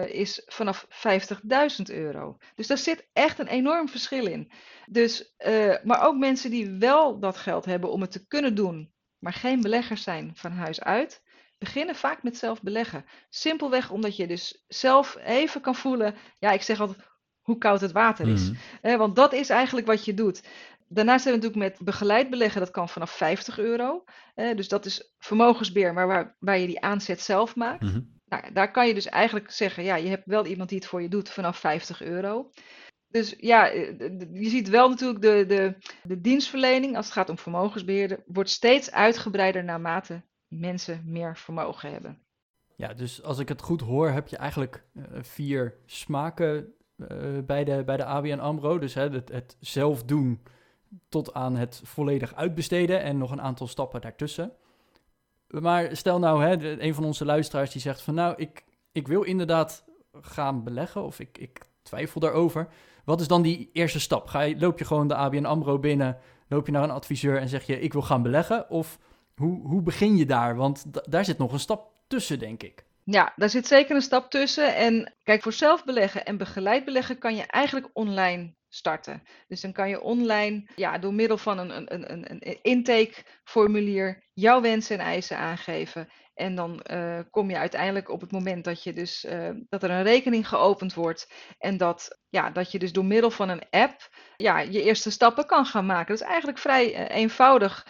is 0.07 0.41
vanaf 0.45 0.87
50.000 0.89 1.95
euro. 1.95 2.37
Dus 2.55 2.67
daar 2.67 2.77
zit 2.77 3.07
echt 3.13 3.39
een 3.39 3.47
enorm 3.47 3.89
verschil 3.89 4.25
in. 4.25 4.51
Dus, 4.85 5.35
maar 5.83 6.01
ook 6.01 6.17
mensen 6.17 6.51
die 6.51 6.69
wel 6.69 7.19
dat 7.19 7.37
geld 7.37 7.65
hebben 7.65 7.91
om 7.91 8.01
het 8.01 8.11
te 8.11 8.27
kunnen 8.27 8.55
doen, 8.55 8.93
maar 9.19 9.33
geen 9.33 9.61
beleggers 9.61 10.03
zijn 10.03 10.31
van 10.33 10.51
huis 10.51 10.81
uit 10.81 11.21
beginnen 11.57 11.95
vaak 11.95 12.23
met 12.23 12.37
zelf 12.37 12.61
beleggen. 12.61 13.05
Simpelweg 13.29 13.89
omdat 13.89 14.15
je 14.15 14.27
dus 14.27 14.63
zelf 14.67 15.17
even 15.23 15.61
kan 15.61 15.75
voelen, 15.75 16.15
ja, 16.39 16.51
ik 16.51 16.61
zeg 16.61 16.79
altijd 16.79 16.99
hoe 17.41 17.57
koud 17.57 17.81
het 17.81 17.91
water 17.91 18.27
is. 18.27 18.51
Mm. 18.81 18.97
want 18.97 19.15
dat 19.15 19.33
is 19.33 19.49
eigenlijk 19.49 19.87
wat 19.87 20.05
je 20.05 20.13
doet. 20.13 20.41
Daarnaast 20.87 21.23
hebben 21.23 21.41
we 21.41 21.47
natuurlijk 21.47 21.77
met 21.77 21.85
begeleid 21.85 22.29
beleggen, 22.29 22.61
dat 22.61 22.71
kan 22.71 22.89
vanaf 22.89 23.11
50 23.11 23.59
euro. 23.59 24.03
Eh, 24.35 24.55
dus 24.55 24.67
dat 24.67 24.85
is 24.85 25.13
vermogensbeheer, 25.17 25.93
maar 25.93 26.07
waar, 26.07 26.35
waar 26.39 26.57
je 26.57 26.67
die 26.67 26.81
aanzet 26.81 27.21
zelf 27.21 27.55
maakt. 27.55 27.83
Mhm. 27.83 28.01
Nou, 28.25 28.53
daar 28.53 28.71
kan 28.71 28.87
je 28.87 28.93
dus 28.93 29.05
eigenlijk 29.05 29.51
zeggen, 29.51 29.83
ja, 29.83 29.95
je 29.95 30.09
hebt 30.09 30.25
wel 30.25 30.45
iemand 30.45 30.69
die 30.69 30.77
het 30.77 30.87
voor 30.87 31.01
je 31.01 31.07
doet 31.07 31.29
vanaf 31.29 31.57
50 31.57 32.01
euro. 32.01 32.49
Dus 33.07 33.35
ja, 33.37 33.69
eh, 33.69 33.99
je 34.33 34.49
ziet 34.49 34.69
wel 34.69 34.89
natuurlijk 34.89 35.21
de, 35.21 35.45
de, 35.45 35.75
de 36.03 36.21
dienstverlening 36.21 36.95
als 36.95 37.05
het 37.05 37.13
gaat 37.13 37.29
om 37.29 37.37
vermogensbeheerder, 37.37 38.23
wordt 38.25 38.49
steeds 38.49 38.91
uitgebreider 38.91 39.63
naarmate 39.63 40.23
mensen 40.59 41.01
meer 41.05 41.37
vermogen 41.37 41.91
hebben. 41.91 42.17
Ja, 42.75 42.93
dus 42.93 43.23
als 43.23 43.39
ik 43.39 43.49
het 43.49 43.61
goed 43.61 43.81
hoor, 43.81 44.09
heb 44.09 44.27
je 44.27 44.37
eigenlijk 44.37 44.83
eh, 44.93 45.03
vier 45.21 45.75
smaken 45.85 46.73
eh, 46.97 47.17
bij, 47.45 47.63
de, 47.63 47.83
bij 47.85 47.97
de 47.97 48.05
ABN 48.05 48.39
AMRO. 48.39 48.79
Dus 48.79 48.93
hè, 48.93 49.09
het, 49.09 49.57
zelf 49.59 50.03
doen 50.03 50.41
tot 51.09 51.33
aan 51.33 51.55
het 51.55 51.81
volledig 51.83 52.35
uitbesteden 52.35 53.01
en 53.01 53.17
nog 53.17 53.31
een 53.31 53.41
aantal 53.41 53.67
stappen 53.67 54.01
daartussen. 54.01 54.51
Maar 55.47 55.95
stel 55.95 56.19
nou, 56.19 56.43
hè, 56.43 56.81
een 56.81 56.93
van 56.93 57.03
onze 57.03 57.25
luisteraars 57.25 57.71
die 57.71 57.81
zegt 57.81 58.01
van 58.01 58.13
nou, 58.13 58.33
ik, 58.37 58.63
ik 58.91 59.07
wil 59.07 59.21
inderdaad 59.21 59.85
gaan 60.21 60.63
beleggen 60.63 61.03
of 61.03 61.19
ik, 61.19 61.37
ik 61.37 61.59
twijfel 61.81 62.19
daarover. 62.19 62.67
Wat 63.05 63.21
is 63.21 63.27
dan 63.27 63.41
die 63.41 63.69
eerste 63.73 63.99
stap? 63.99 64.27
Ga 64.27 64.41
je, 64.41 64.57
loop 64.57 64.79
je 64.79 64.85
gewoon 64.85 65.07
de 65.07 65.15
ABN 65.15 65.45
AMRO 65.45 65.79
binnen, 65.79 66.17
loop 66.47 66.65
je 66.65 66.71
naar 66.71 66.83
een 66.83 66.91
adviseur 66.91 67.37
en 67.37 67.49
zeg 67.49 67.65
je 67.65 67.79
ik 67.79 67.93
wil 67.93 68.01
gaan 68.01 68.21
beleggen? 68.21 68.69
Of 68.69 68.99
hoe, 69.35 69.67
hoe 69.67 69.81
begin 69.81 70.17
je 70.17 70.25
daar? 70.25 70.55
Want 70.55 70.93
da- 70.93 71.03
daar 71.09 71.25
zit 71.25 71.37
nog 71.37 71.51
een 71.51 71.59
stap 71.59 71.91
tussen, 72.07 72.39
denk 72.39 72.63
ik. 72.63 72.83
Ja, 73.05 73.33
daar 73.35 73.49
zit 73.49 73.67
zeker 73.67 73.95
een 73.95 74.01
stap 74.01 74.29
tussen. 74.29 74.75
En 74.75 75.13
kijk, 75.23 75.41
voor 75.41 75.53
zelf 75.53 75.83
beleggen 75.85 76.25
en 76.25 76.37
begeleid 76.37 76.85
beleggen 76.85 77.17
kan 77.17 77.35
je 77.35 77.43
eigenlijk 77.43 77.89
online 77.93 78.53
starten. 78.69 79.23
Dus 79.47 79.61
dan 79.61 79.71
kan 79.71 79.89
je 79.89 80.01
online, 80.01 80.67
ja, 80.75 80.97
door 80.97 81.13
middel 81.13 81.37
van 81.37 81.57
een, 81.57 81.93
een, 81.93 82.11
een- 82.11 82.25
een 82.29 82.59
intakeformulier 82.61 84.23
jouw 84.33 84.61
wensen 84.61 84.99
en 84.99 85.05
eisen 85.05 85.37
aangeven. 85.37 86.09
En 86.33 86.55
dan 86.55 86.81
eh, 86.81 87.19
kom 87.29 87.49
je 87.49 87.57
uiteindelijk 87.57 88.09
op 88.09 88.21
het 88.21 88.31
moment 88.31 88.63
dat, 88.63 88.83
je 88.83 88.93
dus, 88.93 89.25
eh, 89.25 89.49
dat 89.69 89.83
er 89.83 89.89
een 89.89 90.03
rekening 90.03 90.47
geopend 90.47 90.93
wordt. 90.93 91.31
En 91.59 91.77
dat, 91.77 92.19
ja, 92.29 92.49
dat 92.49 92.71
je 92.71 92.79
dus 92.79 92.91
door 92.91 93.05
middel 93.05 93.31
van 93.31 93.49
een 93.49 93.69
app 93.69 94.09
ja, 94.37 94.59
je 94.59 94.83
eerste 94.83 95.11
stappen 95.11 95.45
kan 95.45 95.65
gaan 95.65 95.85
maken. 95.85 96.07
Dat 96.07 96.21
is 96.21 96.27
eigenlijk 96.27 96.57
vrij 96.57 96.93
eh, 96.93 97.17
eenvoudig 97.17 97.87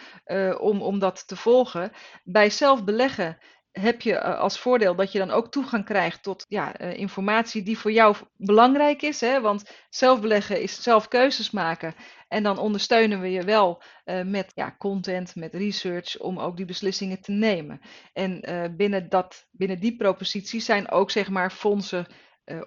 om, 0.58 0.82
om 0.82 0.98
dat 0.98 1.28
te 1.28 1.36
volgen. 1.36 1.92
Bij 2.24 2.50
zelf 2.50 2.84
beleggen 2.84 3.38
heb 3.80 4.00
je 4.00 4.14
eh, 4.14 4.38
als 4.38 4.58
voordeel 4.58 4.94
dat 4.94 5.12
je 5.12 5.18
dan 5.18 5.30
ook 5.30 5.50
toegang 5.50 5.84
krijgt 5.84 6.22
tot 6.22 6.44
ja, 6.48 6.76
eh, 6.76 6.98
informatie 6.98 7.62
die 7.62 7.78
voor 7.78 7.92
jou 7.92 8.16
belangrijk 8.36 9.02
is. 9.02 9.20
Hè? 9.20 9.40
Want 9.40 9.70
zelf 9.90 10.20
beleggen 10.20 10.62
is 10.62 10.82
zelf 10.82 11.08
keuzes 11.08 11.50
maken. 11.50 11.94
En 12.28 12.42
dan 12.42 12.58
ondersteunen 12.58 13.20
we 13.20 13.30
je 13.30 13.42
wel 13.42 13.82
eh, 14.04 14.22
met 14.22 14.52
ja, 14.54 14.74
content, 14.78 15.34
met 15.34 15.54
research, 15.54 16.18
om 16.18 16.38
ook 16.38 16.56
die 16.56 16.66
beslissingen 16.66 17.20
te 17.20 17.32
nemen. 17.32 17.80
En 18.12 18.40
binnen, 18.76 19.08
dat, 19.08 19.46
binnen 19.50 19.80
die 19.80 19.96
propositie 19.96 20.60
zijn 20.60 20.90
ook 20.90 21.10
zeg 21.10 21.30
maar 21.30 21.50
fondsen 21.50 22.06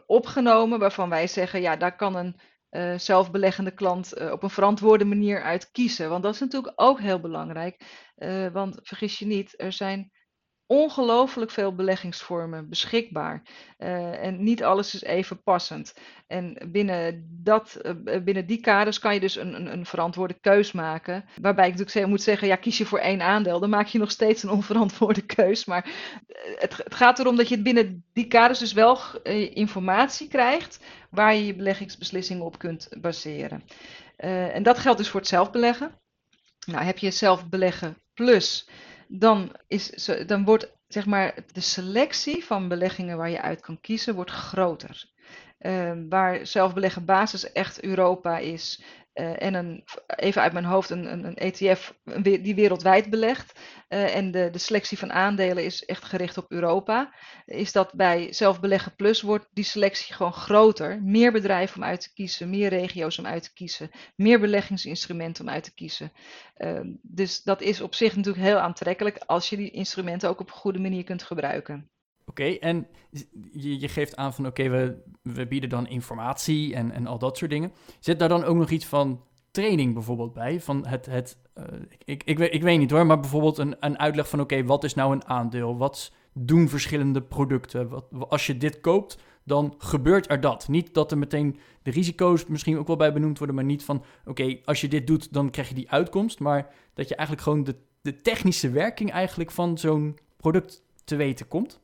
opgenomen 0.06 0.80
waarvan 0.80 1.10
wij 1.10 1.28
zeggen, 1.28 1.62
ja, 1.62 1.76
daar 1.76 1.96
kan 1.96 2.16
een 2.16 3.00
zelfbeleggende 3.00 3.72
klant 3.72 4.32
op 4.32 4.44
een 4.44 4.50
verantwoorde 4.50 5.06
manier 5.06 5.42
uit 5.42 5.72
kiezen. 5.72 6.10
Want 6.10 6.24
dat 6.24 6.34
is 6.34 6.40
natuurlijk 6.40 6.74
ook 6.76 7.00
heel 7.00 7.20
belangrijk. 7.20 7.84
Want 8.54 8.80
vergis 8.82 9.20
je 9.20 9.26
niet, 9.26 9.54
er 9.58 9.72
zijn 9.72 10.12
ongelooflijk 10.68 11.52
veel 11.52 11.76
beleggingsvormen 11.76 12.70
beschikbaar. 12.70 13.42
Eh, 13.78 14.24
en 14.24 14.44
niet 14.44 14.64
alles 14.64 14.94
is 14.94 15.04
even 15.04 15.44
passend. 15.44 15.94
En 16.28 16.58
binnen, 16.72 17.28
dat, 17.44 17.76
eh, 17.76 18.22
binnen 18.24 18.46
die 18.46 18.60
kaders 18.60 19.00
kan 19.00 19.14
je 19.14 19.20
dus 19.20 19.36
een, 19.36 19.54
een, 19.54 19.72
een 19.72 19.86
verantwoorde 19.86 20.34
keus 20.34 20.72
maken. 20.72 21.26
Waarbij 21.42 21.68
ik 21.68 21.78
natuurlijk 21.78 22.08
moet 22.08 22.22
zeggen, 22.22 22.48
ja, 22.48 22.56
kies 22.56 22.78
je 22.78 22.86
voor 22.86 23.00
één 23.00 23.22
aandeel, 23.22 23.60
dan 23.60 23.70
maak 23.70 23.88
je 23.88 23.98
nog 23.98 24.12
steeds 24.12 24.44
een 24.44 24.50
onverantwoorde 24.50 25.26
keus. 25.36 25.66
Maar 25.66 25.84
eh, 25.84 26.60
het, 26.60 26.78
het 26.78 26.96
gaat 26.96 27.20
erom 27.20 27.36
dat 27.36 27.50
je 27.50 27.62
binnen 27.62 28.04
die 28.14 28.28
kaders 28.28 28.60
dus 28.60 28.74
wel 28.74 29.00
informatie 29.54 30.28
krijgt 30.28 30.80
waar 31.10 31.36
je 31.36 31.46
je 31.46 31.56
beleggingsbeslissingen 31.56 32.46
op 32.46 32.58
kunt 32.60 32.88
baseren. 33.02 33.64
En 34.18 34.64
dat 34.64 34.80
geldt 34.80 34.98
dus 34.98 35.10
voor 35.10 35.20
het 35.20 35.30
zelfbeleggen. 35.30 35.92
Nou, 36.66 36.84
heb 36.84 36.98
je 36.98 37.12
zelfbeleggen 37.12 37.98
plus 38.14 38.68
dan, 39.08 39.52
is, 39.68 40.10
dan 40.26 40.46
wordt 40.46 40.76
zeg 40.88 41.06
maar, 41.06 41.36
de 41.54 41.62
selectie 41.62 42.46
van 42.46 42.68
beleggingen 42.68 43.18
waar 43.18 43.30
je 43.30 43.42
uit 43.42 43.62
kan 43.62 43.82
kiezen, 43.82 44.16
wordt 44.16 44.32
groter. 44.32 45.06
Ehm, 45.58 46.08
waar 46.10 46.48
zelfbeleggen 46.48 47.06
basis 47.06 47.52
echt 47.52 47.84
Europa 47.84 48.38
is. 48.38 48.82
Eh, 49.18 49.42
en 49.42 49.54
een, 49.54 49.84
even 50.16 50.42
uit 50.42 50.54
mijn 50.54 50.66
hoofd 50.66 50.90
een, 50.90 51.12
een, 51.14 51.36
ETF 51.36 51.94
we- 52.04 52.42
die 52.42 52.56
wereldwijd 52.56 53.10
belegt. 53.10 53.60
eh, 53.88 54.16
en 54.16 54.32
de, 54.32 54.50
de 54.52 54.58
selectie 54.58 54.98
van 54.98 55.12
aandelen 55.12 55.64
is 55.66 55.86
echt 55.86 56.04
gericht 56.04 56.38
op 56.38 56.52
Europa. 56.52 57.14
Is 57.46 57.72
dat 57.72 57.94
bij 57.94 58.34
zelfbeleggen 58.34 58.96
plus 58.96 59.22
wordt 59.22 59.48
die 59.54 59.64
selectie 59.64 60.14
gewoon 60.16 60.34
groter. 60.34 61.02
Meer 61.04 61.32
bedrijven 61.32 61.78
om 61.78 61.84
uit 61.84 62.02
te 62.02 62.14
kiezen, 62.14 62.50
meer 62.50 62.70
regio's 62.70 63.18
om 63.18 63.26
uit 63.26 63.44
te 63.44 63.54
kiezen, 63.54 63.92
meer 64.16 64.40
beleggingsinstrumenten 64.40 65.44
om 65.46 65.50
uit 65.52 65.64
te 65.64 65.74
kiezen. 65.74 66.12
Ehm, 66.56 66.88
dus 67.02 67.44
dat 67.44 67.62
is 67.62 67.82
op 67.82 67.96
zich 67.96 68.16
natuurlijk 68.16 68.44
heel 68.46 68.58
aantrekkelijk 68.60 69.18
als 69.26 69.50
je 69.50 69.58
die 69.58 69.72
instrumenten 69.72 70.30
ook 70.30 70.40
op 70.40 70.48
een 70.48 70.54
goede 70.54 70.80
manier 70.80 71.04
kunt 71.04 71.24
gebruiken. 71.24 71.90
Oké, 72.30 72.44
en 72.44 72.88
je, 73.52 73.88
geeft 73.88 74.16
aan 74.16 74.34
van 74.34 74.46
oké, 74.46 74.70
we, 74.70 74.98
we 75.22 75.48
bieden 75.48 75.70
dan 75.70 75.88
informatie 75.88 76.76
en, 76.76 76.92
en 76.92 77.08
al 77.08 77.20
dat 77.20 77.38
soort 77.38 77.52
dingen. 77.52 77.72
Zit 78.00 78.20
daar 78.20 78.30
dan 78.30 78.44
ook 78.44 78.56
nog 78.56 78.70
iets 78.70 78.86
van 78.86 79.22
training 79.52 79.94
bijvoorbeeld 79.94 80.34
bij? 80.34 80.62
Van 80.62 80.88
het, 80.88 81.06
het, 81.06 81.38
eh, 81.54 81.64
ik, 82.06 82.24
ik, 82.24 82.38
weet, 82.38 82.54
ik 82.54 82.62
weet 82.62 82.80
niet 82.80 82.92
hoor, 82.92 83.06
maar 83.06 83.20
bijvoorbeeld 83.20 83.58
een, 83.58 83.76
een 83.80 84.00
uitleg 84.00 84.30
van 84.30 84.40
oké, 84.40 84.64
wat 84.64 84.84
is 84.84 84.94
nou 84.94 85.14
een 85.14 85.26
aandeel? 85.26 85.78
Wat 85.78 86.12
doen 86.34 86.70
verschillende 86.70 87.22
producten? 87.22 87.90
Wat, 87.90 88.06
als 88.30 88.46
je 88.46 88.58
dit 88.58 88.82
koopt, 88.82 89.18
dan 89.44 89.74
gebeurt 89.78 90.30
er 90.30 90.40
dat. 90.40 90.68
Niet 90.68 90.94
dat 90.94 91.12
er 91.12 91.18
meteen 91.18 91.60
de 91.82 91.92
risico's 91.92 92.46
misschien 92.46 92.78
ook 92.78 92.88
wel 92.88 92.96
bij 92.96 93.14
benoemd 93.14 93.38
worden, 93.38 93.56
maar 93.56 93.66
niet 93.66 93.84
van 93.84 94.04
oké, 94.26 94.58
als 94.66 94.82
je 94.82 94.88
dit 94.88 95.08
doet, 95.08 95.34
dan 95.34 95.50
krijg 95.50 95.70
je 95.70 95.76
die 95.76 95.92
uitkomst. 95.92 96.40
Maar 96.40 96.74
dat 96.94 97.08
je 97.08 97.16
eigenlijk 97.16 97.48
gewoon 97.48 97.64
de, 97.64 97.76
de 98.02 98.22
technische 98.22 98.70
werking 98.70 99.12
eigenlijk 99.12 99.52
van 99.52 99.78
zo'n 99.78 100.18
product 100.38 100.84
te 101.04 101.16
weten 101.16 101.48
komt. 101.48 101.80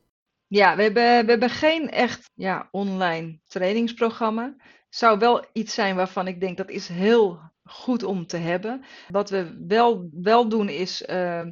Ja, 0.46 0.76
we 0.76 0.82
hebben, 0.82 1.24
we 1.24 1.30
hebben 1.30 1.50
geen 1.50 1.90
echt 1.90 2.30
ja, 2.34 2.68
online 2.70 3.40
trainingsprogramma. 3.46 4.56
Zou 4.88 5.18
wel 5.18 5.46
iets 5.52 5.74
zijn 5.74 5.96
waarvan 5.96 6.26
ik 6.26 6.40
denk 6.40 6.56
dat 6.56 6.70
is 6.70 6.88
heel 6.88 7.40
goed 7.64 8.02
om 8.02 8.26
te 8.26 8.36
hebben. 8.36 8.84
Wat 9.08 9.30
we 9.30 9.64
wel, 9.66 10.08
wel 10.12 10.48
doen 10.48 10.68
is 10.68 11.04
eh, 11.04 11.42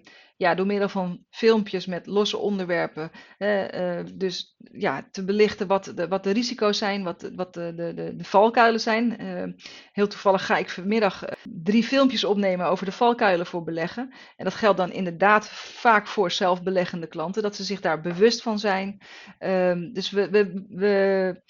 ja, 0.42 0.54
door 0.54 0.66
middel 0.66 0.88
van 0.88 1.24
filmpjes 1.30 1.86
met 1.86 2.06
losse 2.06 2.36
onderwerpen. 2.38 3.10
eh, 3.38 3.98
eh, 3.98 4.06
dus 4.14 4.56
ja, 4.72 5.08
te 5.10 5.24
belichten 5.24 5.66
wat 5.66 5.92
de, 5.94 6.08
wat 6.08 6.24
de 6.24 6.30
risico's 6.30 6.78
zijn, 6.78 7.02
wat, 7.02 7.30
wat 7.34 7.54
de, 7.54 7.72
de, 7.74 8.14
de 8.16 8.24
valkuilen 8.24 8.80
zijn. 8.80 9.18
Eh, 9.18 9.44
heel 9.92 10.06
toevallig 10.08 10.46
ga 10.46 10.56
ik 10.56 10.70
vanmiddag 10.70 11.24
eh, 11.24 11.32
drie 11.42 11.84
filmpjes 11.84 12.24
opnemen 12.24 12.66
over 12.66 12.84
de 12.86 12.92
valkuilen 12.92 13.46
voor 13.46 13.62
beleggen. 13.64 14.12
En 14.36 14.44
dat 14.44 14.54
geldt 14.54 14.78
dan 14.78 14.92
inderdaad 14.92 15.48
vaak 15.48 16.06
voor 16.06 16.30
zelfbeleggende 16.30 17.06
klanten, 17.06 17.42
dat 17.42 17.56
ze 17.56 17.64
zich 17.64 17.80
daar 17.80 18.00
bewust 18.00 18.42
van 18.42 18.58
zijn. 18.58 19.00
Ehm, 19.38 19.92
dus 19.92 20.10
we, 20.10 20.30
we, 20.30 20.66
we 20.68 21.42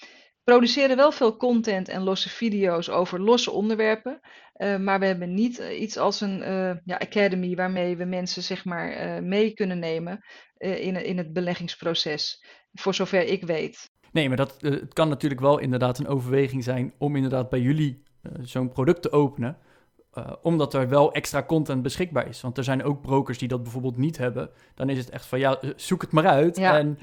produceren 0.43 0.95
wel 0.95 1.11
veel 1.11 1.37
content 1.37 1.89
en 1.89 2.03
losse 2.03 2.29
video's 2.29 2.89
over 2.89 3.19
losse 3.19 3.51
onderwerpen. 3.51 4.19
Eh, 4.53 4.77
maar 4.77 4.99
we 4.99 5.05
hebben 5.05 5.33
niet 5.33 5.59
eh, 5.59 5.81
iets 5.81 5.97
als 5.97 6.21
een 6.21 6.41
eh, 6.41 6.71
ja, 6.85 6.97
academy 6.97 7.55
waarmee 7.55 7.97
we 7.97 8.05
mensen 8.05 8.43
zeg 8.43 8.65
maar 8.65 9.23
mee 9.23 9.53
kunnen 9.53 9.79
nemen 9.79 10.19
in, 10.57 11.05
in 11.05 11.17
het 11.17 11.33
beleggingsproces. 11.33 12.45
Voor 12.73 12.93
zover 12.93 13.25
ik 13.25 13.43
weet. 13.43 13.91
Nee, 14.11 14.27
maar 14.27 14.37
dat, 14.37 14.57
het 14.59 14.93
kan 14.93 15.09
natuurlijk 15.09 15.41
wel 15.41 15.57
inderdaad 15.57 15.99
een 15.99 16.07
overweging 16.07 16.63
zijn 16.63 16.93
om 16.97 17.15
inderdaad 17.15 17.49
bij 17.49 17.59
jullie 17.59 18.03
zo'n 18.41 18.69
product 18.69 19.01
te 19.01 19.11
openen. 19.11 19.57
omdat 20.41 20.73
er 20.73 20.89
wel 20.89 21.13
extra 21.13 21.43
content 21.43 21.81
beschikbaar 21.81 22.27
is. 22.27 22.41
Want 22.41 22.57
er 22.57 22.63
zijn 22.63 22.83
ook 22.83 23.01
brokers 23.01 23.37
die 23.37 23.47
dat 23.47 23.63
bijvoorbeeld 23.63 23.97
niet 23.97 24.17
hebben. 24.17 24.49
Dan 24.75 24.89
is 24.89 24.97
het 24.97 25.09
echt 25.09 25.25
van 25.25 25.39
ja, 25.39 25.59
zoek 25.75 26.01
het 26.01 26.11
maar 26.11 26.27
uit 26.27 26.57
Ja. 26.57 26.77
en 26.77 26.97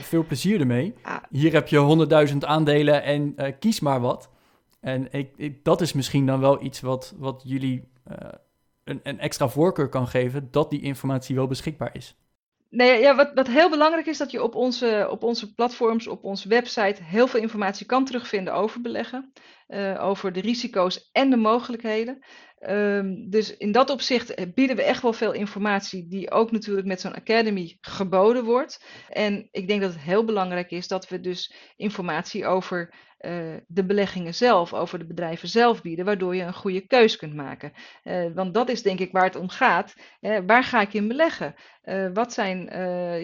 veel 0.00 0.24
plezier 0.24 0.60
ermee. 0.60 0.94
Ja. 1.04 1.22
Hier 1.30 1.52
heb 1.52 1.68
je 1.68 2.28
100.000 2.32 2.36
aandelen 2.38 3.02
en 3.02 3.34
kies 3.58 3.80
maar 3.80 4.00
wat. 4.00 4.30
En 4.82 5.08
dat 5.62 5.80
is 5.80 5.92
misschien 5.92 6.26
dan 6.26 6.40
wel 6.40 6.62
iets 6.62 6.80
wat, 6.80 7.14
wat 7.18 7.42
jullie 7.44 7.92
eh, 8.04 8.16
een, 8.84 9.00
een 9.02 9.18
extra 9.18 9.48
voorkeur 9.48 9.88
kan 9.88 10.08
geven, 10.08 10.48
dat 10.50 10.70
die 10.70 10.82
informatie 10.82 11.34
wel 11.34 11.46
beschikbaar 11.46 11.94
is. 11.96 12.16
Nee, 12.68 13.00
ja, 13.00 13.14
wat, 13.16 13.30
wat 13.34 13.46
heel 13.46 13.70
belangrijk 13.70 14.06
is, 14.06 14.18
dat 14.18 14.30
je 14.30 14.42
op 14.42 14.54
onze, 14.54 15.08
op 15.10 15.22
onze 15.22 15.54
platforms, 15.54 16.06
op 16.06 16.24
onze 16.24 16.48
website, 16.48 17.02
heel 17.02 17.26
veel 17.26 17.40
informatie 17.40 17.86
kan 17.86 18.04
terugvinden 18.04 18.54
over 18.54 18.80
beleggen. 18.80 19.32
eh, 19.66 20.04
over 20.04 20.32
de 20.32 20.40
risico's 20.40 21.08
en 21.12 21.30
de 21.30 21.36
mogelijkheden. 21.36 22.24
Ehm, 22.58 23.28
dus 23.30 23.56
in 23.56 23.72
dat 23.72 23.90
opzicht 23.90 24.54
bieden 24.54 24.76
we 24.76 24.82
echt 24.82 25.02
wel 25.02 25.12
veel 25.12 25.32
informatie 25.32 26.08
die 26.08 26.30
ook 26.30 26.50
natuurlijk 26.50 26.86
met 26.86 27.00
zo'n 27.00 27.14
academy 27.14 27.76
geboden 27.80 28.44
wordt. 28.44 28.84
En 29.08 29.48
ik 29.50 29.68
denk 29.68 29.80
dat 29.80 29.92
het 29.92 30.02
heel 30.02 30.24
belangrijk 30.24 30.70
is 30.70 30.88
dat 30.88 31.08
we 31.08 31.20
dus 31.20 31.54
informatie 31.76 32.46
over 32.46 32.94
uh, 33.22 33.56
de 33.66 33.84
beleggingen 33.84 34.34
zelf, 34.34 34.74
over 34.74 34.98
de 34.98 35.06
bedrijven 35.06 35.48
zelf 35.48 35.82
bieden, 35.82 36.04
waardoor 36.04 36.36
je 36.36 36.42
een 36.42 36.54
goede 36.54 36.86
keus 36.86 37.16
kunt 37.16 37.34
maken. 37.34 37.72
Uh, 38.04 38.24
want 38.34 38.54
dat 38.54 38.68
is 38.68 38.82
denk 38.82 38.98
ik 38.98 39.12
waar 39.12 39.24
het 39.24 39.36
om 39.36 39.48
gaat. 39.48 39.94
Uh, 40.20 40.38
waar 40.46 40.64
ga 40.64 40.80
ik 40.80 40.94
in 40.94 41.08
beleggen? 41.08 41.54
wat 42.12 42.32
zijn 42.32 42.68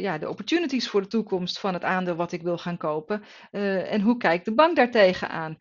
ja, 0.01 0.19
de 0.19 0.29
opportunities 0.29 0.89
voor 0.89 1.03
de 1.03 1.07
toekomst 1.07 1.61
van 1.61 1.75
het 1.75 1.85
aandeel 1.85 2.15
wat 2.15 2.33
ik 2.33 2.43
wil 2.43 2.59
gaan 2.59 2.77
kopen? 2.77 3.23
en 3.51 4.01
hoe 4.01 4.17
kijkt 4.17 4.45
de 4.45 4.55
bank 4.55 4.77
daartegen 4.77 5.29
aan? 5.29 5.57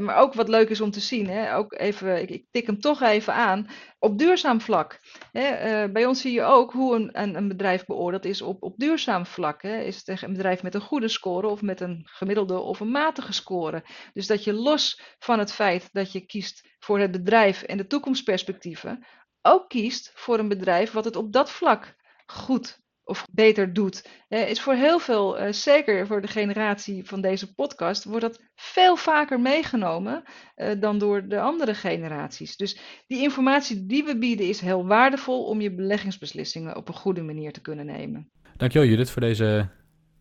maar 0.00 0.16
ook 0.16 0.34
wat 0.34 0.48
leuk 0.48 0.68
is 0.68 0.80
om 0.80 0.90
te 0.90 1.00
zien, 1.00 1.28
hè, 1.28 1.56
ook 1.56 1.72
even, 1.72 2.22
ik, 2.22 2.30
ik 2.30 2.44
tik 2.50 2.66
hem 2.66 2.80
toch 2.80 3.02
even 3.02 3.34
aan, 3.34 3.66
op 3.98 4.18
duurzaam 4.18 4.60
vlak. 4.60 5.00
Hè, 5.32 5.88
bij 5.90 6.06
ons 6.06 6.20
zie 6.20 6.32
je 6.32 6.42
ook 6.42 6.72
hoe 6.72 6.96
een, 6.96 7.08
een, 7.12 7.36
een 7.36 7.48
bedrijf 7.48 7.86
beoordeeld 7.86 8.24
is 8.24 8.42
op, 8.42 8.62
op 8.62 8.74
duurzaam 8.76 9.26
vlak. 9.26 9.62
Hè. 9.62 9.80
Is 9.80 10.02
het 10.04 10.22
een 10.22 10.32
bedrijf 10.32 10.62
met 10.62 10.74
een 10.74 10.80
goede 10.80 11.08
score 11.08 11.48
of 11.48 11.62
met 11.62 11.80
een 11.80 12.02
gemiddelde 12.04 12.58
of 12.58 12.80
een 12.80 12.90
matige 12.90 13.32
score? 13.32 13.71
Dus 14.12 14.26
dat 14.26 14.44
je 14.44 14.52
los 14.52 15.00
van 15.18 15.38
het 15.38 15.52
feit 15.52 15.88
dat 15.92 16.12
je 16.12 16.26
kiest 16.26 16.68
voor 16.78 16.98
het 16.98 17.10
bedrijf 17.10 17.62
en 17.62 17.76
de 17.76 17.86
toekomstperspectieven, 17.86 19.06
ook 19.42 19.68
kiest 19.68 20.12
voor 20.14 20.38
een 20.38 20.48
bedrijf 20.48 20.92
wat 20.92 21.04
het 21.04 21.16
op 21.16 21.32
dat 21.32 21.50
vlak 21.50 21.94
goed 22.26 22.80
of 23.04 23.26
beter 23.32 23.72
doet. 23.72 24.08
is 24.28 24.60
voor 24.60 24.74
heel 24.74 24.98
veel, 24.98 25.38
eh, 25.38 25.52
zeker 25.52 26.06
voor 26.06 26.20
de 26.20 26.28
generatie 26.28 27.04
van 27.04 27.20
deze 27.20 27.54
podcast, 27.54 28.04
wordt 28.04 28.20
dat 28.20 28.40
veel 28.54 28.96
vaker 28.96 29.40
meegenomen 29.40 30.22
eh, 30.54 30.80
dan 30.80 30.98
door 30.98 31.28
de 31.28 31.40
andere 31.40 31.74
generaties. 31.74 32.56
Dus 32.56 32.78
die 33.06 33.22
informatie 33.22 33.86
die 33.86 34.04
we 34.04 34.18
bieden 34.18 34.48
is 34.48 34.60
heel 34.60 34.86
waardevol 34.86 35.44
om 35.44 35.60
je 35.60 35.74
beleggingsbeslissingen 35.74 36.76
op 36.76 36.88
een 36.88 36.94
goede 36.94 37.22
manier 37.22 37.52
te 37.52 37.60
kunnen 37.60 37.86
nemen. 37.86 38.30
Dankjewel 38.56 38.88
Judith 38.88 39.10
voor 39.10 39.22
deze 39.22 39.68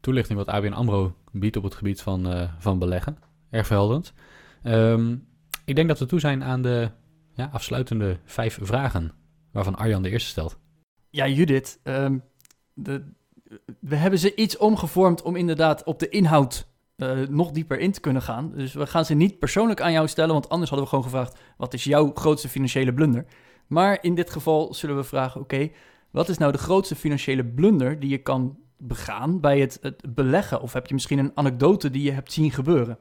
toelichting 0.01 0.37
wat 0.37 0.47
ABN 0.47 0.73
AMRO 0.73 1.15
biedt 1.31 1.57
op 1.57 1.63
het 1.63 1.75
gebied 1.75 2.01
van, 2.01 2.33
uh, 2.33 2.51
van 2.59 2.79
beleggen 2.79 3.30
erg 3.51 3.67
verhelderend. 3.67 4.13
Ehm, 4.63 5.15
ik 5.65 5.75
denk 5.75 5.87
dat 5.87 5.99
we 5.99 6.05
toe 6.05 6.19
zijn 6.19 6.43
aan 6.43 6.61
de 6.61 6.89
ja, 7.33 7.49
afsluitende 7.51 8.19
vijf 8.23 8.59
vragen, 8.61 9.11
waarvan 9.51 9.75
Arjan 9.75 10.03
de 10.03 10.09
eerste 10.09 10.29
stelt. 10.29 10.57
Ja, 11.09 11.27
Judith, 11.27 11.79
ehm, 11.83 12.17
de, 12.73 13.03
we 13.79 13.95
hebben 13.95 14.19
ze 14.19 14.35
iets 14.35 14.57
omgevormd 14.57 15.21
om 15.21 15.35
inderdaad 15.35 15.83
op 15.83 15.99
de 15.99 16.09
inhoud 16.09 16.69
uh, 16.97 17.27
nog 17.27 17.51
dieper 17.51 17.79
in 17.79 17.91
te 17.91 17.99
kunnen 17.99 18.21
gaan. 18.21 18.51
Dus 18.55 18.73
we 18.73 18.87
gaan 18.87 19.05
ze 19.05 19.13
niet 19.13 19.39
persoonlijk 19.39 19.81
aan 19.81 19.91
jou 19.91 20.07
stellen, 20.07 20.33
want 20.33 20.49
anders 20.49 20.69
hadden 20.69 20.87
we 20.87 20.95
gewoon 20.95 21.09
gevraagd: 21.09 21.39
wat 21.57 21.73
is 21.73 21.83
jouw 21.83 22.11
grootste 22.13 22.49
financiële 22.49 22.93
blunder? 22.93 23.25
Maar 23.67 23.97
in 24.01 24.15
dit 24.15 24.29
geval 24.29 24.73
zullen 24.73 24.95
we 24.95 25.03
vragen: 25.03 25.41
oké, 25.41 25.69
wat 26.11 26.29
is 26.29 26.37
nou 26.37 26.51
de 26.51 26.57
grootste 26.57 26.95
financiële 26.95 27.45
blunder 27.45 27.99
die 27.99 28.09
je 28.09 28.17
kan 28.17 28.57
begaan 28.77 29.39
bij 29.39 29.59
het 29.59 29.79
beleggen? 30.13 30.61
Of 30.61 30.73
heb 30.73 30.87
je 30.87 30.93
misschien 30.93 31.19
een 31.19 31.31
anekdote 31.35 31.89
die 31.89 32.03
je 32.03 32.11
hebt 32.11 32.31
zien 32.31 32.51
gebeuren? 32.51 32.97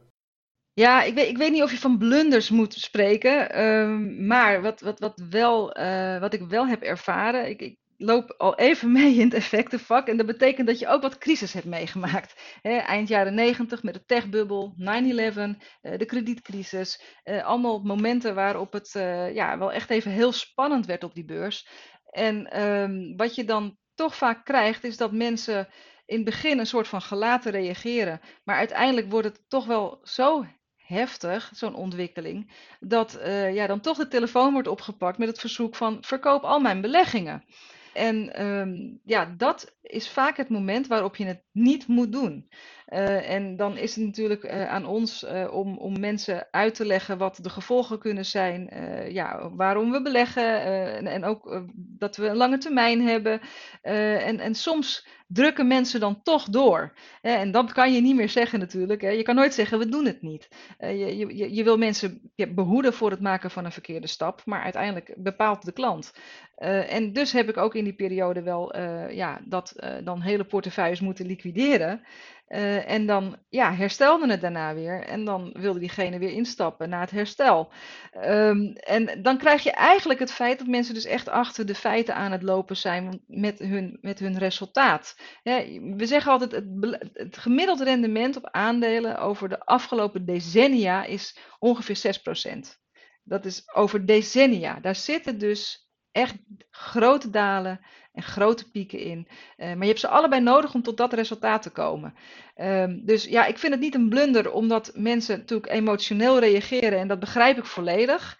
Ja, 0.81 1.03
ik 1.03 1.15
weet, 1.15 1.29
ik 1.29 1.37
weet 1.37 1.51
niet 1.51 1.63
of 1.63 1.71
je 1.71 1.79
van 1.79 1.99
blunders 1.99 2.51
moet 2.51 2.75
spreken, 2.75 3.51
ehm, 3.53 4.27
maar 4.27 4.63
wat, 4.63 4.81
wat, 4.81 4.99
wat, 4.99 5.23
wel, 5.31 5.79
uh, 5.79 6.21
wat 6.21 6.35
ik 6.35 6.43
wel 6.49 6.67
heb 6.67 6.83
ervaren, 6.83 7.49
ik, 7.49 7.61
ik, 7.61 7.79
loop 7.97 8.35
al 8.39 8.59
even 8.59 8.93
mee 8.99 9.15
in 9.15 9.25
het 9.25 9.35
effectenvak 9.35 10.09
en 10.09 10.17
dat 10.17 10.27
betekent 10.27 10.67
dat 10.67 10.79
je 10.79 10.89
ook 10.89 11.03
wat 11.03 11.19
crisis 11.19 11.53
hebt 11.53 11.67
meegemaakt. 11.67 12.59
eind 12.63 13.09
jaren 13.09 13.35
90 13.35 13.83
met 13.83 13.95
de 13.95 14.05
techbubbel, 14.05 14.75
9-11, 14.79 14.83
uh, 14.85 15.99
de 15.99 16.05
kredietcrisis, 16.07 17.03
uh, 17.25 17.45
allemaal 17.45 17.81
momenten 17.81 18.35
waarop 18.35 18.73
het 18.73 18.91
ja, 19.35 19.59
wel 19.59 19.73
echt 19.73 19.91
even 19.91 20.11
heel 20.11 20.33
spannend 20.33 20.87
werd 20.87 21.05
op 21.05 21.15
die 21.15 21.25
beurs. 21.25 21.69
En 22.11 22.63
um, 22.63 23.17
wat 23.17 23.35
je 23.35 23.45
dan 23.45 23.77
toch 23.95 24.17
vaak 24.17 24.45
krijgt, 24.45 24.85
is 24.85 24.97
dat 24.97 25.13
mensen 25.13 25.69
in 26.07 26.17
het 26.17 26.25
begin 26.25 26.59
een 26.59 26.67
soort 26.67 26.89
van 26.89 27.03
gelaten 27.03 27.53
reageren, 27.53 28.21
maar 28.45 28.57
uiteindelijk 28.57 29.11
wordt 29.11 29.27
het 29.27 29.45
toch 29.49 29.67
wel 29.67 29.99
zo 30.03 30.45
heftig, 30.91 31.51
zo'n 31.55 31.75
ontwikkeling, 31.75 32.51
dat 32.81 33.19
uh, 33.19 33.55
ja, 33.55 33.67
dan 33.67 33.81
toch 33.81 33.97
de 33.97 34.09
telefoon 34.09 34.53
wordt 34.53 34.69
opgepakt 34.69 35.19
met 35.19 35.29
het 35.29 35.39
verzoek 35.39 35.77
van 35.77 35.99
verkoop 36.01 36.43
al 36.43 36.61
mijn 36.61 36.81
beleggingen. 36.81 37.45
En 37.93 38.47
um, 38.47 39.01
ja, 39.05 39.35
dat 39.37 39.75
is 39.83 40.09
vaak 40.09 40.37
het 40.37 40.49
moment 40.49 40.87
waarop 40.87 41.17
je 41.17 41.25
het 41.25 41.43
niet 41.53 41.87
moet 41.87 42.13
doen. 42.13 42.49
Uh, 42.91 43.31
en 43.31 43.57
dan 43.57 43.77
is 43.77 43.95
het 43.95 44.05
natuurlijk 44.05 44.45
uh, 44.45 44.69
aan 44.69 44.87
ons 44.87 45.25
uh, 45.25 45.53
om, 45.53 45.79
om 45.79 46.01
mensen 46.01 46.47
uit 46.51 46.75
te 46.75 46.87
leggen 46.87 47.19
wat 47.19 47.39
de 47.43 47.51
gevolgen 47.51 47.99
kunnen 47.99 48.25
zijn, 48.25 48.71
ja, 49.13 49.51
waarom 49.55 49.91
we 49.91 50.03
beleggen 50.03 50.63
en, 50.63 51.07
en, 51.07 51.25
ook 51.25 51.63
dat 51.75 52.17
we 52.17 52.27
een 52.27 52.37
lange 52.37 52.59
termijn 52.59 53.03
hebben. 53.03 53.41
en, 53.83 54.41
en 54.41 54.55
soms 54.55 55.09
drukken 55.27 55.67
mensen 55.67 56.01
dan 56.01 56.23
toch 56.23 56.45
door. 56.45 56.93
En 57.21 57.51
dat 57.51 57.73
kan 57.73 57.93
je 57.93 58.01
niet 58.01 58.17
meer 58.17 58.29
zeggen 58.29 58.59
natuurlijk. 58.59 59.03
Je 59.03 59.23
kan 59.23 59.35
nooit 59.35 59.55
zeggen, 59.55 59.79
we 59.79 59.89
doen 59.89 60.07
het 60.07 60.23
niet. 60.23 60.49
Je, 60.79 61.17
je, 61.17 61.55
je 61.55 61.65
wil 61.65 61.77
mensen 61.77 62.33
behoeden 62.55 62.93
voor 62.93 63.11
het 63.11 63.21
maken 63.21 63.51
van 63.51 63.65
een 63.65 63.73
verkeerde 63.73 64.07
stap, 64.07 64.43
maar 64.45 64.63
uiteindelijk 64.63 65.15
bepaalt 65.17 65.65
de 65.65 65.73
klant. 65.73 66.13
En 66.89 67.13
dus 67.13 67.33
heb 67.33 67.49
ik 67.49 67.57
ook 67.57 67.75
in 67.75 67.85
die 67.85 67.95
periode 67.95 68.43
wel 68.43 68.77
ja, 69.11 69.41
dat 69.45 69.75
dan 70.05 70.21
hele 70.21 70.45
portefeuilles 70.45 71.01
moeten 71.01 71.27
liquideren. 71.27 72.03
Uh, 72.51 72.91
en 72.91 73.07
dan 73.07 73.37
ja, 73.49 73.75
herstelde 73.75 74.31
het 74.31 74.41
daarna 74.41 74.75
weer. 74.75 75.05
En 75.05 75.25
dan 75.25 75.53
wilde 75.53 75.79
diegene 75.79 76.19
weer 76.19 76.31
instappen 76.31 76.89
na 76.89 77.01
het 77.01 77.11
herstel. 77.11 77.73
Um, 78.25 78.73
en 78.73 79.23
dan 79.23 79.39
krijg 79.39 79.63
je 79.63 79.71
eigenlijk 79.71 80.21
het 80.21 80.33
feit 80.33 80.59
dat 80.59 80.67
mensen 80.67 80.95
dus 80.95 81.05
echt 81.05 81.29
achter 81.29 81.67
de 81.67 81.75
feiten 81.75 82.15
aan 82.15 82.33
het 82.33 82.43
lopen 82.43 82.77
zijn 82.77 83.23
met 83.27 83.59
hun, 83.59 83.99
met 84.01 84.19
hun 84.19 84.39
resultaat. 84.39 85.17
we 85.43 86.07
zeggen 86.07 86.33
altijd, 86.33 86.53
het, 86.53 86.67
het 87.13 87.37
gemiddeld 87.37 87.81
rendement 87.81 88.37
op 88.37 88.49
aandelen 88.51 89.19
over 89.19 89.49
de 89.49 89.65
afgelopen 89.65 90.25
decennia 90.25 91.05
is 91.05 91.39
ongeveer 91.59 92.21
6%. 92.57 92.79
Dat 93.23 93.45
is 93.45 93.75
over 93.75 94.07
decennia. 94.07 94.81
Daar 94.81 94.97
zitten 94.97 95.39
dus 95.39 95.89
echt 96.13 96.37
grote 96.71 97.31
dalen 97.31 97.81
en 98.13 98.23
grote 98.23 98.71
pieken 98.71 98.99
in. 98.99 99.27
Uh, 99.29 99.67
maar 99.67 99.81
je 99.81 99.87
hebt 99.87 100.01
ze 100.01 100.09
allebei 100.09 100.43
nodig 100.43 100.75
om 100.75 100.83
tot 100.83 100.97
dat 100.97 101.13
resultaat 101.13 101.63
te 101.63 101.71
komen. 101.71 102.15
Um, 102.61 103.05
dus 103.05 103.25
ja, 103.25 103.47
ik 103.47 103.59
vind 103.59 103.73
het 103.73 103.83
niet 103.83 103.95
een 103.95 104.09
blunder, 104.09 104.53
omdat 104.53 104.93
mensen 104.95 105.39
natuurlijk 105.39 105.73
emotioneel 105.73 106.39
reageren 106.39 106.99
en 106.99 107.09
dat 107.09 107.19
begrijp 107.21 107.59
ik 107.59 107.65
volledig. 107.65 108.39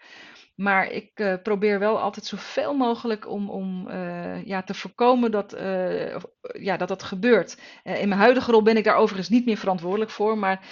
Maar 0.61 0.91
ik 0.91 1.19
uh, 1.19 1.33
probeer 1.43 1.79
wel 1.79 1.99
altijd 1.99 2.25
zoveel 2.25 2.73
mogelijk 2.73 3.29
om, 3.29 3.49
om 3.49 3.87
uh, 3.87 4.45
ja, 4.45 4.63
te 4.63 4.73
voorkomen 4.73 5.31
dat, 5.31 5.53
uh, 5.53 6.15
ja, 6.41 6.77
dat 6.77 6.87
dat 6.87 7.03
gebeurt. 7.03 7.57
in 7.83 8.07
mijn 8.07 8.21
huidige 8.21 8.51
rol 8.51 8.61
ben 8.61 8.77
ik 8.77 8.83
daar 8.83 8.95
overigens 8.95 9.29
niet 9.29 9.45
meer 9.45 9.57
verantwoordelijk 9.57 10.11
voor. 10.11 10.37
Maar 10.37 10.65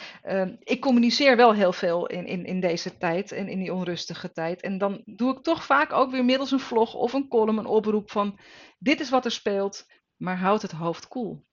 ik 0.60 0.82
communiceer 0.82 1.36
wel 1.36 1.54
heel 1.54 1.74
veel 1.74 2.08
in, 2.08 2.26
in, 2.26 2.46
in 2.46 2.60
deze 2.60 2.98
tijd 2.98 3.32
en 3.32 3.48
in 3.48 3.60
die 3.60 3.74
onrustige 3.74 4.32
tijd. 4.32 4.62
En 4.62 4.78
dan 4.78 5.02
doe 5.06 5.38
ik 5.38 5.44
toch 5.44 5.64
vaak 5.64 5.94
ook 5.94 6.12
weer 6.12 6.26
middels 6.26 6.52
een 6.52 6.60
vlog 6.60 6.94
of 6.94 7.14
een 7.14 7.28
column 7.28 7.58
een 7.58 7.66
oproep 7.66 8.12
van... 8.12 8.40
dit 8.80 9.00
is 9.00 9.10
wat 9.10 9.26
er 9.26 9.32
speelt, 9.32 9.86
maar 10.18 10.38
houd 10.38 10.62
het 10.62 10.72
hoofd 10.72 11.08
koel. 11.08 11.24
Cool. 11.24 11.46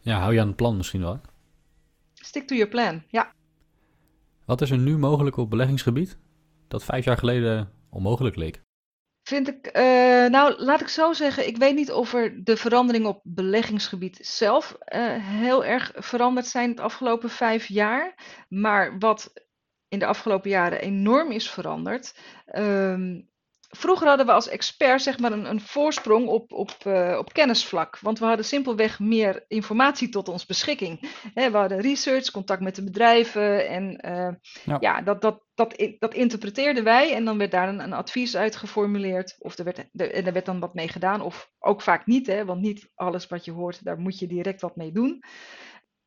Ja, 0.00 0.18
hou 0.18 0.34
je 0.34 0.40
aan 0.40 0.46
het 0.46 0.56
plan 0.56 0.76
misschien 0.76 1.00
wel. 1.00 1.20
Stick 2.14 2.46
to 2.46 2.54
your 2.54 2.70
plan, 2.70 3.02
ja. 3.08 3.32
Wat 4.44 4.60
is 4.60 4.70
er 4.70 4.78
nu 4.78 4.98
mogelijk 4.98 5.36
op 5.36 5.50
beleggingsgebied? 5.50 6.18
Dat 6.72 6.84
vijf 6.84 7.04
jaar 7.04 7.18
geleden 7.18 7.72
onmogelijk 7.90 8.36
leek? 8.36 8.62
Vind 9.22 9.48
ik, 9.48 9.76
uh, 9.76 9.82
nou 10.26 10.62
laat 10.62 10.80
ik 10.80 10.88
zo 10.88 11.12
zeggen, 11.12 11.46
ik 11.46 11.56
weet 11.56 11.74
niet 11.74 11.92
of 11.92 12.14
er 12.14 12.44
de 12.44 12.56
veranderingen 12.56 13.08
op 13.08 13.20
beleggingsgebied 13.22 14.18
zelf 14.20 14.76
uh, 14.94 15.16
heel 15.18 15.64
erg 15.64 15.92
veranderd 15.94 16.46
zijn 16.46 16.70
het 16.70 16.80
afgelopen 16.80 17.30
vijf 17.30 17.66
jaar. 17.66 18.14
Maar 18.48 18.98
wat 18.98 19.32
in 19.88 19.98
de 19.98 20.06
afgelopen 20.06 20.50
jaren 20.50 20.80
enorm 20.80 21.30
is 21.30 21.50
veranderd, 21.50 22.18
um, 22.54 23.30
Vroeger 23.76 24.06
hadden 24.06 24.26
we 24.26 24.32
als 24.32 24.48
expert 24.48 25.02
zeg 25.02 25.18
maar 25.18 25.32
een, 25.32 25.50
een 25.50 25.60
voorsprong 25.60 26.26
op, 26.26 26.52
op, 26.52 26.76
uh, 26.86 27.16
op 27.18 27.32
kennisvlak. 27.32 27.98
Want 27.98 28.18
we 28.18 28.24
hadden 28.24 28.44
simpelweg 28.44 28.98
meer 28.98 29.44
informatie 29.48 30.08
tot 30.08 30.28
ons 30.28 30.46
beschikking. 30.46 31.00
we 31.34 31.50
hadden 31.52 31.80
research, 31.80 32.30
contact 32.30 32.60
met 32.60 32.74
de 32.74 32.84
bedrijven. 32.84 33.68
En 33.68 34.06
uh, 34.06 34.28
ja. 34.64 34.76
ja, 34.80 35.02
dat, 35.02 35.22
dat, 35.22 35.44
dat, 35.54 35.88
dat 35.98 36.14
interpreteerden 36.14 36.84
wij. 36.84 37.14
En 37.14 37.24
dan 37.24 37.38
werd 37.38 37.50
daar 37.50 37.68
een, 37.68 37.80
een 37.80 37.92
advies 37.92 38.36
uit 38.36 38.56
geformuleerd. 38.56 39.36
Of 39.38 39.58
er 39.58 39.64
werd, 39.64 39.78
er, 39.92 40.26
er 40.26 40.32
werd 40.32 40.46
dan 40.46 40.60
wat 40.60 40.74
mee 40.74 40.88
gedaan. 40.88 41.20
Of 41.20 41.50
ook 41.58 41.82
vaak 41.82 42.06
niet. 42.06 42.26
Hè, 42.26 42.44
want 42.44 42.60
niet 42.60 42.90
alles 42.94 43.26
wat 43.26 43.44
je 43.44 43.52
hoort, 43.52 43.84
daar 43.84 43.98
moet 43.98 44.18
je 44.18 44.26
direct 44.26 44.60
wat 44.60 44.76
mee 44.76 44.92
doen. 44.92 45.24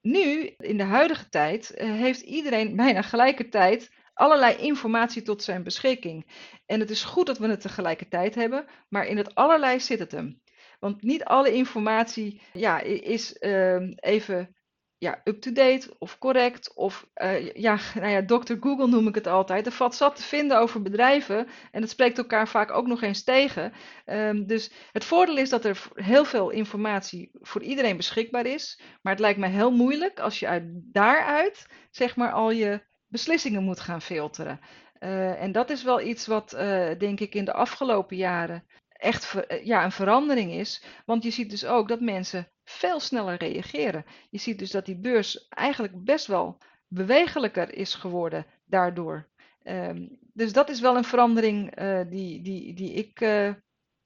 Nu, 0.02 0.54
in 0.58 0.78
de 0.78 0.84
huidige 0.84 1.30
tijd, 1.30 1.74
uh, 1.78 1.92
heeft 1.92 2.22
iedereen 2.22 2.76
bijna 2.76 3.02
gelijkertijd 3.02 3.92
allerlei 4.16 4.56
informatie 4.56 5.22
tot 5.22 5.44
zijn 5.44 5.64
beschikking. 5.64 6.28
En 6.66 6.80
het 6.80 6.90
is 6.90 7.04
goed 7.04 7.26
dat 7.26 7.38
we 7.38 7.48
het 7.48 7.62
tegelijkertijd 7.62 8.36
hebben, 8.36 8.66
maar 8.90 9.06
in 9.08 9.18
het 9.18 9.36
allerlei 9.36 9.80
zit 9.80 10.00
het 10.00 10.12
hem. 10.12 10.42
Want 10.80 11.02
niet 11.02 11.24
alle 11.24 11.54
informatie 11.54 12.42
ja, 12.54 12.80
is 12.82 13.38
uh, 13.40 13.92
even 13.96 14.56
ja, 14.98 15.22
up-to-date 15.24 15.96
of 15.98 16.18
correct. 16.18 16.74
Of 16.76 17.08
uh, 17.16 17.52
ja, 17.54 17.80
nou 17.96 18.08
ja, 18.08 18.26
Dr. 18.26 18.54
Google 18.60 18.88
noem 18.88 19.08
ik 19.08 19.16
het 19.16 19.28
altijd. 19.28 19.66
Er 19.66 19.72
valt 19.72 19.96
zat 19.96 20.16
te 20.16 20.24
vinden 20.24 20.60
over 20.60 20.82
bedrijven. 20.82 21.48
En 21.72 21.82
het 21.82 21.90
spreekt 21.90 22.18
elkaar 22.18 22.48
vaak 22.48 22.72
ook 22.72 22.88
nog 22.88 23.02
eens 23.02 23.24
tegen. 23.24 23.74
Um, 24.06 24.48
dus 24.48 24.72
het 24.92 25.06
voordeel 25.06 25.38
is 25.38 25.50
dat 25.50 25.66
er 25.66 25.88
heel 25.94 26.26
veel 26.26 26.50
informatie 26.50 27.30
voor 27.34 27.64
iedereen 27.64 27.98
beschikbaar 27.98 28.46
is. 28.46 28.80
Maar 29.02 29.14
het 29.14 29.22
lijkt 29.22 29.40
me 29.40 29.48
heel 29.48 29.72
moeilijk 29.72 30.20
als 30.20 30.40
je 30.40 30.48
uit 30.48 30.64
daaruit 30.68 31.68
zeg 31.92 32.16
maar 32.16 32.32
al 32.32 32.52
je 32.52 32.82
beslissingen 33.16 33.64
moet 33.64 33.80
gaan 33.80 34.02
filteren. 34.02 34.60
Uh, 35.00 35.42
en 35.42 35.52
dat 35.52 35.70
is 35.70 35.84
wel 35.84 36.02
iets 36.02 36.28
wat 36.28 36.54
uh, 36.54 36.90
denk 36.98 37.20
ik 37.20 37.36
in 37.36 37.46
de 37.46 37.54
afgelopen 37.54 38.18
jaren 38.18 38.64
echt 38.90 39.26
ver, 39.26 39.66
ja, 39.66 39.84
een 39.84 39.92
verandering 39.92 40.52
is. 40.52 40.84
Want 41.06 41.24
je 41.24 41.32
ziet 41.32 41.50
dus 41.50 41.66
ook 41.66 41.88
dat 41.88 42.00
mensen 42.00 42.48
veel 42.64 43.00
sneller 43.00 43.38
reageren. 43.38 44.06
Je 44.30 44.40
ziet 44.40 44.60
dus 44.60 44.72
dat 44.72 44.86
die 44.86 45.00
beurs 45.00 45.48
eigenlijk 45.50 46.04
best 46.04 46.28
wel 46.28 46.58
bewegelijker 46.88 47.74
is 47.74 47.94
geworden 47.94 48.46
daardoor. 48.66 49.28
Um, 49.64 50.20
dus 50.34 50.54
dat 50.54 50.70
is 50.70 50.80
wel 50.80 50.98
een 50.98 51.04
verandering 51.04 51.76
die, 52.10 52.42
die, 52.42 52.74
die 52.74 52.94
ik, 52.94 53.20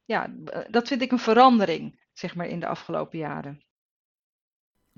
ja, 0.05 0.34
dat 0.70 0.88
vind 0.88 1.01
ik 1.01 1.12
een 1.12 1.20
verandering, 1.20 1.99
zeg 2.14 2.36
maar, 2.36 2.47
in 2.47 2.60
de 2.60 2.68
afgelopen 2.68 3.18
jaren. 3.18 3.62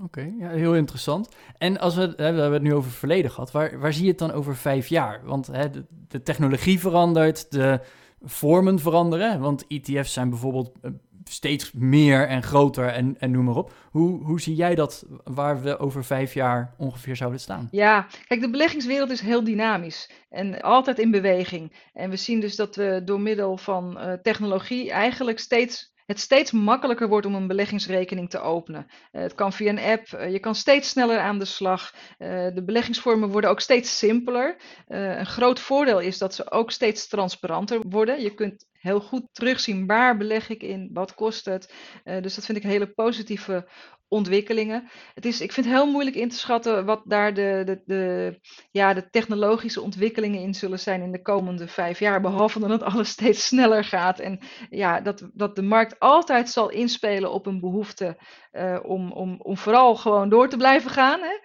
Oké, 0.04 0.34
ja, 0.40 0.50
heel 0.50 0.76
interessant. 0.76 1.30
En 1.58 1.80
als 1.80 1.96
we, 1.96 2.14
we 2.18 2.24
hebben 2.24 2.54
het 2.54 2.62
nu 2.62 2.74
over 2.74 2.92
verleden 2.92 3.32
gehad, 3.32 3.52
waar, 3.52 3.80
waar 3.80 3.94
zie 3.94 4.04
je 4.04 4.10
het 4.10 4.20
dan 4.20 4.32
over 4.32 4.56
vijf 4.56 4.88
jaar? 4.88 5.22
Want 5.24 5.48
hè, 5.48 5.70
de, 5.70 5.86
de 6.08 6.24
technologie 6.24 6.80
verandert, 6.80 7.52
de 7.52 7.80
vormen 8.22 8.80
veranderen, 8.80 9.40
want 9.40 9.68
ETF's 9.68 10.14
zijn 10.14 10.30
bijvoorbeeld 10.30 10.72
eh, 10.82 10.92
steeds 11.24 11.72
meer 11.72 12.28
en 12.28 12.44
groter 12.44 12.88
en, 12.88 13.16
en 13.20 13.32
noem 13.32 13.46
maar 13.46 13.56
op. 13.56 13.74
Hoe, 13.90 14.24
hoe 14.24 14.42
zie 14.42 14.56
jij 14.56 14.76
dat 14.76 15.06
waar 15.24 15.62
we 15.62 15.80
over 15.80 16.04
vijf 16.04 16.34
jaar 16.34 16.74
ongeveer 16.78 17.16
zouden 17.16 17.40
staan? 17.40 17.68
Ja, 17.72 18.08
kijk, 18.28 18.42
de 18.42 18.50
beleggingswereld 18.50 19.10
is 19.10 19.22
heel 19.22 19.44
dynamisch 19.44 20.12
en 20.30 20.62
altijd 20.62 21.00
in 21.00 21.12
beweging. 21.12 21.90
En 21.94 22.10
we 22.10 22.16
zien 22.16 22.40
dus 22.40 22.56
dat 22.56 22.76
we 22.76 23.02
door 23.06 23.20
middel 23.20 23.58
van 23.58 23.98
uh, 23.98 24.14
technologie 24.14 24.92
eigenlijk 24.92 25.40
steeds 25.40 25.91
het 26.12 26.20
steeds 26.20 26.52
makkelijker 26.52 27.08
wordt 27.08 27.26
om 27.26 27.36
een 27.36 27.48
beleggingsrekening 27.48 28.30
te 28.30 28.40
openen. 28.40 28.86
Uh, 28.90 29.22
het 29.22 29.36
kan 29.36 29.54
via 29.54 29.70
een 29.70 29.80
app, 29.80 30.08
uh, 30.08 30.32
je 30.32 30.40
kan 30.40 30.56
steeds 30.56 30.90
sneller 30.90 31.20
aan 31.20 31.40
de 31.40 31.46
slag. 31.46 31.94
Uh, 32.20 32.28
de 32.54 32.64
beleggingsvormen 32.66 33.30
worden 33.30 33.50
ook 33.50 33.60
steeds 33.60 33.98
simpeler. 33.98 34.56
een 34.88 35.26
groot 35.26 35.60
voordeel 35.60 36.00
is 36.00 36.18
dat 36.18 36.36
ze 36.36 36.52
ook 36.52 36.72
steeds 36.72 37.08
transparanter 37.08 37.80
worden. 37.90 38.22
Je 38.22 38.34
kunt 38.34 38.66
heel 38.72 39.00
goed 39.02 39.24
terugzien 39.32 39.88
waar 39.88 40.18
beleg 40.18 40.50
ik 40.50 40.64
in, 40.64 40.90
wat 40.94 41.14
kost 41.14 41.46
het. 41.46 41.74
dus 42.04 42.36
dat 42.36 42.46
vind 42.46 42.58
ik 42.58 42.64
een 42.64 42.70
hele 42.70 42.94
positieve 42.94 43.68
ontwikkelingen. 44.12 44.90
Het 45.14 45.26
is, 45.26 45.42
ik 45.42 45.52
vind 45.52 45.66
het 45.66 45.76
heel 45.76 45.92
moeilijk 45.92 46.16
in 46.16 46.30
te 46.30 46.38
schatten 46.38 46.86
wat 46.86 47.02
daar 47.06 47.34
de, 47.34 47.62
de, 47.66 47.82
de, 47.86 48.40
ja, 48.72 48.94
de 48.94 49.10
technologische 49.10 49.82
ontwikkelingen 49.82 50.42
in 50.42 50.54
zullen 50.54 50.80
zijn 50.80 51.02
in 51.02 51.12
de 51.12 51.22
komende 51.22 51.68
vijf 51.68 52.00
jaar. 52.00 52.22
Behalve 52.22 52.60
dat 52.68 52.84
alles 52.84 53.10
steeds 53.18 53.46
sneller 53.46 53.84
gaat. 53.84 54.20
En 54.20 54.40
ja, 54.70 55.02
dat, 55.02 55.30
dat 55.34 55.56
de 55.56 55.62
markt 55.62 56.00
altijd 56.00 56.50
zal 56.50 56.70
inspelen 56.70 57.32
op 57.32 57.46
een 57.46 57.60
behoefte 57.60 58.18
uh, 58.52 58.80
om, 58.84 59.12
om, 59.12 59.42
om 59.42 59.58
vooral 59.58 59.96
gewoon 59.96 60.30
door 60.30 60.50
te 60.50 60.58
blijven 60.58 60.92
gaan. 60.92 61.20
Hè. 61.22 61.40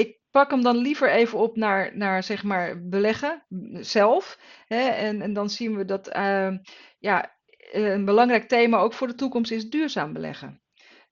Ik 0.00 0.18
pak 0.30 0.50
hem 0.50 0.62
dan 0.62 0.76
liever 0.76 1.10
even 1.10 1.38
op 1.38 1.56
naar, 1.56 1.96
naar 1.96 2.22
zeg 2.22 2.42
maar 2.42 2.88
beleggen 2.88 3.44
zelf. 3.80 4.38
Hè. 4.66 4.88
En, 4.88 5.22
en 5.22 5.32
dan 5.32 5.50
zien 5.50 5.76
we 5.76 5.84
dat 5.84 6.16
uh, 6.16 6.50
ja, 6.98 7.36
een 7.72 8.04
belangrijk 8.04 8.48
thema 8.48 8.78
ook 8.78 8.92
voor 8.92 9.06
de 9.06 9.14
toekomst 9.14 9.50
is 9.50 9.70
duurzaam 9.70 10.12
beleggen. 10.12 10.63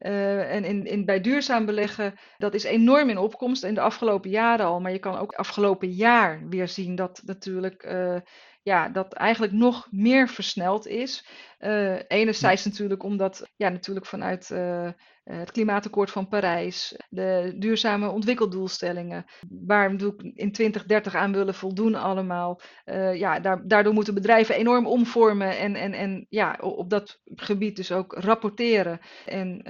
Uh, 0.03 0.55
en 0.55 0.65
in, 0.65 0.87
in, 0.87 1.05
bij 1.05 1.21
duurzaam 1.21 1.67
beleggen, 1.67 2.15
dat 2.39 2.55
is 2.55 2.65
enorm 2.65 3.09
in 3.09 3.19
opkomst 3.19 3.65
in 3.65 3.75
de 3.75 3.81
afgelopen 3.81 4.31
jaren 4.31 4.67
al. 4.67 4.81
Maar 4.81 4.93
je 4.93 4.99
kan 4.99 5.19
ook 5.19 5.33
afgelopen 5.33 5.91
jaar 5.91 6.49
weer 6.49 6.69
zien 6.69 6.95
dat 6.95 7.23
natuurlijk 7.25 7.85
uh, 7.85 8.17
ja, 8.63 8.89
dat 8.89 9.13
eigenlijk 9.13 9.53
nog 9.53 9.89
meer 9.91 10.29
versneld 10.29 10.87
is. 10.87 11.27
Uh, 11.61 11.99
enerzijds 12.09 12.65
natuurlijk 12.65 13.03
omdat 13.03 13.51
ja, 13.57 13.69
natuurlijk 13.69 14.07
vanuit 14.07 14.51
uh, 14.53 14.91
het 15.25 15.51
klimaatakkoord 15.51 16.11
van 16.11 16.29
Parijs, 16.29 16.97
de 17.09 17.55
duurzame 17.59 18.09
ontwikkeldoelstellingen, 18.09 19.25
waar 19.49 19.87
we 19.87 19.93
natuurlijk 19.93 20.23
in 20.23 20.53
2030 20.53 21.15
aan 21.15 21.33
willen 21.33 21.55
voldoen 21.55 21.95
allemaal, 21.95 22.61
uh, 22.85 23.15
ja, 23.15 23.41
daar, 23.41 23.67
daardoor 23.67 23.93
moeten 23.93 24.15
bedrijven 24.15 24.55
enorm 24.55 24.87
omvormen 24.87 25.59
en, 25.59 25.75
en, 25.75 25.93
en 25.93 26.27
ja, 26.29 26.59
op 26.61 26.91
dat 26.91 27.21
gebied 27.25 27.77
dus 27.77 27.93
ook 27.93 28.13
rapporteren. 28.13 29.01
En 29.27 29.61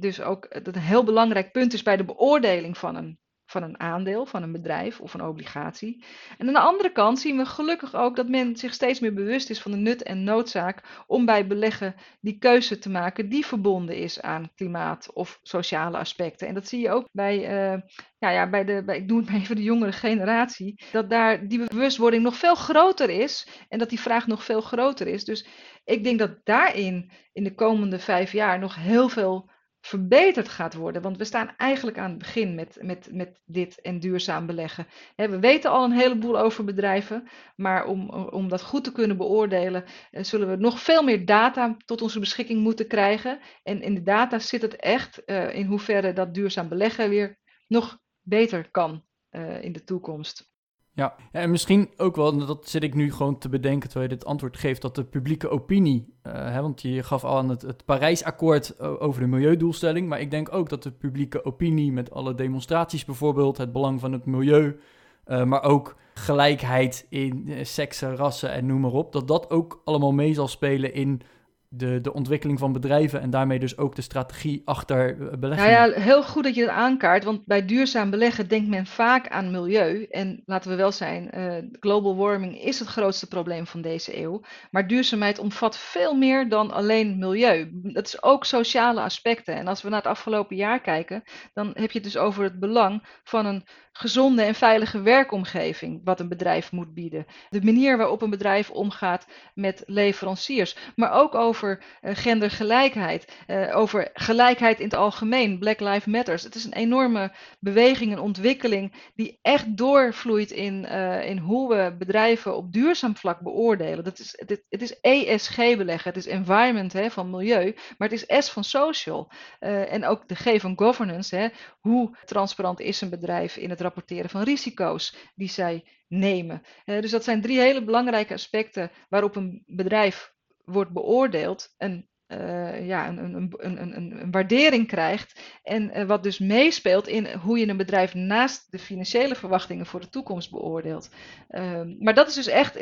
dus 0.00 0.20
ook 0.20 0.64
dat 0.64 0.74
een 0.74 0.82
heel 0.82 1.04
belangrijk 1.04 1.52
punt 1.52 1.72
is 1.72 1.82
bij 1.82 1.96
de 1.96 2.04
beoordeling 2.04 2.78
van 2.78 2.96
een 2.96 3.18
van 3.50 3.62
een 3.62 3.80
aandeel, 3.80 4.26
van 4.26 4.42
een 4.42 4.52
bedrijf 4.52 5.00
of 5.00 5.14
een 5.14 5.22
obligatie. 5.22 6.04
En 6.38 6.46
aan 6.46 6.52
de 6.52 6.60
andere 6.60 6.92
kant 6.92 7.18
zien 7.18 7.36
we 7.36 7.46
gelukkig 7.46 7.94
ook 7.94 8.16
dat 8.16 8.28
men 8.28 8.56
zich 8.56 8.74
steeds 8.74 9.00
meer 9.00 9.14
bewust 9.14 9.50
is 9.50 9.60
van 9.60 9.70
de 9.70 9.76
nut 9.76 10.02
en 10.02 10.24
noodzaak 10.24 11.04
om 11.06 11.24
bij 11.24 11.46
beleggen 11.46 11.94
die 12.20 12.38
keuze 12.38 12.78
te 12.78 12.90
maken 12.90 13.28
die 13.28 13.46
verbonden 13.46 13.96
is 13.96 14.20
aan 14.20 14.50
klimaat 14.54 15.10
of 15.12 15.38
sociale 15.42 15.98
aspecten. 15.98 16.48
En 16.48 16.54
dat 16.54 16.68
zie 16.68 16.80
je 16.80 16.90
ook 16.90 17.08
bij, 17.12 17.36
uh, 17.38 17.80
ja, 18.18 18.30
ja, 18.30 18.50
bij, 18.50 18.64
de, 18.64 18.82
bij, 18.84 18.96
ik 18.96 19.08
doe 19.08 19.18
het 19.18 19.30
maar 19.30 19.40
even 19.40 19.56
de 19.56 19.62
jongere 19.62 19.92
generatie, 19.92 20.82
dat 20.92 21.10
daar 21.10 21.48
die 21.48 21.64
bewustwording 21.68 22.22
nog 22.22 22.36
veel 22.36 22.54
groter 22.54 23.10
is 23.10 23.48
en 23.68 23.78
dat 23.78 23.88
die 23.88 24.00
vraag 24.00 24.26
nog 24.26 24.44
veel 24.44 24.60
groter 24.60 25.06
is. 25.06 25.24
Dus 25.24 25.46
ik 25.84 26.04
denk 26.04 26.18
dat 26.18 26.36
daarin 26.44 27.10
in 27.32 27.44
de 27.44 27.54
komende 27.54 27.98
vijf 27.98 28.32
jaar 28.32 28.58
nog 28.58 28.74
heel 28.74 29.08
veel 29.08 29.50
verbeterd 29.88 30.48
gaat 30.48 30.74
worden. 30.74 31.02
Want 31.02 31.16
we 31.16 31.24
staan 31.24 31.54
eigenlijk 31.56 31.98
aan 31.98 32.10
het 32.10 32.18
begin 32.18 32.54
met, 32.54 32.78
met, 32.82 33.08
met 33.12 33.40
dit 33.44 33.80
en 33.80 34.00
duurzaam 34.00 34.46
beleggen. 34.46 34.86
we 35.16 35.38
weten 35.38 35.70
al 35.70 35.84
een 35.84 35.92
heleboel 35.92 36.38
over 36.38 36.64
bedrijven, 36.64 37.28
maar 37.56 37.86
om, 37.86 38.10
om 38.10 38.48
dat 38.48 38.62
goed 38.62 38.84
te 38.84 38.92
kunnen 38.92 39.16
beoordelen, 39.16 39.84
eh, 40.10 40.24
zullen 40.24 40.48
we 40.48 40.56
nog 40.56 40.80
veel 40.80 41.02
meer 41.02 41.24
data 41.24 41.76
tot 41.84 42.02
onze 42.02 42.18
beschikking 42.18 42.60
moeten 42.60 42.86
krijgen. 42.86 43.40
En 43.62 43.82
in 43.82 43.94
de 43.94 44.02
data 44.02 44.38
zit 44.38 44.62
het 44.62 44.76
echt 44.76 45.22
uh, 45.26 45.54
in 45.54 45.66
hoeverre 45.66 46.12
dat 46.12 46.34
duurzaam 46.34 46.68
beleggen 46.68 47.08
weer 47.08 47.38
nog 47.66 47.98
beter 48.20 48.70
kan 48.70 49.04
uh, 49.30 49.62
in 49.62 49.72
de 49.72 49.84
toekomst. 49.84 50.50
Ja. 50.98 51.14
en 51.32 51.50
misschien 51.50 51.90
ook 51.96 52.16
wel, 52.16 52.46
dat 52.46 52.68
zit 52.68 52.82
ik 52.82 52.94
nu 52.94 53.12
gewoon 53.12 53.38
te 53.38 53.48
bedenken 53.48 53.88
terwijl 53.88 54.10
je 54.10 54.16
dit 54.16 54.26
antwoord 54.26 54.56
geeft, 54.56 54.82
dat 54.82 54.94
de 54.94 55.04
publieke 55.04 55.48
opinie, 55.48 56.14
uh, 56.26 56.32
hè, 56.32 56.60
want 56.60 56.82
je 56.82 57.02
gaf 57.02 57.24
al 57.24 57.36
aan 57.36 57.48
het, 57.48 57.62
het 57.62 57.84
Parijsakkoord 57.84 58.80
over 58.80 59.20
de 59.20 59.26
milieudoelstelling, 59.26 60.08
maar 60.08 60.20
ik 60.20 60.30
denk 60.30 60.54
ook 60.54 60.68
dat 60.68 60.82
de 60.82 60.90
publieke 60.90 61.44
opinie 61.44 61.92
met 61.92 62.10
alle 62.10 62.34
demonstraties 62.34 63.04
bijvoorbeeld, 63.04 63.56
het 63.56 63.72
belang 63.72 64.00
van 64.00 64.12
het 64.12 64.24
milieu, 64.24 64.80
uh, 65.26 65.44
maar 65.44 65.62
ook 65.62 65.96
gelijkheid 66.14 67.06
in 67.08 67.50
seksen, 67.62 68.16
rassen 68.16 68.52
en 68.52 68.66
noem 68.66 68.80
maar 68.80 68.92
op, 68.92 69.12
dat 69.12 69.28
dat 69.28 69.50
ook 69.50 69.80
allemaal 69.84 70.12
mee 70.12 70.34
zal 70.34 70.48
spelen 70.48 70.94
in 70.94 71.20
de, 71.68 72.00
de 72.00 72.12
ontwikkeling 72.12 72.58
van 72.58 72.72
bedrijven 72.72 73.20
en 73.20 73.30
daarmee 73.30 73.58
dus 73.58 73.78
ook 73.78 73.94
de 73.94 74.02
strategie 74.02 74.62
achter 74.64 75.10
eh, 75.10 75.38
beleggen. 75.38 75.70
Nou 75.70 75.90
ja, 75.90 76.00
heel 76.00 76.22
goed 76.22 76.44
dat 76.44 76.54
je 76.54 76.60
dat 76.60 76.70
aankaart, 76.70 77.24
want 77.24 77.44
bij 77.44 77.64
duurzaam 77.64 78.10
beleggen 78.10 78.48
denkt 78.48 78.68
men 78.68 78.86
vaak 78.86 79.28
aan 79.28 79.50
milieu. 79.50 80.06
En 80.10 80.42
laten 80.46 80.70
we 80.70 80.76
wel 80.76 80.92
zijn, 80.92 81.30
uh, 81.34 81.54
global 81.80 82.16
warming 82.16 82.60
is 82.62 82.78
het 82.78 82.88
grootste 82.88 83.28
probleem 83.28 83.66
van 83.66 83.80
deze 83.80 84.20
eeuw. 84.20 84.40
Maar 84.70 84.86
duurzaamheid 84.86 85.38
omvat 85.38 85.78
veel 85.78 86.14
meer 86.14 86.48
dan 86.48 86.70
alleen 86.70 87.18
milieu. 87.18 87.70
Dat 87.72 88.06
is 88.06 88.22
ook 88.22 88.44
sociale 88.44 89.00
aspecten. 89.00 89.54
En 89.54 89.66
als 89.66 89.82
we 89.82 89.88
naar 89.88 89.98
het 89.98 90.10
afgelopen 90.10 90.56
jaar 90.56 90.80
kijken, 90.80 91.22
dan 91.52 91.66
heb 91.66 91.90
je 91.90 91.98
het 91.98 92.12
dus 92.12 92.16
over 92.16 92.42
het 92.42 92.58
belang 92.58 93.02
van 93.24 93.46
een 93.46 93.64
gezonde 93.98 94.42
en 94.42 94.54
veilige 94.54 95.02
werkomgeving 95.02 96.00
wat 96.04 96.20
een 96.20 96.28
bedrijf 96.28 96.72
moet 96.72 96.94
bieden. 96.94 97.26
De 97.48 97.62
manier 97.62 97.96
waarop 97.96 98.22
een 98.22 98.30
bedrijf 98.30 98.70
omgaat 98.70 99.26
met 99.54 99.82
leveranciers, 99.86 100.76
maar 100.96 101.12
ook 101.12 101.34
over 101.34 101.57
uh, 101.62 101.76
gendergelijkheid, 102.02 103.32
uh, 103.46 103.76
over 103.76 104.10
gelijkheid 104.12 104.78
in 104.78 104.84
het 104.84 104.94
algemeen, 104.94 105.58
Black 105.58 105.80
Lives 105.80 106.04
Matters. 106.04 106.42
Het 106.42 106.54
is 106.54 106.64
een 106.64 106.72
enorme 106.72 107.32
beweging, 107.60 108.12
een 108.12 108.18
ontwikkeling 108.18 109.10
die 109.14 109.38
echt 109.42 109.76
doorvloeit 109.76 110.50
in, 110.50 110.84
uh, 110.84 111.28
in 111.28 111.38
hoe 111.38 111.68
we 111.74 111.96
bedrijven 111.98 112.56
op 112.56 112.72
duurzaam 112.72 113.16
vlak 113.16 113.40
beoordelen. 113.40 114.04
Dat 114.04 114.18
is, 114.18 114.32
het, 114.46 114.64
het 114.68 114.82
is 114.82 115.00
ESG 115.00 115.56
beleggen, 115.56 116.12
het 116.12 116.26
is 116.26 116.32
environment 116.32 116.92
hè, 116.92 117.10
van 117.10 117.30
milieu, 117.30 117.74
maar 117.98 118.08
het 118.08 118.28
is 118.28 118.44
S 118.44 118.50
van 118.50 118.64
social. 118.64 119.30
en 119.58 120.04
ook 120.04 120.28
de 120.28 120.34
G 120.34 120.60
van 120.60 120.78
governance, 120.78 121.36
hè, 121.36 121.48
hoe 121.80 122.16
transparant 122.24 122.80
is 122.80 123.00
een 123.00 123.10
bedrijf 123.10 123.56
in 123.56 123.70
het 123.70 123.80
rapporteren 123.80 124.30
van 124.30 124.42
risico's 124.42 125.16
die 125.34 125.48
zij 125.48 125.84
nemen. 126.08 126.62
Dus 126.84 127.10
dat 127.10 127.24
zijn 127.24 127.40
drie 127.40 127.60
hele 127.60 127.84
belangrijke 127.84 128.32
aspecten 128.32 128.90
waarop 129.08 129.36
een 129.36 129.62
bedrijf 129.66 130.36
wordt 130.68 130.92
beoordeeld 130.92 131.74
en 131.76 132.08
uh, 132.28 132.86
ja, 132.86 133.08
een, 133.08 133.34
een, 133.34 133.54
een, 133.58 133.96
een, 133.96 134.30
waardering 134.30 134.86
krijgt. 134.86 135.40
En 135.62 135.98
uh, 135.98 136.04
wat 136.04 136.22
dus 136.22 136.38
meespeelt 136.38 137.08
in 137.08 137.26
hoe 137.32 137.58
je 137.58 137.68
een 137.68 137.76
bedrijf 137.76 138.14
naast 138.14 138.70
de 138.70 138.78
financiële 138.78 139.34
verwachtingen 139.34 139.86
voor 139.86 140.00
de 140.00 140.08
toekomst 140.08 140.50
beoordeelt. 140.50 141.10
Ehm, 141.48 141.94
maar 141.98 142.14
dat 142.14 142.28
is 142.28 142.34
dus 142.34 142.46
echt, 142.46 142.78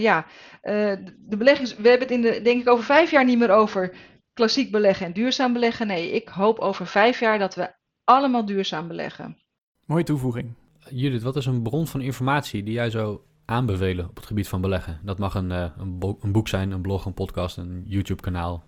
ja, 0.00 0.26
de 0.62 1.36
beleggings, 1.38 1.76
we 1.76 1.88
hebben 1.88 2.08
het 2.08 2.16
in 2.16 2.22
de, 2.22 2.42
denk 2.42 2.60
ik 2.60 2.68
over 2.68 2.84
vijf 2.84 3.10
jaar 3.10 3.24
niet 3.24 3.38
meer 3.38 3.50
over 3.50 3.94
klassiek 4.32 4.70
beleggen 4.70 5.06
en 5.06 5.12
duurzaam 5.12 5.52
beleggen. 5.52 5.86
Nee, 5.86 6.10
ik 6.10 6.28
hoop 6.28 6.58
over 6.58 6.86
vijf 6.86 7.20
jaar 7.20 7.38
dat 7.38 7.54
we 7.54 7.74
allemaal 8.04 8.44
duurzaam 8.44 8.88
beleggen. 8.88 9.36
Mooie 9.86 10.04
toevoeging. 10.04 10.54
Judith, 10.90 11.22
wat 11.22 11.36
is 11.36 11.46
een 11.46 11.62
bron 11.62 11.86
van 11.86 12.00
informatie 12.00 12.62
die 12.62 12.74
jij 12.74 12.90
zou 12.90 13.20
aanbevelen 13.50 14.08
op 14.08 14.16
het 14.16 14.26
gebied 14.26 14.48
van 14.48 14.60
beleggen? 14.60 15.00
Dat 15.02 15.18
mag 15.18 15.34
een, 15.34 15.50
uh, 15.50 15.66
een, 15.78 16.16
een, 16.20 16.32
boek 16.32 16.48
zijn, 16.48 16.70
een 16.70 16.82
blog, 16.82 17.04
een 17.04 17.14
podcast, 17.14 17.56
een 17.56 17.82
YouTube-kanaal. 17.86 18.64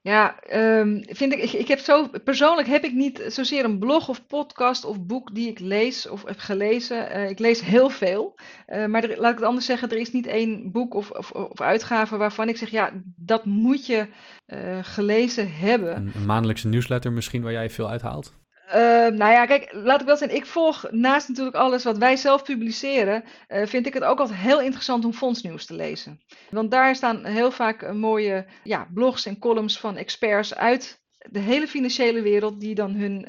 Ja, 0.00 0.36
um, 0.52 1.02
vind 1.08 1.32
ik, 1.32 1.42
ik, 1.42 1.52
ik, 1.52 1.68
heb 1.68 1.78
zo, 1.78 2.08
persoonlijk 2.24 2.68
heb 2.68 2.84
ik 2.84 2.92
niet 2.92 3.24
zozeer 3.26 3.64
een 3.64 3.78
blog 3.78 4.08
of 4.08 4.26
podcast 4.26 4.84
of 4.84 5.06
boek 5.06 5.34
die 5.34 5.48
ik 5.48 5.58
lees 5.58 6.08
of 6.08 6.24
heb 6.24 6.38
gelezen. 6.38 7.16
Uh, 7.16 7.30
ik 7.30 7.38
lees 7.38 7.60
heel 7.60 7.88
veel. 7.88 8.34
Uh, 8.66 8.86
maar 8.86 9.04
er, 9.04 9.20
laat 9.20 9.32
ik 9.32 9.38
het 9.38 9.46
anders 9.46 9.66
zeggen, 9.66 9.90
er 9.90 9.96
is 9.96 10.12
niet 10.12 10.26
één 10.26 10.72
boek 10.72 10.94
of, 10.94 11.10
of, 11.10 11.30
of 11.30 11.60
uitgave 11.60 12.16
waarvan 12.16 12.48
ik 12.48 12.56
zeg, 12.56 12.70
ja, 12.70 12.90
dat 13.16 13.44
moet 13.44 13.86
je 13.86 14.06
uh, 14.46 14.78
gelezen 14.82 15.52
hebben. 15.52 15.96
Een, 15.96 16.12
een 16.14 16.26
maandelijkse 16.26 16.68
nieuwsletter 16.68 17.12
misschien 17.12 17.42
waar 17.42 17.52
jij 17.52 17.70
veel 17.70 17.90
uithaalt? 17.90 18.34
Uh, 18.66 18.74
nou 19.06 19.32
ja, 19.32 19.46
kijk, 19.46 19.72
laat 19.72 20.00
ik 20.00 20.06
wel 20.06 20.16
zeggen, 20.16 20.36
ik 20.36 20.46
volg 20.46 20.90
naast 20.90 21.28
natuurlijk 21.28 21.56
alles 21.56 21.84
wat 21.84 21.98
wij 21.98 22.16
zelf 22.16 22.42
publiceren, 22.42 23.24
uh, 23.48 23.66
vind 23.66 23.86
ik 23.86 23.94
het 23.94 24.04
ook 24.04 24.18
altijd 24.18 24.38
heel 24.38 24.60
interessant 24.60 25.04
om 25.04 25.12
fondsnieuws 25.12 25.66
te 25.66 25.74
lezen. 25.74 26.20
Want 26.50 26.70
daar 26.70 26.96
staan 26.96 27.24
heel 27.24 27.50
vaak 27.50 27.82
uh, 27.82 27.92
mooie 27.92 28.46
ja, 28.64 28.88
blogs 28.94 29.26
en 29.26 29.38
columns 29.38 29.80
van 29.80 29.96
experts 29.96 30.54
uit 30.54 31.04
de 31.30 31.38
hele 31.38 31.68
financiële 31.68 32.22
wereld, 32.22 32.60
die 32.60 32.74
dan 32.74 32.94
hun 32.94 33.26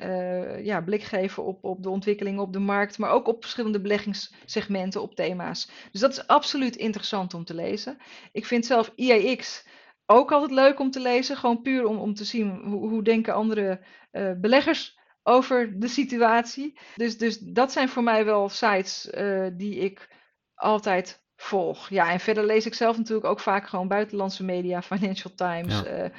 ja, 0.64 0.82
blik 0.82 1.04
geven 1.04 1.44
op, 1.44 1.64
op 1.64 1.84
de 1.84 1.90
ontwikkelingen 1.90 2.42
op 2.42 2.54
de 2.54 2.60
markt, 2.60 2.98
maar 2.98 3.12
ook 3.12 3.28
op 3.28 3.42
verschillende 3.42 3.82
beleggingssegmenten, 3.82 5.02
op 5.02 5.16
thema's. 5.16 5.70
Dus 5.92 6.02
dat 6.02 6.12
is 6.12 6.28
absoluut 6.28 6.76
interessant 6.76 7.34
om 7.34 7.44
te 7.44 7.54
lezen. 7.54 7.98
Ik 8.32 8.46
vind 8.46 8.66
zelf 8.66 8.92
IAX 8.96 9.68
ook 10.06 10.32
altijd 10.32 10.52
leuk 10.52 10.80
om 10.80 10.92
te 10.92 11.00
lezen, 11.00 11.38
gewoon 11.38 11.62
puur 11.62 11.86
om, 11.86 11.98
om 11.98 12.14
te 12.14 12.24
zien 12.24 12.62
hoe, 12.64 12.90
hoe 12.90 13.04
denken 13.04 13.34
andere 13.34 13.80
beleggers 14.38 14.98
over 15.28 15.80
de 15.80 15.88
situatie. 15.88 16.80
Dus, 16.96 17.18
dus 17.18 17.38
dat 17.40 17.72
zijn 17.72 17.90
voor 17.90 18.04
mij 18.04 18.26
wel 18.26 18.50
sites 18.50 19.10
uh, 19.18 19.48
die 19.54 19.76
ik 19.76 20.10
altijd 20.56 21.24
volg. 21.36 21.90
Ja, 21.90 22.12
en 22.12 22.20
verder 22.20 22.46
lees 22.46 22.66
ik 22.66 22.74
zelf 22.74 22.98
natuurlijk 22.98 23.28
ook 23.28 23.40
vaak 23.40 23.68
gewoon 23.68 23.88
buitenlandse 23.88 24.44
media, 24.44 24.82
Financial 24.82 25.34
Times. 25.36 25.82
Ja, 25.82 26.04
uh, 26.04 26.10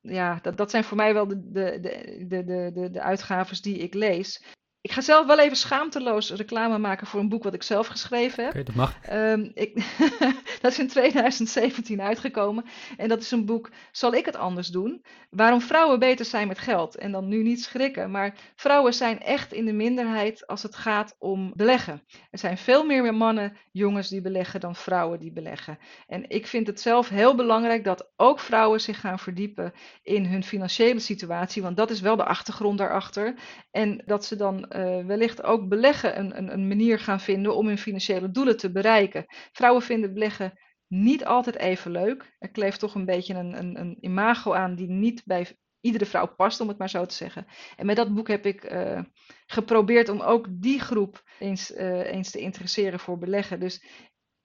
ja 0.00 0.38
dat, 0.42 0.56
dat 0.56 0.70
zijn 0.70 0.84
voor 0.84 0.96
mij 0.96 1.14
wel 1.14 1.28
de, 1.28 1.50
de, 1.50 1.80
de, 2.28 2.44
de, 2.44 2.70
de, 2.74 2.90
de 2.90 3.00
uitgaves 3.00 3.60
die 3.60 3.76
ik 3.76 3.94
lees. 3.94 4.42
Ik 4.86 4.92
ga 4.92 5.00
zelf 5.00 5.26
wel 5.26 5.38
even 5.38 5.56
schaamteloos 5.56 6.30
reclame 6.30 6.78
maken 6.78 7.06
voor 7.06 7.20
een 7.20 7.28
boek 7.28 7.42
wat 7.42 7.54
ik 7.54 7.62
zelf 7.62 7.86
geschreven 7.86 8.44
heb. 8.44 8.54
Oké, 8.54 8.60
okay, 8.60 8.64
dat 8.64 8.74
mag. 8.74 9.12
Um, 9.12 9.50
ik, 9.54 9.74
dat 10.62 10.72
is 10.72 10.78
in 10.78 10.88
2017 10.88 12.00
uitgekomen. 12.00 12.64
En 12.96 13.08
dat 13.08 13.20
is 13.20 13.30
een 13.30 13.46
boek, 13.46 13.70
Zal 13.92 14.14
ik 14.14 14.26
het 14.26 14.36
anders 14.36 14.68
doen? 14.68 15.04
Waarom 15.30 15.60
vrouwen 15.60 15.98
beter 15.98 16.24
zijn 16.24 16.48
met 16.48 16.58
geld. 16.58 16.96
En 16.96 17.12
dan 17.12 17.28
nu 17.28 17.42
niet 17.42 17.62
schrikken, 17.62 18.10
maar 18.10 18.34
vrouwen 18.56 18.94
zijn 18.94 19.20
echt 19.20 19.52
in 19.52 19.64
de 19.64 19.72
minderheid 19.72 20.46
als 20.46 20.62
het 20.62 20.76
gaat 20.76 21.16
om 21.18 21.52
beleggen. 21.54 22.02
Er 22.30 22.38
zijn 22.38 22.58
veel 22.58 22.84
meer 22.84 23.14
mannen, 23.14 23.56
jongens 23.72 24.08
die 24.08 24.20
beleggen 24.20 24.60
dan 24.60 24.76
vrouwen 24.76 25.18
die 25.18 25.32
beleggen. 25.32 25.78
En 26.06 26.30
ik 26.30 26.46
vind 26.46 26.66
het 26.66 26.80
zelf 26.80 27.08
heel 27.08 27.34
belangrijk 27.34 27.84
dat 27.84 28.10
ook 28.16 28.40
vrouwen 28.40 28.80
zich 28.80 29.00
gaan 29.00 29.18
verdiepen 29.18 29.72
in 30.02 30.24
hun 30.24 30.44
financiële 30.44 31.00
situatie. 31.00 31.62
Want 31.62 31.76
dat 31.76 31.90
is 31.90 32.00
wel 32.00 32.16
de 32.16 32.24
achtergrond 32.24 32.78
daarachter. 32.78 33.34
En 33.70 34.02
dat 34.06 34.24
ze 34.24 34.36
dan 34.36 34.74
uh, 34.76 35.06
wellicht 35.06 35.42
ook 35.42 35.68
beleggen 35.68 36.18
een, 36.18 36.38
een, 36.38 36.52
een, 36.52 36.68
manier 36.68 36.98
gaan 36.98 37.20
vinden 37.20 37.56
om 37.56 37.66
hun 37.66 37.78
financiële 37.78 38.30
doelen 38.30 38.56
te 38.56 38.72
bereiken. 38.72 39.24
Vrouwen 39.52 39.82
vinden 39.82 40.12
beleggen 40.12 40.52
niet 40.88 41.24
altijd 41.24 41.56
even 41.56 41.90
leuk. 41.90 42.34
Er 42.38 42.50
kleeft 42.50 42.80
toch 42.80 42.94
een 42.94 43.04
beetje 43.04 43.34
een, 43.34 43.58
een, 43.58 43.80
een 43.80 43.96
imago 44.00 44.52
aan 44.52 44.74
die 44.74 44.88
niet 44.88 45.22
bij 45.24 45.46
iedere 45.80 46.06
vrouw 46.06 46.26
past, 46.26 46.60
om 46.60 46.68
het 46.68 46.78
maar 46.78 46.90
zo 46.90 47.06
te 47.06 47.14
zeggen. 47.14 47.46
En 47.76 47.86
met 47.86 47.96
dat 47.96 48.14
boek 48.14 48.28
heb 48.28 48.46
ik 48.46 48.72
uh, 48.72 49.00
geprobeerd 49.46 50.08
om 50.08 50.20
ook 50.20 50.46
die 50.50 50.80
groep 50.80 51.22
eens, 51.38 51.70
uh, 51.70 52.12
eens 52.12 52.30
te 52.30 52.38
interesseren 52.38 52.98
voor 52.98 53.18
beleggen. 53.18 53.60
Dus 53.60 53.84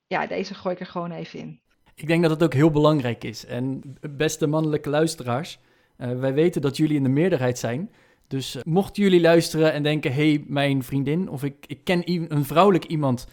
ja, 0.08 0.28
deze 0.28 0.54
gooi 0.54 0.76
ik 0.76 0.82
er 0.82 0.86
gewoon 0.86 1.12
even 1.12 1.40
in. 1.40 1.62
Ik 1.96 2.08
denk 2.08 2.22
dat 2.22 2.32
het 2.32 2.44
ook 2.44 2.54
heel 2.54 2.72
belangrijk 2.72 3.24
is. 3.24 3.46
En 3.46 3.82
beste 4.18 4.48
mannelijke 4.48 4.90
luisteraars, 4.90 5.60
wij 5.98 6.34
weten 6.34 6.62
dat 6.62 6.78
jullie 6.78 6.96
in 6.96 7.04
de 7.04 7.10
meerderheid 7.10 7.60
zijn. 7.60 7.92
Dus 8.32 8.56
uh, 8.56 8.62
mochten 8.64 9.04
jullie 9.04 9.22
luisteren 9.22 9.74
en 9.74 9.84
denken: 9.84 10.14
hey, 10.14 10.44
mijn 10.48 10.84
vriendin, 10.84 11.30
of 11.30 11.44
ik, 11.44 11.66
ik 11.68 11.84
ken 11.84 12.02
een 12.34 12.46
vrouwelijk 12.46 12.86
iemand 12.86 13.28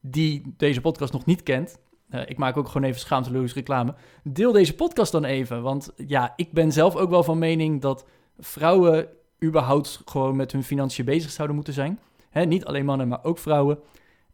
die 0.00 0.54
deze 0.56 0.80
podcast 0.80 1.12
nog 1.12 1.24
niet 1.24 1.42
kent. 1.42 1.78
Uh, 2.10 2.20
ik 2.26 2.38
maak 2.38 2.56
ook 2.56 2.68
gewoon 2.68 2.88
even 2.88 3.00
schaamteloos 3.00 3.54
reclame. 3.54 3.94
Deel 4.22 4.52
deze 4.52 4.74
podcast 4.74 5.12
dan 5.12 5.24
even. 5.24 5.62
Want 5.62 5.92
ja, 5.96 6.32
ik 6.36 6.52
ben 6.52 6.72
zelf 6.72 6.96
ook 6.96 7.10
wel 7.10 7.22
van 7.22 7.38
mening 7.38 7.80
dat 7.80 8.06
vrouwen 8.38 9.08
überhaupt 9.44 10.02
gewoon 10.04 10.36
met 10.36 10.52
hun 10.52 10.64
financiën 10.64 11.04
bezig 11.04 11.30
zouden 11.30 11.56
moeten 11.56 11.74
zijn. 11.74 11.98
Niet 12.32 12.64
alleen 12.64 12.84
mannen, 12.84 13.08
maar 13.08 13.24
ook 13.24 13.38
vrouwen. 13.38 13.78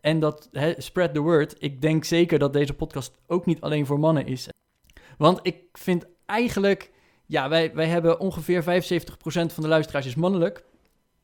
En 0.00 0.20
dat, 0.20 0.50
spread 0.76 1.14
the 1.14 1.20
word. 1.20 1.54
Ik 1.58 1.80
denk 1.80 2.04
zeker 2.04 2.38
dat 2.38 2.52
deze 2.52 2.74
podcast 2.74 3.18
ook 3.26 3.46
niet 3.46 3.60
alleen 3.60 3.86
voor 3.86 3.98
mannen 3.98 4.26
is. 4.26 4.48
Want 5.18 5.38
ik 5.42 5.56
vind 5.72 6.06
eigenlijk 6.26 6.92
ja, 7.26 7.48
wij, 7.48 7.74
wij 7.74 7.86
hebben 7.86 8.20
ongeveer 8.20 8.62
75% 8.62 8.66
van 9.26 9.62
de 9.62 9.68
luisteraars 9.68 10.06
is 10.06 10.14
mannelijk. 10.14 10.64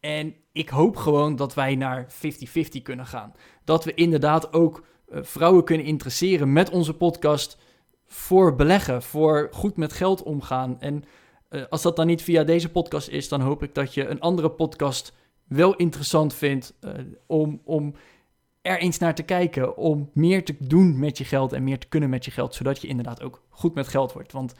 En 0.00 0.34
ik 0.52 0.68
hoop 0.68 0.96
gewoon 0.96 1.36
dat 1.36 1.54
wij 1.54 1.74
naar 1.74 2.06
50-50 2.12 2.82
kunnen 2.82 3.06
gaan. 3.06 3.34
Dat 3.64 3.84
we 3.84 3.94
inderdaad 3.94 4.52
ook 4.52 4.84
uh, 5.08 5.18
vrouwen 5.22 5.64
kunnen 5.64 5.86
interesseren 5.86 6.52
met 6.52 6.70
onze 6.70 6.94
podcast 6.94 7.58
voor 8.06 8.56
beleggen, 8.56 9.02
voor 9.02 9.48
goed 9.52 9.76
met 9.76 9.92
geld 9.92 10.22
omgaan. 10.22 10.80
En 10.80 11.04
uh, 11.50 11.62
als 11.70 11.82
dat 11.82 11.96
dan 11.96 12.06
niet 12.06 12.22
via 12.22 12.44
deze 12.44 12.70
podcast 12.70 13.08
is, 13.08 13.28
dan 13.28 13.40
hoop 13.40 13.62
ik 13.62 13.74
dat 13.74 13.94
je 13.94 14.06
een 14.06 14.20
andere 14.20 14.50
podcast 14.50 15.12
wel 15.44 15.74
interessant 15.74 16.34
vindt 16.34 16.74
uh, 16.80 16.92
om, 17.26 17.60
om 17.64 17.94
er 18.62 18.78
eens 18.78 18.98
naar 18.98 19.14
te 19.14 19.22
kijken. 19.22 19.76
Om 19.76 20.10
meer 20.14 20.44
te 20.44 20.56
doen 20.58 20.98
met 20.98 21.18
je 21.18 21.24
geld 21.24 21.52
en 21.52 21.64
meer 21.64 21.78
te 21.78 21.88
kunnen 21.88 22.10
met 22.10 22.24
je 22.24 22.30
geld, 22.30 22.54
zodat 22.54 22.80
je 22.80 22.88
inderdaad 22.88 23.22
ook 23.22 23.42
goed 23.48 23.74
met 23.74 23.88
geld 23.88 24.12
wordt. 24.12 24.32
Want 24.32 24.54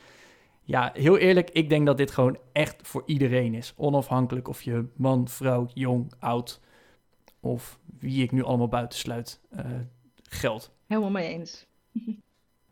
ja, 0.64 0.90
heel 0.94 1.18
eerlijk, 1.18 1.50
ik 1.50 1.68
denk 1.68 1.86
dat 1.86 1.96
dit 1.96 2.10
gewoon 2.10 2.38
echt 2.52 2.76
voor 2.82 3.02
iedereen 3.06 3.54
is. 3.54 3.72
Onafhankelijk 3.76 4.48
of 4.48 4.62
je 4.62 4.84
man, 4.96 5.28
vrouw, 5.28 5.66
jong, 5.74 6.12
oud 6.18 6.60
of 7.40 7.78
wie 7.98 8.22
ik 8.22 8.32
nu 8.32 8.44
allemaal 8.44 8.68
buitensluit 8.68 9.40
uh, 9.56 9.64
geldt. 10.22 10.70
Helemaal 10.86 11.10
mee 11.10 11.28
eens. 11.28 11.66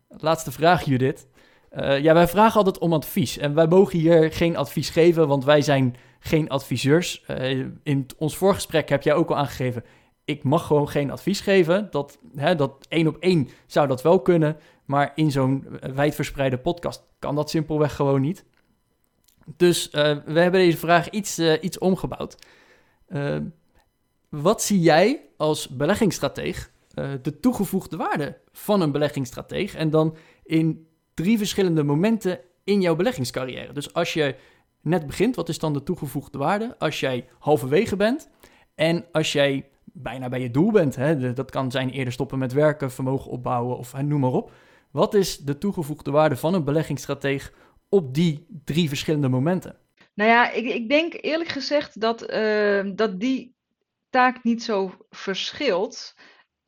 Laatste 0.09 0.53
vraag, 0.53 0.85
Judith. 0.85 1.27
Uh, 1.73 2.01
ja, 2.01 2.15
wij 2.15 2.29
vragen 2.29 2.57
altijd 2.57 2.79
om 2.79 2.93
advies. 2.93 3.39
En 3.39 3.55
wij 3.55 3.67
mogen 3.67 3.99
hier 3.99 4.33
geen 4.33 4.57
advies 4.57 4.91
geven, 4.91 5.29
want 5.29 5.45
wij 5.45 5.63
zijn 5.63 5.97
geen 6.19 6.49
adviseurs. 6.49 7.25
Uh, 7.31 7.67
in 7.83 8.07
ons 8.19 8.37
voorgesprek 8.37 8.89
heb 8.89 9.03
jij 9.03 9.15
ook 9.15 9.31
al 9.31 9.37
aangegeven... 9.37 9.85
ik 10.31 10.43
mag 10.43 10.67
gewoon 10.67 10.89
geen 10.89 11.11
advies 11.11 11.41
geven. 11.41 11.89
Dat, 11.91 12.19
hè, 12.37 12.55
dat 12.55 12.87
één 12.89 13.07
op 13.07 13.17
één 13.17 13.49
zou 13.67 13.89
dat 13.89 14.03
wel 14.03 14.23
kunnen... 14.23 14.57
Maar 14.85 15.13
in 15.15 15.31
zo'n 15.31 15.67
wijdverspreide 15.95 16.59
podcast 16.59 17.03
kan 17.19 17.35
dat 17.35 17.51
simpelweg 17.51 17.95
gewoon 17.95 18.21
niet. 18.21 18.45
Dus 19.57 19.87
uh, 19.87 19.93
we 20.25 20.41
hebben 20.41 20.61
deze 20.61 20.77
vraag 20.77 21.11
iets, 21.11 21.39
uh, 21.39 21.53
iets 21.61 21.79
omgebouwd. 21.79 22.37
Uh, 23.09 23.37
wat 24.29 24.63
zie 24.63 24.81
jij 24.81 25.29
als 25.37 25.69
beleggingsstrateeg 25.69 26.71
de 27.23 27.41
toegevoegde 27.41 27.97
waarde 27.97 28.39
van 28.53 28.81
een 28.81 28.93
beleggingsstrateeg? 28.93 29.75
En 29.75 29.91
dan 29.91 30.17
in 30.45 30.87
drie 31.15 31.39
verschillende 31.39 31.83
momenten 31.83 32.41
in 32.65 32.81
jouw 32.81 32.97
beleggingscarrière. 32.97 33.73
Dus 33.73 33.95
als 33.95 34.13
je 34.13 34.35
net 34.81 35.07
begint, 35.07 35.37
wat 35.37 35.49
is 35.49 35.59
dan 35.59 35.73
de 35.73 35.83
toegevoegde 35.83 36.39
waarde? 36.39 36.79
Als 36.79 37.01
jij 37.01 37.29
halverwege 37.39 37.97
bent 37.97 38.29
en 38.75 39.05
als 39.13 39.33
jij 39.33 39.70
bijna 39.93 40.29
bij 40.29 40.41
je 40.41 40.51
doel 40.51 40.71
bent. 40.71 40.97
Hè? 40.97 41.33
Dat 41.33 41.51
kan 41.51 41.71
zijn 41.71 41.91
eerder 41.91 42.13
stoppen 42.13 42.39
met 42.39 42.53
werken, 42.53 42.91
vermogen 42.91 43.31
opbouwen 43.31 43.79
of 43.79 44.03
noem 44.03 44.21
maar 44.21 44.31
op. 44.31 44.53
Wat 44.91 45.15
is 45.15 45.39
de 45.39 45.59
toegevoegde 45.59 46.11
waarde 46.11 46.37
van 46.37 46.55
een 46.55 46.65
beleggingsstrateeg 46.65 47.53
op 47.89 48.15
die 48.15 48.47
drie 48.65 48.89
verschillende 48.89 49.29
momenten? 49.29 49.77
Nou 50.15 50.31
ja, 50.31 50.51
ik, 50.51 50.65
ik 50.65 50.89
denk 50.89 51.13
eerlijk 51.21 51.51
gezegd 51.51 52.01
dat, 52.01 52.31
uh, 52.33 52.91
dat 52.95 53.21
die 53.21 53.55
taak 54.11 54.45
niet 54.45 54.63
zo 54.63 54.93
verschilt. 55.11 56.17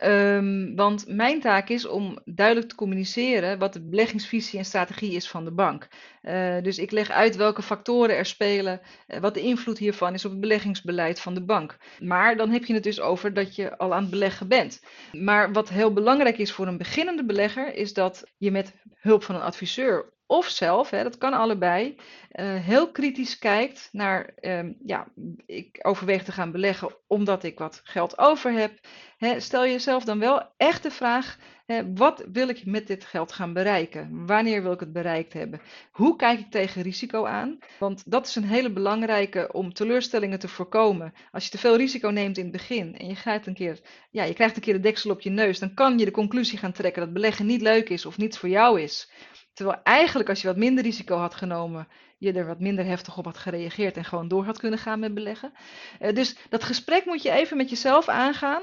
Um, 0.04 0.76
want 0.76 1.04
mijn 1.08 1.40
taak 1.40 1.68
is 1.68 1.86
om 1.86 2.18
duidelijk 2.24 2.68
te 2.68 2.74
communiceren 2.74 3.58
wat 3.58 3.72
de 3.72 3.88
beleggingsvisie 3.88 4.58
en 4.58 4.64
strategie 4.64 5.12
is 5.12 5.28
van 5.28 5.44
de 5.44 5.52
bank. 5.52 5.88
Uh, 6.22 6.60
dus 6.62 6.78
ik 6.78 6.90
leg 6.90 7.10
uit 7.10 7.36
welke 7.36 7.62
factoren 7.62 8.16
er 8.16 8.26
spelen, 8.26 8.80
uh, 9.08 9.18
wat 9.18 9.34
de 9.34 9.40
invloed 9.40 9.78
hiervan 9.78 10.14
is 10.14 10.24
op 10.24 10.30
het 10.30 10.40
beleggingsbeleid 10.40 11.20
van 11.20 11.34
de 11.34 11.44
bank. 11.44 11.76
Maar 11.98 12.36
dan 12.36 12.50
heb 12.50 12.64
je 12.64 12.74
het 12.74 12.82
dus 12.82 13.00
over 13.00 13.34
dat 13.34 13.56
je 13.56 13.78
al 13.78 13.94
aan 13.94 14.02
het 14.02 14.10
beleggen 14.10 14.48
bent. 14.48 14.82
Maar 15.12 15.52
wat 15.52 15.68
heel 15.68 15.92
belangrijk 15.92 16.38
is 16.38 16.52
voor 16.52 16.66
een 16.66 16.78
beginnende 16.78 17.24
belegger, 17.24 17.74
is 17.74 17.92
dat 17.92 18.32
je 18.36 18.50
met 18.50 18.74
hulp 18.94 19.22
van 19.22 19.34
een 19.34 19.40
adviseur 19.40 20.12
of 20.32 20.48
zelf, 20.48 20.90
hè, 20.90 21.02
dat 21.02 21.18
kan 21.18 21.32
allebei, 21.32 21.96
uh, 22.32 22.54
heel 22.54 22.90
kritisch 22.90 23.38
kijkt 23.38 23.88
naar, 23.92 24.34
um, 24.40 24.76
ja, 24.84 25.06
ik 25.46 25.78
overweeg 25.82 26.24
te 26.24 26.32
gaan 26.32 26.52
beleggen 26.52 26.94
omdat 27.06 27.44
ik 27.44 27.58
wat 27.58 27.80
geld 27.84 28.18
over 28.18 28.52
heb. 28.52 28.72
Hè, 29.18 29.40
stel 29.40 29.66
jezelf 29.66 30.04
dan 30.04 30.18
wel 30.18 30.42
echt 30.56 30.82
de 30.82 30.90
vraag, 30.90 31.38
Hè, 31.66 31.92
wat 31.94 32.24
wil 32.32 32.48
ik 32.48 32.66
met 32.66 32.86
dit 32.86 33.04
geld 33.04 33.32
gaan 33.32 33.52
bereiken? 33.52 34.26
Wanneer 34.26 34.62
wil 34.62 34.72
ik 34.72 34.80
het 34.80 34.92
bereikt 34.92 35.32
hebben? 35.32 35.60
Hoe 35.90 36.16
kijk 36.16 36.38
ik 36.38 36.50
tegen 36.50 36.82
risico 36.82 37.24
aan? 37.26 37.58
Want 37.78 38.10
dat 38.10 38.26
is 38.26 38.34
een 38.34 38.44
hele 38.44 38.72
belangrijke 38.72 39.52
om 39.52 39.72
teleurstellingen 39.72 40.38
te 40.38 40.48
voorkomen. 40.48 41.12
Als 41.30 41.44
je 41.44 41.50
te 41.50 41.58
veel 41.58 41.76
risico 41.76 42.08
neemt 42.08 42.36
in 42.36 42.42
het 42.42 42.52
begin 42.52 42.98
en 42.98 43.06
je, 43.06 43.14
gaat 43.14 43.46
een 43.46 43.54
keer, 43.54 43.80
ja, 44.10 44.24
je 44.24 44.34
krijgt 44.34 44.56
een 44.56 44.62
keer 44.62 44.74
de 44.74 44.80
deksel 44.80 45.10
op 45.10 45.20
je 45.20 45.30
neus, 45.30 45.58
dan 45.58 45.74
kan 45.74 45.98
je 45.98 46.04
de 46.04 46.10
conclusie 46.10 46.58
gaan 46.58 46.72
trekken 46.72 47.02
dat 47.02 47.12
beleggen 47.12 47.46
niet 47.46 47.62
leuk 47.62 47.88
is 47.88 48.06
of 48.06 48.18
niets 48.18 48.38
voor 48.38 48.48
jou 48.48 48.80
is. 48.80 49.10
Terwijl 49.52 49.80
eigenlijk 49.82 50.28
als 50.28 50.40
je 50.40 50.46
wat 50.46 50.56
minder 50.56 50.84
risico 50.84 51.16
had 51.16 51.34
genomen, 51.34 51.88
je 52.18 52.32
er 52.32 52.46
wat 52.46 52.60
minder 52.60 52.84
heftig 52.84 53.18
op 53.18 53.24
had 53.24 53.38
gereageerd 53.38 53.96
en 53.96 54.04
gewoon 54.04 54.28
door 54.28 54.44
had 54.44 54.58
kunnen 54.58 54.78
gaan 54.78 54.98
met 54.98 55.14
beleggen. 55.14 55.52
Uh, 56.00 56.12
dus 56.12 56.36
dat 56.48 56.64
gesprek 56.64 57.04
moet 57.04 57.22
je 57.22 57.30
even 57.30 57.56
met 57.56 57.70
jezelf 57.70 58.08
aangaan, 58.08 58.62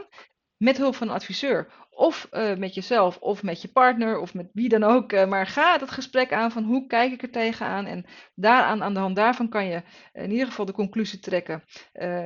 met 0.57 0.77
hulp 0.77 0.95
van 0.95 1.07
een 1.07 1.13
adviseur. 1.13 1.87
Of 1.89 2.27
uh, 2.31 2.55
met 2.55 2.73
jezelf, 2.73 3.17
of 3.17 3.43
met 3.43 3.61
je 3.61 3.67
partner, 3.67 4.19
of 4.19 4.33
met 4.33 4.49
wie 4.53 4.69
dan 4.69 4.83
ook. 4.83 5.13
Uh, 5.13 5.27
maar 5.27 5.47
ga 5.47 5.79
het 5.79 5.91
gesprek 5.91 6.33
aan 6.33 6.51
van 6.51 6.63
hoe 6.63 6.87
kijk 6.87 7.11
ik 7.11 7.21
er 7.21 7.31
tegenaan. 7.31 7.85
En 7.85 8.05
daaraan, 8.35 8.83
aan 8.83 8.93
de 8.93 8.99
hand 8.99 9.15
daarvan 9.15 9.49
kan 9.49 9.65
je 9.65 9.81
in 10.13 10.31
ieder 10.31 10.47
geval 10.47 10.65
de 10.65 10.71
conclusie 10.71 11.19
trekken. 11.19 11.63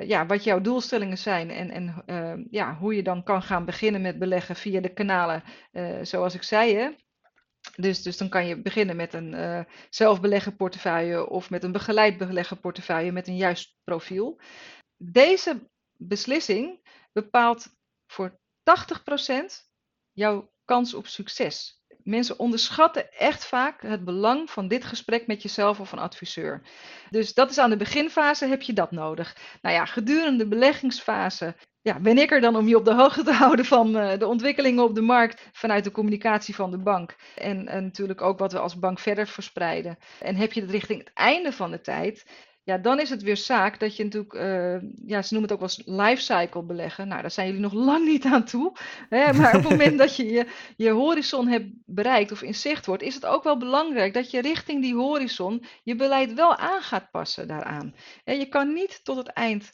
ja, 0.05 0.25
wat 0.25 0.43
jouw 0.43 0.61
doelstellingen 0.61 1.17
zijn. 1.17 1.49
En, 1.49 1.69
en 1.69 2.03
ja, 2.49 2.75
hoe 2.75 2.95
je 2.95 3.03
dan 3.03 3.23
kan 3.23 3.41
gaan 3.41 3.65
beginnen 3.65 4.01
met 4.01 4.19
beleggen 4.19 4.55
via 4.55 4.81
de 4.81 4.93
kanalen. 4.93 5.43
zoals 6.01 6.35
ik 6.35 6.43
zei, 6.43 6.75
hè, 6.75 6.89
dus, 7.75 8.01
dus 8.01 8.17
dan 8.17 8.29
kan 8.29 8.45
je 8.45 8.61
beginnen 8.61 8.95
met 8.95 9.13
een 9.13 9.33
uh, 9.33 9.59
zelfbeleggen 9.89 10.55
portefeuille 10.55 11.29
of 11.29 11.49
met 11.49 11.63
een 11.63 11.71
begeleid 11.71 12.17
beleggen 12.17 12.59
portefeuille 12.59 13.11
met 13.11 13.27
een 13.27 13.37
juist 13.37 13.75
profiel. 13.83 14.39
Deze 14.97 15.69
beslissing 15.97 16.87
bepaalt 17.11 17.67
voor 18.07 18.39
80% 19.31 19.45
jouw 20.11 20.51
kans 20.65 20.93
op 20.93 21.07
succes. 21.07 21.81
Mensen 22.03 22.39
onderschatten 22.39 23.11
echt 23.11 23.45
vaak 23.45 23.81
het 23.81 24.03
belang 24.03 24.49
van 24.49 24.67
dit 24.67 24.83
gesprek 24.83 25.27
met 25.27 25.41
jezelf 25.41 25.79
of 25.79 25.91
een 25.91 25.99
adviseur. 25.99 26.67
Dus 27.09 27.33
dat 27.33 27.49
is 27.49 27.57
aan 27.57 27.69
de 27.69 27.77
beginfase 27.77 28.45
heb 28.45 28.61
je 28.61 28.73
dat 28.73 28.91
nodig. 28.91 29.37
Nou 29.61 29.75
ja, 29.75 29.85
gedurende 29.85 30.43
de 30.43 30.49
beleggingsfase 30.49 31.55
ja, 31.83 31.99
ben 31.99 32.17
ik 32.17 32.31
er 32.31 32.41
dan 32.41 32.55
om 32.55 32.67
je 32.67 32.77
op 32.77 32.85
de 32.85 32.93
hoogte 32.93 33.23
te 33.23 33.33
houden 33.43 33.65
van 33.65 33.95
uh, 33.95 34.17
de 34.17 34.27
ontwikkelingen 34.27 34.83
op 34.83 34.95
de 34.95 35.01
markt 35.01 35.49
vanuit 35.51 35.83
de 35.83 35.91
communicatie 35.91 36.55
van 36.55 36.71
de 36.71 36.77
bank. 36.77 37.15
En, 37.35 37.67
en, 37.67 37.83
natuurlijk 37.83 38.21
ook 38.21 38.39
wat 38.39 38.51
we 38.51 38.59
als 38.59 38.79
bank 38.79 38.99
verder 38.99 39.27
verspreiden. 39.27 39.97
En 40.19 40.35
heb 40.35 40.53
je 40.53 40.61
het 40.61 40.71
richting 40.71 40.99
het 40.99 41.11
einde 41.13 41.51
van 41.51 41.71
de 41.71 41.81
tijd, 41.81 42.25
ja, 42.65 42.77
dan 42.77 42.99
is 42.99 43.09
het 43.09 43.21
weer 43.21 43.37
zaak 43.37 43.79
dat 43.79 43.95
je 43.95 44.03
natuurlijk, 44.03 44.33
uh, 44.33 44.81
ja, 45.05 45.21
ze 45.21 45.33
noemen 45.33 45.51
het 45.51 45.51
ook 45.51 45.59
wel 45.59 45.69
eens 45.77 45.81
lifecycle 45.85 46.63
beleggen. 46.63 47.07
Nou, 47.07 47.21
daar 47.21 47.31
zijn 47.31 47.47
jullie 47.47 47.61
nog 47.61 47.73
lang 47.73 48.05
niet 48.05 48.25
aan 48.25 48.43
toe. 48.43 48.75
Hè? 49.09 49.33
Maar 49.33 49.55
op 49.55 49.61
het 49.61 49.69
moment 49.77 49.97
dat 49.97 50.15
je, 50.15 50.31
je 50.31 50.47
je 50.75 50.89
horizon 50.89 51.47
hebt 51.47 51.67
bereikt 51.85 52.31
of 52.31 52.41
in 52.41 52.55
zicht 52.55 52.85
wordt, 52.85 53.03
is 53.03 53.15
het 53.15 53.25
ook 53.25 53.43
wel 53.43 53.57
belangrijk 53.57 54.13
dat 54.13 54.31
je 54.31 54.41
richting 54.41 54.81
die 54.81 54.95
horizon 54.95 55.65
je 55.83 55.95
beleid 55.95 56.33
wel 56.33 56.55
aan 56.55 56.81
gaat 56.81 57.11
passen 57.11 57.47
daaraan. 57.47 57.95
En 58.23 58.39
je 58.39 58.45
kan 58.45 58.73
niet 58.73 58.99
tot 59.03 59.17
het 59.17 59.27
eind 59.27 59.73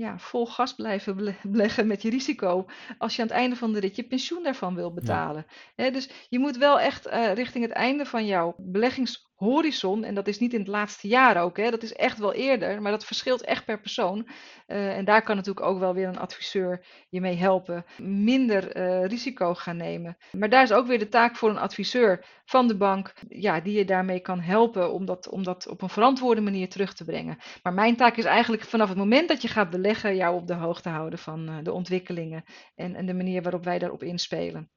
ja, 0.00 0.18
vol 0.18 0.46
gas 0.46 0.74
blijven 0.74 1.16
beleggen 1.42 1.86
met 1.86 2.02
je 2.02 2.10
risico. 2.10 2.66
Als 2.98 3.16
je 3.16 3.22
aan 3.22 3.28
het 3.28 3.36
einde 3.36 3.56
van 3.56 3.72
de 3.72 3.80
rit 3.80 3.96
je 3.96 4.02
pensioen 4.02 4.42
daarvan 4.42 4.74
wil 4.74 4.92
betalen. 4.92 5.46
dus 5.76 6.10
je 6.28 6.38
moet 6.38 6.56
wel 6.56 6.80
echt 6.80 7.06
uh, 7.06 7.32
richting 7.34 7.64
het 7.64 7.72
einde 7.72 8.06
van 8.06 8.26
jouw 8.26 8.54
beleggings 8.58 9.29
horizon, 9.40 10.04
en 10.04 10.14
dat 10.14 10.28
is 10.28 10.38
niet 10.38 10.52
in 10.52 10.58
het 10.58 10.68
laatste 10.68 11.08
jaar 11.08 11.42
ook, 11.42 11.56
hè, 11.56 11.70
dat 11.70 11.82
is 11.82 11.92
echt 11.92 12.18
wel 12.18 12.32
eerder, 12.32 12.82
maar 12.82 12.92
dat 12.92 13.04
verschilt 13.04 13.44
echt 13.44 13.64
per 13.64 13.80
persoon. 13.80 14.28
Uh, 14.66 14.96
en 14.96 15.04
daar 15.04 15.22
kan 15.22 15.36
natuurlijk 15.36 15.66
ook 15.66 15.78
wel 15.78 15.94
weer 15.94 16.08
een 16.08 16.18
adviseur 16.18 16.84
je 17.08 17.20
mee 17.20 17.36
helpen, 17.36 17.84
minder 17.98 18.76
uh, 18.76 19.06
risico 19.06 19.54
gaan 19.54 19.76
nemen. 19.76 20.16
Maar 20.32 20.48
daar 20.48 20.62
is 20.62 20.72
ook 20.72 20.86
weer 20.86 20.98
de 20.98 21.08
taak 21.08 21.36
voor 21.36 21.50
een 21.50 21.58
adviseur 21.58 22.24
van 22.44 22.68
de 22.68 22.76
bank, 22.76 23.12
ja, 23.28 23.60
die 23.60 23.78
je 23.78 23.84
daarmee 23.84 24.20
kan 24.20 24.40
helpen 24.40 24.92
om 24.92 25.04
dat, 25.04 25.28
om 25.28 25.42
dat 25.42 25.68
op 25.68 25.82
een 25.82 25.88
verantwoorde 25.88 26.40
manier 26.40 26.68
terug 26.68 26.94
te 26.94 27.04
brengen. 27.04 27.38
Maar 27.62 27.74
mijn 27.74 27.96
taak 27.96 28.16
is 28.16 28.24
eigenlijk 28.24 28.62
vanaf 28.62 28.88
het 28.88 28.98
moment 28.98 29.28
dat 29.28 29.42
je 29.42 29.48
gaat 29.48 29.70
beleggen, 29.70 30.16
jou 30.16 30.36
op 30.36 30.46
de 30.46 30.54
hoogte 30.54 30.88
houden 30.88 31.18
van 31.18 31.48
uh, 31.48 31.56
de 31.62 31.72
ontwikkelingen 31.72 32.44
en, 32.74 32.94
en 32.94 33.06
de 33.06 33.14
manier 33.14 33.42
waarop 33.42 33.64
wij 33.64 33.78
daarop 33.78 34.02
inspelen. 34.02 34.70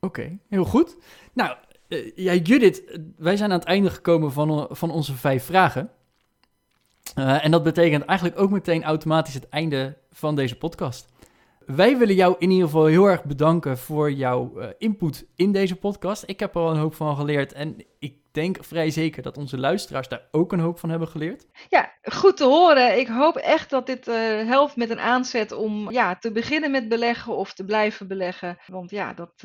Oké, 0.00 0.38
heel 0.48 0.64
goed. 0.64 0.96
Nou, 1.32 1.56
ja, 2.14 2.34
Judith, 2.34 2.98
wij 3.16 3.36
zijn 3.36 3.52
aan 3.52 3.58
het 3.58 3.68
einde 3.68 3.90
gekomen 3.90 4.32
van, 4.32 4.66
van 4.70 4.90
onze 4.90 5.14
vijf 5.14 5.44
vragen. 5.44 5.90
Uh, 7.18 7.44
en 7.44 7.50
dat 7.50 7.62
betekent 7.62 8.04
eigenlijk 8.04 8.40
ook 8.40 8.50
meteen 8.50 8.84
automatisch 8.84 9.34
het 9.34 9.48
einde 9.48 9.96
van 10.10 10.36
deze 10.36 10.58
podcast. 10.58 11.10
Wij 11.66 11.98
willen 11.98 12.14
jou 12.14 12.34
in 12.38 12.50
ieder 12.50 12.66
geval 12.66 12.84
heel 12.84 13.06
erg 13.06 13.24
bedanken 13.24 13.78
voor 13.78 14.12
jouw 14.12 14.52
input 14.78 15.26
in 15.36 15.52
deze 15.52 15.76
podcast. 15.76 16.22
Ik 16.26 16.40
heb 16.40 16.54
er 16.54 16.60
al 16.60 16.70
een 16.70 16.76
hoop 16.76 16.94
van 16.94 17.16
geleerd 17.16 17.52
en 17.52 17.84
ik 17.98 18.16
denk 18.32 18.64
vrij 18.64 18.90
zeker 18.90 19.22
dat 19.22 19.38
onze 19.38 19.58
luisteraars 19.58 20.08
daar 20.08 20.28
ook 20.30 20.52
een 20.52 20.60
hoop 20.60 20.78
van 20.78 20.90
hebben 20.90 21.08
geleerd. 21.08 21.46
Ja, 21.68 21.92
goed 22.02 22.36
te 22.36 22.44
horen. 22.44 22.98
Ik 22.98 23.08
hoop 23.08 23.36
echt 23.36 23.70
dat 23.70 23.86
dit 23.86 24.08
uh, 24.08 24.14
helpt 24.48 24.76
met 24.76 24.90
een 24.90 25.00
aanzet 25.00 25.52
om 25.52 25.90
ja, 25.90 26.16
te 26.16 26.32
beginnen 26.32 26.70
met 26.70 26.88
beleggen 26.88 27.36
of 27.36 27.52
te 27.52 27.64
blijven 27.64 28.08
beleggen. 28.08 28.58
Want 28.66 28.90
ja, 28.90 29.12
dat, 29.14 29.44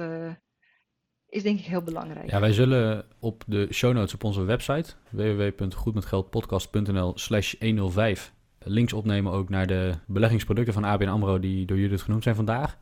is 1.30 1.44
denk 1.44 1.60
ik 1.60 1.66
heel 1.66 1.82
belangrijk. 1.82 2.30
Ja, 2.30 2.40
wij 2.40 2.54
zullen 2.54 3.06
op 3.20 3.44
de 3.48 3.68
show 3.74 3.94
notes 3.94 4.14
op 4.14 4.24
onze 4.24 4.44
website 4.44 4.94
www.goedmetgeldpodcast.nl 5.10 7.12
slash 7.16 7.56
105 7.60 8.34
links 8.60 8.94
opnemen 8.94 9.32
ook 9.32 9.50
naar 9.50 9.68
de 9.68 9.94
beleggingsproducten 10.06 10.74
van 10.74 10.84
ABN 10.84 11.08
AMRO 11.08 11.40
die 11.40 11.66
door 11.66 11.78
Judith 11.78 12.02
genoemd 12.02 12.24
zijn 12.24 12.36
vandaag. 12.36 12.78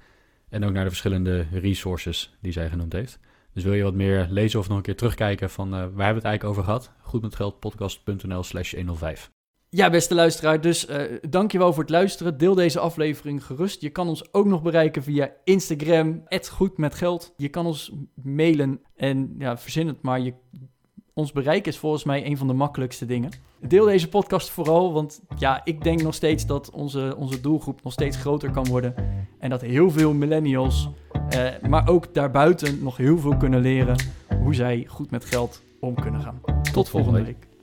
En 0.49 0.65
ook 0.65 0.71
naar 0.71 0.83
de 0.83 0.89
verschillende 0.89 1.45
resources 1.51 2.35
die 2.41 2.51
zij 2.51 2.69
genoemd 2.69 2.93
heeft. 2.93 3.19
Dus 3.53 3.63
wil 3.63 3.73
je 3.73 3.83
wat 3.83 3.93
meer 3.93 4.27
lezen 4.29 4.59
of 4.59 4.67
nog 4.67 4.77
een 4.77 4.83
keer 4.83 4.95
terugkijken 4.95 5.49
van 5.49 5.67
uh, 5.67 5.71
waar 5.71 5.79
hebben 5.79 5.97
we 5.97 6.03
het 6.03 6.23
eigenlijk 6.23 6.43
over 6.43 6.63
gehad? 6.63 6.91
Goedmetgeldpodcast.nl 7.01 8.43
slash 8.43 8.73
105. 8.73 9.34
Ja, 9.75 9.89
beste 9.89 10.15
luisteraar, 10.15 10.61
dus 10.61 10.89
uh, 10.89 11.01
dankjewel 11.29 11.73
voor 11.73 11.81
het 11.83 11.91
luisteren. 11.91 12.37
Deel 12.37 12.55
deze 12.55 12.79
aflevering 12.79 13.45
gerust. 13.45 13.81
Je 13.81 13.89
kan 13.89 14.07
ons 14.07 14.33
ook 14.33 14.45
nog 14.45 14.61
bereiken 14.61 15.03
via 15.03 15.31
Instagram, 15.43 16.23
@goedmetgeld. 16.51 17.33
Je 17.37 17.49
kan 17.49 17.65
ons 17.65 17.91
mailen 18.13 18.81
en 18.95 19.35
ja, 19.37 19.57
verzin 19.57 19.87
het 19.87 20.01
maar. 20.01 20.19
Je, 20.19 20.33
ons 21.13 21.31
bereik 21.31 21.67
is 21.67 21.77
volgens 21.77 22.03
mij 22.03 22.25
een 22.25 22.37
van 22.37 22.47
de 22.47 22.53
makkelijkste 22.53 23.05
dingen. 23.05 23.31
Deel 23.59 23.85
deze 23.85 24.09
podcast 24.09 24.49
vooral, 24.49 24.93
want 24.93 25.21
ja, 25.37 25.61
ik 25.63 25.83
denk 25.83 26.01
nog 26.01 26.13
steeds 26.13 26.45
dat 26.45 26.69
onze, 26.69 27.15
onze 27.17 27.41
doelgroep 27.41 27.83
nog 27.83 27.93
steeds 27.93 28.17
groter 28.17 28.51
kan 28.51 28.65
worden. 28.67 28.95
En 29.39 29.49
dat 29.49 29.61
heel 29.61 29.91
veel 29.91 30.13
millennials, 30.13 30.89
uh, 31.33 31.69
maar 31.69 31.87
ook 31.87 32.13
daarbuiten 32.13 32.83
nog 32.83 32.97
heel 32.97 33.17
veel 33.17 33.37
kunnen 33.37 33.61
leren 33.61 33.95
hoe 34.41 34.55
zij 34.55 34.85
goed 34.87 35.11
met 35.11 35.25
geld 35.25 35.61
om 35.79 35.95
kunnen 35.95 36.21
gaan. 36.21 36.41
Tot, 36.43 36.73
Tot 36.73 36.89
volgende 36.89 37.23
week. 37.23 37.25
week. 37.25 37.54